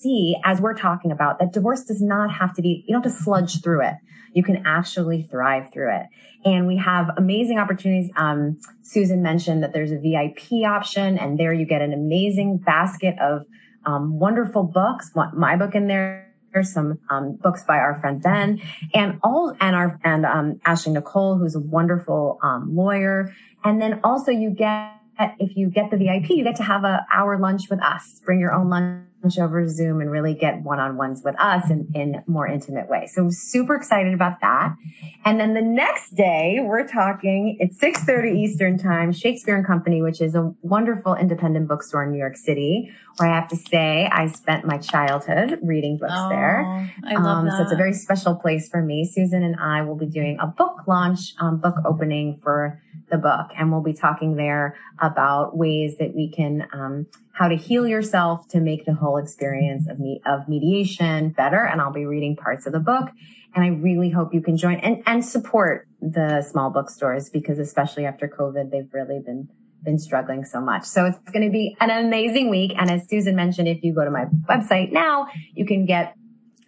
see, 0.00 0.36
as 0.44 0.60
we're 0.60 0.74
talking 0.74 1.10
about, 1.10 1.38
that 1.38 1.52
divorce 1.52 1.84
does 1.84 2.00
not 2.00 2.32
have 2.34 2.54
to 2.54 2.62
be, 2.62 2.84
you 2.86 2.94
don't 2.94 3.04
have 3.04 3.12
to 3.12 3.22
sludge 3.22 3.62
through 3.62 3.86
it 3.86 3.94
you 4.32 4.42
can 4.42 4.64
actually 4.66 5.22
thrive 5.22 5.72
through 5.72 5.94
it. 5.94 6.06
And 6.44 6.66
we 6.66 6.76
have 6.76 7.10
amazing 7.16 7.58
opportunities. 7.58 8.10
Um, 8.16 8.60
Susan 8.82 9.22
mentioned 9.22 9.62
that 9.62 9.72
there's 9.72 9.92
a 9.92 9.98
VIP 9.98 10.64
option 10.64 11.18
and 11.18 11.38
there 11.38 11.52
you 11.52 11.66
get 11.66 11.82
an 11.82 11.92
amazing 11.92 12.58
basket 12.58 13.16
of 13.20 13.46
um, 13.84 14.18
wonderful 14.18 14.62
books. 14.62 15.10
My 15.14 15.56
book 15.56 15.74
in 15.74 15.86
there 15.86 16.24
there's 16.54 16.72
some 16.72 16.98
um, 17.10 17.36
books 17.36 17.62
by 17.68 17.76
our 17.76 18.00
friend 18.00 18.22
Ben 18.22 18.62
and 18.94 19.20
all 19.22 19.54
and 19.60 19.76
our 19.76 20.00
and 20.02 20.24
um, 20.24 20.60
Ashley 20.64 20.92
Nicole, 20.92 21.36
who's 21.36 21.54
a 21.54 21.60
wonderful 21.60 22.38
um, 22.42 22.74
lawyer. 22.74 23.34
And 23.64 23.82
then 23.82 24.00
also 24.02 24.30
you 24.30 24.50
get 24.50 24.92
if 25.38 25.56
you 25.56 25.68
get 25.68 25.90
the 25.90 25.98
VIP, 25.98 26.30
you 26.30 26.44
get 26.44 26.56
to 26.56 26.62
have 26.62 26.84
a 26.84 27.06
hour 27.12 27.38
lunch 27.38 27.68
with 27.68 27.82
us. 27.82 28.22
Bring 28.24 28.40
your 28.40 28.54
own 28.54 28.70
lunch 28.70 29.07
over 29.38 29.68
Zoom 29.68 30.00
and 30.00 30.10
really 30.10 30.34
get 30.34 30.62
one-on-ones 30.62 31.22
with 31.24 31.38
us 31.40 31.70
in, 31.70 31.88
in 31.94 32.22
more 32.26 32.46
intimate 32.46 32.88
way. 32.88 33.06
So 33.06 33.22
I'm 33.22 33.30
super 33.30 33.74
excited 33.74 34.14
about 34.14 34.40
that. 34.40 34.76
And 35.24 35.40
then 35.40 35.54
the 35.54 35.62
next 35.62 36.14
day 36.14 36.58
we're 36.62 36.86
talking, 36.86 37.56
it's 37.60 37.78
6.30 37.78 38.36
Eastern 38.36 38.78
time, 38.78 39.12
Shakespeare 39.12 39.56
and 39.56 39.66
Company, 39.66 40.02
which 40.02 40.20
is 40.20 40.34
a 40.34 40.54
wonderful 40.62 41.14
independent 41.14 41.68
bookstore 41.68 42.04
in 42.04 42.12
New 42.12 42.18
York 42.18 42.36
City, 42.36 42.90
where 43.16 43.28
I 43.28 43.34
have 43.34 43.48
to 43.48 43.56
say 43.56 44.08
I 44.10 44.28
spent 44.28 44.64
my 44.64 44.78
childhood 44.78 45.58
reading 45.62 45.98
books 45.98 46.12
oh, 46.16 46.28
there. 46.28 46.60
I 47.04 47.14
love 47.14 47.38
um, 47.38 47.46
that. 47.46 47.56
So 47.56 47.62
it's 47.64 47.72
a 47.72 47.76
very 47.76 47.94
special 47.94 48.36
place 48.36 48.68
for 48.68 48.80
me. 48.80 49.04
Susan 49.04 49.42
and 49.42 49.56
I 49.60 49.82
will 49.82 49.96
be 49.96 50.06
doing 50.06 50.38
a 50.40 50.46
book 50.46 50.86
launch, 50.86 51.34
um, 51.40 51.58
book 51.58 51.74
opening 51.84 52.40
for 52.42 52.80
the 53.10 53.18
book. 53.18 53.48
And 53.58 53.70
we'll 53.70 53.82
be 53.82 53.92
talking 53.92 54.36
there 54.36 54.76
about 55.00 55.56
ways 55.56 55.96
that 55.98 56.14
we 56.14 56.30
can, 56.30 56.66
um, 56.72 57.06
how 57.32 57.48
to 57.48 57.56
heal 57.56 57.86
yourself 57.86 58.48
to 58.48 58.60
make 58.60 58.84
the 58.84 58.94
whole 58.94 59.16
experience 59.16 59.88
of 59.88 59.98
me, 59.98 60.20
of 60.26 60.48
mediation 60.48 61.30
better. 61.30 61.64
And 61.64 61.80
I'll 61.80 61.92
be 61.92 62.06
reading 62.06 62.36
parts 62.36 62.66
of 62.66 62.72
the 62.72 62.80
book. 62.80 63.10
And 63.54 63.64
I 63.64 63.68
really 63.68 64.10
hope 64.10 64.34
you 64.34 64.42
can 64.42 64.56
join 64.56 64.76
and, 64.76 65.02
and 65.06 65.24
support 65.24 65.88
the 66.00 66.42
small 66.42 66.70
bookstores 66.70 67.30
because 67.30 67.58
especially 67.58 68.04
after 68.04 68.28
COVID, 68.28 68.70
they've 68.70 68.92
really 68.92 69.20
been 69.24 69.48
been 69.82 69.98
struggling 69.98 70.44
so 70.44 70.60
much. 70.60 70.84
So 70.84 71.06
it's 71.06 71.18
going 71.30 71.46
to 71.46 71.52
be 71.52 71.76
an 71.80 71.90
amazing 71.90 72.50
week. 72.50 72.72
And 72.76 72.90
as 72.90 73.08
Susan 73.08 73.36
mentioned, 73.36 73.68
if 73.68 73.82
you 73.84 73.94
go 73.94 74.04
to 74.04 74.10
my 74.10 74.24
website 74.48 74.90
now, 74.90 75.28
you 75.54 75.64
can 75.64 75.86
get 75.86 76.14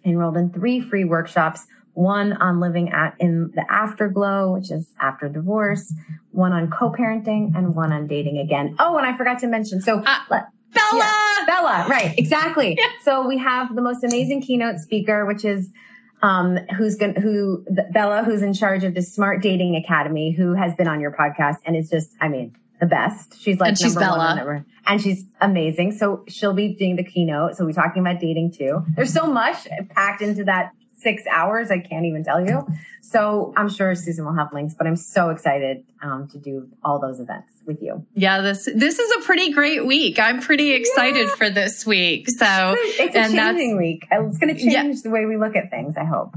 enrolled 0.05 0.37
in 0.37 0.51
three 0.51 0.79
free 0.79 1.03
workshops 1.03 1.67
one 1.93 2.33
on 2.33 2.59
living 2.59 2.89
at 2.91 3.15
in 3.19 3.51
the 3.53 3.65
afterglow, 3.69 4.53
which 4.53 4.71
is 4.71 4.93
after 4.99 5.27
divorce, 5.29 5.93
one 6.31 6.53
on 6.53 6.69
co-parenting, 6.69 7.55
and 7.55 7.75
one 7.75 7.91
on 7.91 8.07
dating 8.07 8.37
again. 8.37 8.75
Oh, 8.79 8.97
and 8.97 9.05
I 9.05 9.15
forgot 9.17 9.39
to 9.39 9.47
mention. 9.47 9.81
So 9.81 9.99
uh, 9.99 10.17
Bella, 10.29 10.49
yeah, 10.93 11.45
Bella, 11.45 11.85
right? 11.89 12.13
Exactly. 12.17 12.77
Yeah. 12.81 12.87
So 13.03 13.27
we 13.27 13.37
have 13.37 13.75
the 13.75 13.81
most 13.81 14.03
amazing 14.03 14.41
keynote 14.41 14.79
speaker, 14.79 15.25
which 15.25 15.43
is 15.43 15.71
um, 16.23 16.57
who's 16.77 16.95
going 16.95 17.15
who 17.15 17.65
Bella, 17.91 18.23
who's 18.23 18.41
in 18.41 18.53
charge 18.53 18.83
of 18.83 18.93
the 18.93 19.01
Smart 19.01 19.41
Dating 19.41 19.75
Academy, 19.75 20.31
who 20.31 20.53
has 20.55 20.73
been 20.75 20.87
on 20.87 21.01
your 21.01 21.11
podcast 21.11 21.57
and 21.65 21.75
is 21.75 21.89
just, 21.89 22.15
I 22.21 22.27
mean, 22.29 22.55
the 22.79 22.85
best. 22.85 23.39
She's 23.39 23.59
like 23.59 23.69
and 23.69 23.77
she's 23.79 23.95
Bella. 23.95 24.17
one 24.17 24.35
number, 24.37 24.65
and 24.87 25.01
she's 25.01 25.25
amazing. 25.39 25.91
So 25.93 26.23
she'll 26.27 26.53
be 26.53 26.73
doing 26.73 26.95
the 26.95 27.03
keynote. 27.03 27.55
So 27.55 27.65
we're 27.65 27.73
talking 27.73 28.01
about 28.01 28.19
dating 28.19 28.53
too. 28.53 28.83
There's 28.95 29.13
so 29.13 29.27
much 29.27 29.67
packed 29.89 30.21
into 30.21 30.43
that 30.45 30.71
six 31.01 31.23
hours. 31.31 31.71
I 31.71 31.79
can't 31.79 32.05
even 32.05 32.23
tell 32.23 32.45
you. 32.45 32.67
So 33.01 33.53
I'm 33.57 33.69
sure 33.69 33.93
Susan 33.95 34.25
will 34.25 34.35
have 34.35 34.53
links, 34.53 34.73
but 34.73 34.87
I'm 34.87 34.95
so 34.95 35.29
excited 35.29 35.83
um, 36.01 36.27
to 36.29 36.37
do 36.37 36.69
all 36.83 36.99
those 36.99 37.19
events 37.19 37.61
with 37.65 37.81
you. 37.81 38.05
Yeah, 38.13 38.41
this 38.41 38.69
this 38.73 38.99
is 38.99 39.11
a 39.21 39.25
pretty 39.25 39.51
great 39.51 39.85
week. 39.85 40.19
I'm 40.19 40.39
pretty 40.39 40.73
excited 40.73 41.27
yeah. 41.27 41.35
for 41.35 41.49
this 41.49 41.85
week. 41.85 42.29
So 42.29 42.75
it's 42.77 43.15
a 43.15 43.19
and 43.19 43.33
changing 43.33 43.77
week. 43.77 44.07
It's 44.11 44.37
going 44.37 44.55
to 44.55 44.59
change 44.59 44.95
yeah. 44.95 45.01
the 45.03 45.09
way 45.09 45.25
we 45.25 45.37
look 45.37 45.55
at 45.55 45.69
things. 45.69 45.97
I 45.97 46.05
hope. 46.05 46.35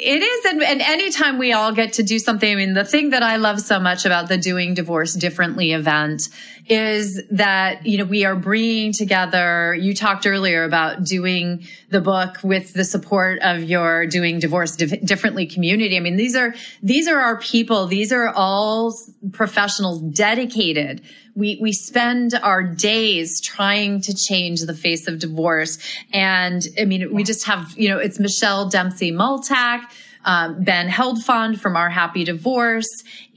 It 0.00 0.22
is. 0.22 0.44
And, 0.44 0.62
and 0.62 0.80
anytime 0.80 1.38
we 1.38 1.52
all 1.52 1.72
get 1.72 1.94
to 1.94 2.04
do 2.04 2.20
something, 2.20 2.48
I 2.48 2.54
mean, 2.54 2.74
the 2.74 2.84
thing 2.84 3.10
that 3.10 3.24
I 3.24 3.34
love 3.34 3.60
so 3.60 3.80
much 3.80 4.06
about 4.06 4.28
the 4.28 4.38
Doing 4.38 4.74
Divorce 4.74 5.14
Differently 5.14 5.72
event 5.72 6.28
is 6.68 7.20
that, 7.32 7.84
you 7.84 7.98
know, 7.98 8.04
we 8.04 8.24
are 8.24 8.36
bringing 8.36 8.92
together, 8.92 9.74
you 9.74 9.94
talked 9.94 10.24
earlier 10.24 10.62
about 10.62 11.02
doing 11.02 11.66
the 11.90 12.00
book 12.00 12.38
with 12.44 12.74
the 12.74 12.84
support 12.84 13.40
of 13.42 13.64
your 13.64 14.06
Doing 14.06 14.38
Divorce 14.38 14.76
Dif- 14.76 15.04
Differently 15.04 15.46
community. 15.46 15.96
I 15.96 16.00
mean, 16.00 16.16
these 16.16 16.36
are, 16.36 16.54
these 16.80 17.08
are 17.08 17.18
our 17.18 17.40
people. 17.40 17.86
These 17.86 18.12
are 18.12 18.28
all 18.28 18.94
professionals 19.32 20.00
dedicated 20.00 21.02
we, 21.38 21.56
we 21.60 21.72
spend 21.72 22.34
our 22.34 22.64
days 22.64 23.40
trying 23.40 24.00
to 24.00 24.12
change 24.12 24.60
the 24.62 24.74
face 24.74 25.06
of 25.06 25.20
divorce. 25.20 25.78
And 26.12 26.66
I 26.78 26.84
mean, 26.84 27.14
we 27.14 27.22
just 27.22 27.46
have, 27.46 27.72
you 27.76 27.88
know, 27.88 27.98
it's 27.98 28.18
Michelle 28.18 28.68
Dempsey 28.68 29.12
Multack, 29.12 29.82
um, 30.24 30.64
Ben 30.64 30.88
Heldfond 30.88 31.60
from 31.60 31.76
Our 31.76 31.90
Happy 31.90 32.24
Divorce. 32.24 32.88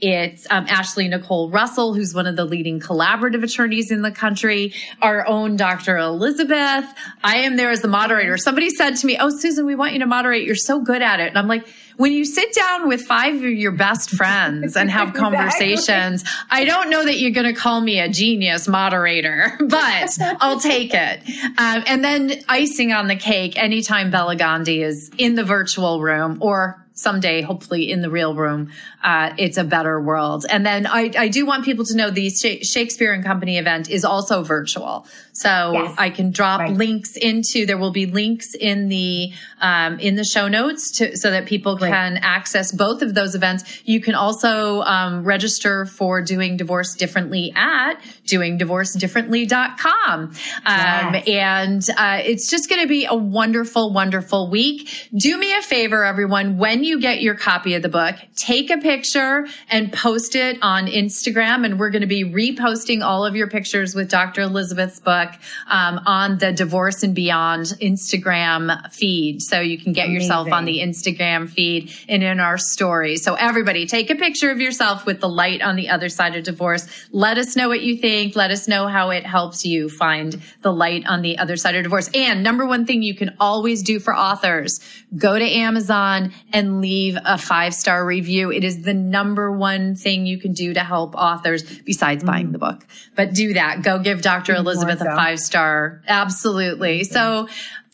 It's 0.02 0.48
um, 0.50 0.66
Ashley 0.68 1.06
Nicole 1.06 1.48
Russell, 1.48 1.94
who's 1.94 2.12
one 2.12 2.26
of 2.26 2.34
the 2.34 2.44
leading 2.44 2.80
collaborative 2.80 3.44
attorneys 3.44 3.92
in 3.92 4.02
the 4.02 4.10
country. 4.10 4.74
Our 5.00 5.24
own 5.28 5.56
Dr. 5.56 5.96
Elizabeth. 5.96 6.84
I 7.22 7.36
am 7.36 7.54
there 7.56 7.70
as 7.70 7.82
the 7.82 7.88
moderator. 7.88 8.36
Somebody 8.36 8.68
said 8.70 8.96
to 8.96 9.06
me, 9.06 9.16
"Oh, 9.16 9.30
Susan, 9.30 9.64
we 9.64 9.76
want 9.76 9.92
you 9.92 10.00
to 10.00 10.06
moderate. 10.06 10.44
You're 10.44 10.56
so 10.56 10.80
good 10.80 11.02
at 11.02 11.20
it." 11.20 11.28
And 11.28 11.38
I'm 11.38 11.46
like, 11.46 11.68
when 11.96 12.10
you 12.10 12.24
sit 12.24 12.52
down 12.52 12.88
with 12.88 13.02
five 13.02 13.36
of 13.36 13.42
your 13.42 13.70
best 13.70 14.10
friends 14.10 14.76
and 14.76 14.90
have 14.90 15.14
conversations, 15.14 16.24
I 16.50 16.64
don't 16.64 16.90
know 16.90 17.04
that 17.04 17.18
you're 17.18 17.30
going 17.30 17.54
to 17.54 17.58
call 17.58 17.80
me 17.80 18.00
a 18.00 18.08
genius 18.08 18.66
moderator, 18.66 19.56
but 19.68 20.18
I'll 20.40 20.58
take 20.58 20.94
it. 20.94 21.20
Um, 21.58 21.84
and 21.86 22.04
then 22.04 22.32
icing 22.48 22.92
on 22.92 23.06
the 23.06 23.14
cake, 23.14 23.56
anytime 23.56 24.10
Bella 24.10 24.34
Gandhi 24.34 24.82
is 24.82 25.12
in 25.16 25.36
the 25.36 25.44
virtual 25.44 26.00
room 26.00 26.38
or 26.40 26.84
someday, 27.02 27.42
hopefully 27.42 27.90
in 27.90 28.00
the 28.00 28.10
real 28.10 28.34
room, 28.34 28.70
uh, 29.02 29.32
it's 29.36 29.58
a 29.58 29.64
better 29.64 30.00
world. 30.00 30.46
And 30.48 30.64
then 30.64 30.86
I, 30.86 31.10
I 31.18 31.28
do 31.28 31.44
want 31.44 31.64
people 31.64 31.84
to 31.86 31.96
know 31.96 32.10
the 32.10 32.30
Shakespeare 32.30 33.12
and 33.12 33.24
Company 33.24 33.58
event 33.58 33.90
is 33.90 34.04
also 34.04 34.42
virtual. 34.42 35.06
So 35.32 35.72
yes. 35.72 35.94
I 35.98 36.10
can 36.10 36.30
drop 36.30 36.60
right. 36.60 36.70
links 36.70 37.16
into, 37.16 37.66
there 37.66 37.78
will 37.78 37.90
be 37.90 38.06
links 38.06 38.54
in 38.54 38.88
the, 38.88 39.32
um, 39.60 39.98
in 39.98 40.14
the 40.16 40.24
show 40.24 40.46
notes 40.46 40.92
to, 40.98 41.16
so 41.16 41.30
that 41.30 41.46
people 41.46 41.76
right. 41.78 41.90
can 41.90 42.18
access 42.18 42.70
both 42.70 43.02
of 43.02 43.14
those 43.14 43.34
events. 43.34 43.64
You 43.84 44.00
can 44.00 44.14
also, 44.14 44.82
um, 44.82 45.24
register 45.24 45.86
for 45.86 46.22
doing 46.22 46.56
divorce 46.56 46.94
differently 46.94 47.52
at 47.56 47.94
doingdivorcedifferently.com. 48.26 50.20
Um, 50.20 50.34
yes. 50.64 51.28
and, 51.28 51.82
uh, 51.96 52.20
it's 52.22 52.48
just 52.50 52.68
going 52.68 52.82
to 52.82 52.88
be 52.88 53.06
a 53.06 53.14
wonderful, 53.14 53.92
wonderful 53.92 54.48
week. 54.50 55.08
Do 55.16 55.36
me 55.38 55.56
a 55.56 55.62
favor, 55.62 56.04
everyone. 56.04 56.58
When 56.58 56.84
you 56.84 56.91
get 57.00 57.22
your 57.22 57.34
copy 57.34 57.74
of 57.74 57.82
the 57.82 57.88
book, 57.88 58.16
take 58.36 58.70
a 58.70 58.78
picture 58.78 59.46
and 59.70 59.92
post 59.92 60.34
it 60.34 60.58
on 60.62 60.86
Instagram. 60.86 61.64
And 61.64 61.78
we're 61.78 61.90
going 61.90 62.02
to 62.02 62.08
be 62.08 62.24
reposting 62.24 63.02
all 63.04 63.24
of 63.24 63.36
your 63.36 63.48
pictures 63.48 63.94
with 63.94 64.10
Dr. 64.10 64.42
Elizabeth's 64.42 65.00
book 65.00 65.12
book 65.12 65.40
um, 65.68 66.00
on 66.06 66.38
the 66.38 66.52
Divorce 66.52 67.02
and 67.02 67.14
Beyond 67.14 67.66
Instagram 67.80 68.90
feed. 68.92 69.42
So 69.42 69.60
you 69.60 69.78
can 69.78 69.92
get 69.92 70.06
Amazing. 70.06 70.22
yourself 70.22 70.52
on 70.52 70.64
the 70.64 70.78
Instagram 70.78 71.50
feed 71.50 71.92
and 72.08 72.22
in 72.22 72.40
our 72.40 72.56
story. 72.58 73.16
So 73.16 73.34
everybody 73.34 73.86
take 73.86 74.10
a 74.10 74.14
picture 74.14 74.50
of 74.50 74.60
yourself 74.60 75.04
with 75.04 75.20
the 75.20 75.28
light 75.28 75.60
on 75.62 75.76
the 75.76 75.88
other 75.90 76.08
side 76.08 76.34
of 76.36 76.44
divorce. 76.44 76.86
Let 77.10 77.38
us 77.38 77.56
know 77.56 77.68
what 77.68 77.82
you 77.82 77.96
think. 77.96 78.36
Let 78.36 78.50
us 78.50 78.68
know 78.68 78.86
how 78.86 79.10
it 79.10 79.26
helps 79.26 79.64
you 79.64 79.88
find 79.88 80.40
the 80.62 80.72
light 80.72 81.06
on 81.06 81.22
the 81.22 81.38
other 81.38 81.56
side 81.56 81.74
of 81.74 81.82
divorce. 81.82 82.08
And 82.14 82.42
number 82.42 82.66
one 82.66 82.86
thing 82.86 83.02
you 83.02 83.14
can 83.14 83.36
always 83.38 83.82
do 83.82 84.00
for 84.00 84.16
authors, 84.16 84.80
go 85.16 85.38
to 85.38 85.44
Amazon 85.44 86.32
and 86.52 86.71
leave 86.80 87.16
a 87.24 87.38
five 87.38 87.74
star 87.74 88.04
review. 88.04 88.50
It 88.50 88.64
is 88.64 88.82
the 88.82 88.94
number 88.94 89.50
one 89.50 89.94
thing 89.94 90.26
you 90.26 90.38
can 90.38 90.52
do 90.52 90.74
to 90.74 90.80
help 90.80 91.14
authors 91.14 91.62
besides 91.80 92.22
mm-hmm. 92.22 92.32
buying 92.32 92.52
the 92.52 92.58
book. 92.58 92.86
But 93.14 93.34
do 93.34 93.54
that. 93.54 93.82
Go 93.82 93.98
give 93.98 94.22
Dr. 94.22 94.54
Elizabeth 94.54 95.00
a 95.00 95.16
five 95.16 95.38
star. 95.38 96.02
Absolutely. 96.06 97.04
So 97.04 97.48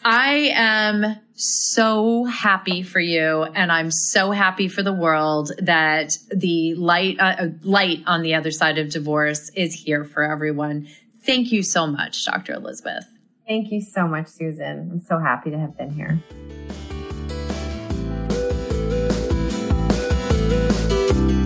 I 0.05 0.53
am 0.55 1.16
so 1.35 2.24
happy 2.24 2.83
for 2.83 3.01
you 3.01 3.45
and 3.45 3.70
I'm 3.70 3.91
so 3.91 4.31
happy 4.33 4.68
for 4.68 4.83
the 4.83 4.93
world 4.93 5.53
that 5.59 6.16
the 6.31 6.74
light, 6.74 7.18
uh, 7.20 7.37
uh, 7.39 7.49
light 7.62 8.03
on 8.07 8.22
the 8.22 8.35
other 8.35 8.51
side 8.51 8.79
of 8.79 8.91
divorce 8.91 9.51
is 9.55 9.74
here 9.74 10.05
for 10.05 10.22
everyone. 10.22 10.89
Thank 11.22 11.53
you 11.53 11.62
so 11.62 11.87
much, 11.87 12.24
Dr. 12.24 12.55
Elizabeth. 12.55 13.05
Thank 13.47 13.70
you 13.70 13.81
so 13.81 14.07
much, 14.07 14.29
Susan. 14.29 14.91
I'm 14.93 15.01
so 15.01 15.18
happy 15.18 15.51
to 15.51 15.59
have 15.59 15.76
been 15.76 15.93
here. 15.93 16.22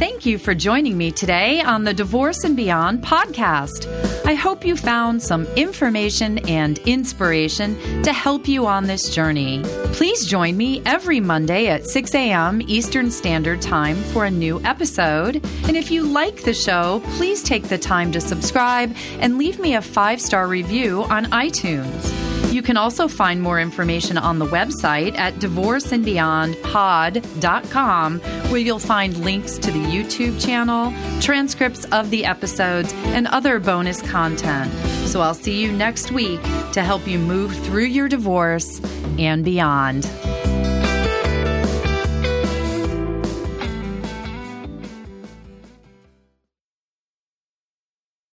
Thank 0.03 0.27
you 0.27 0.37
for 0.37 0.53
joining 0.53 0.99
me 0.99 1.13
today 1.13 1.61
on 1.61 1.85
the 1.85 1.95
Divorce 1.95 2.43
and 2.43 2.57
Beyond 2.57 3.05
podcast. 3.05 3.87
I 4.27 4.35
hope 4.35 4.65
you 4.65 4.75
found 4.75 5.23
some 5.23 5.47
information 5.55 6.39
and 6.49 6.79
inspiration 6.79 8.03
to 8.03 8.13
help 8.13 8.49
you 8.49 8.67
on 8.67 8.89
this 8.89 9.15
journey. 9.15 9.63
Please 9.93 10.27
join 10.27 10.57
me 10.57 10.83
every 10.85 11.21
Monday 11.21 11.69
at 11.69 11.87
6 11.87 12.17
a.m. 12.17 12.63
Eastern 12.67 13.13
Standard 13.13 13.63
Time 13.63 13.95
for 14.13 14.25
a 14.25 14.31
new 14.31 14.61
episode. 14.65 15.37
And 15.69 15.77
if 15.77 15.89
you 15.89 16.03
like 16.03 16.43
the 16.43 16.53
show, 16.53 17.01
please 17.11 17.45
take 17.45 17.69
the 17.69 17.79
time 17.79 18.11
to 18.11 18.21
subscribe 18.21 18.97
and 19.21 19.39
leave 19.39 19.61
me 19.61 19.77
a 19.77 19.81
five 19.81 20.21
star 20.21 20.49
review 20.49 21.05
on 21.05 21.27
iTunes. 21.27 22.22
You 22.53 22.61
can 22.61 22.77
also 22.77 23.09
find 23.09 23.41
more 23.41 23.59
information 23.59 24.19
on 24.19 24.39
the 24.39 24.45
website 24.45 25.17
at 25.17 25.37
divorceandbeyondpod.com, 25.37 28.21
where 28.21 28.61
you'll 28.61 28.79
find 28.79 29.17
links 29.17 29.57
to 29.57 29.71
the 29.71 29.79
YouTube 29.79 30.45
channel, 30.45 30.93
transcripts 31.23 31.87
of 31.87 32.11
the 32.11 32.27
episodes, 32.27 32.93
and 33.07 33.27
other 33.29 33.59
bonus 33.59 34.03
content. 34.03 34.71
So 35.09 35.23
I'll 35.23 35.33
see 35.33 35.63
you 35.63 35.73
next 35.73 36.13
week 36.13 36.43
to 36.73 36.83
help 36.83 37.09
you 37.09 37.19
move 37.19 37.57
through 37.65 37.87
your 37.87 38.09
divorce 38.09 38.83
and 39.19 39.43
beyond. 39.43 40.05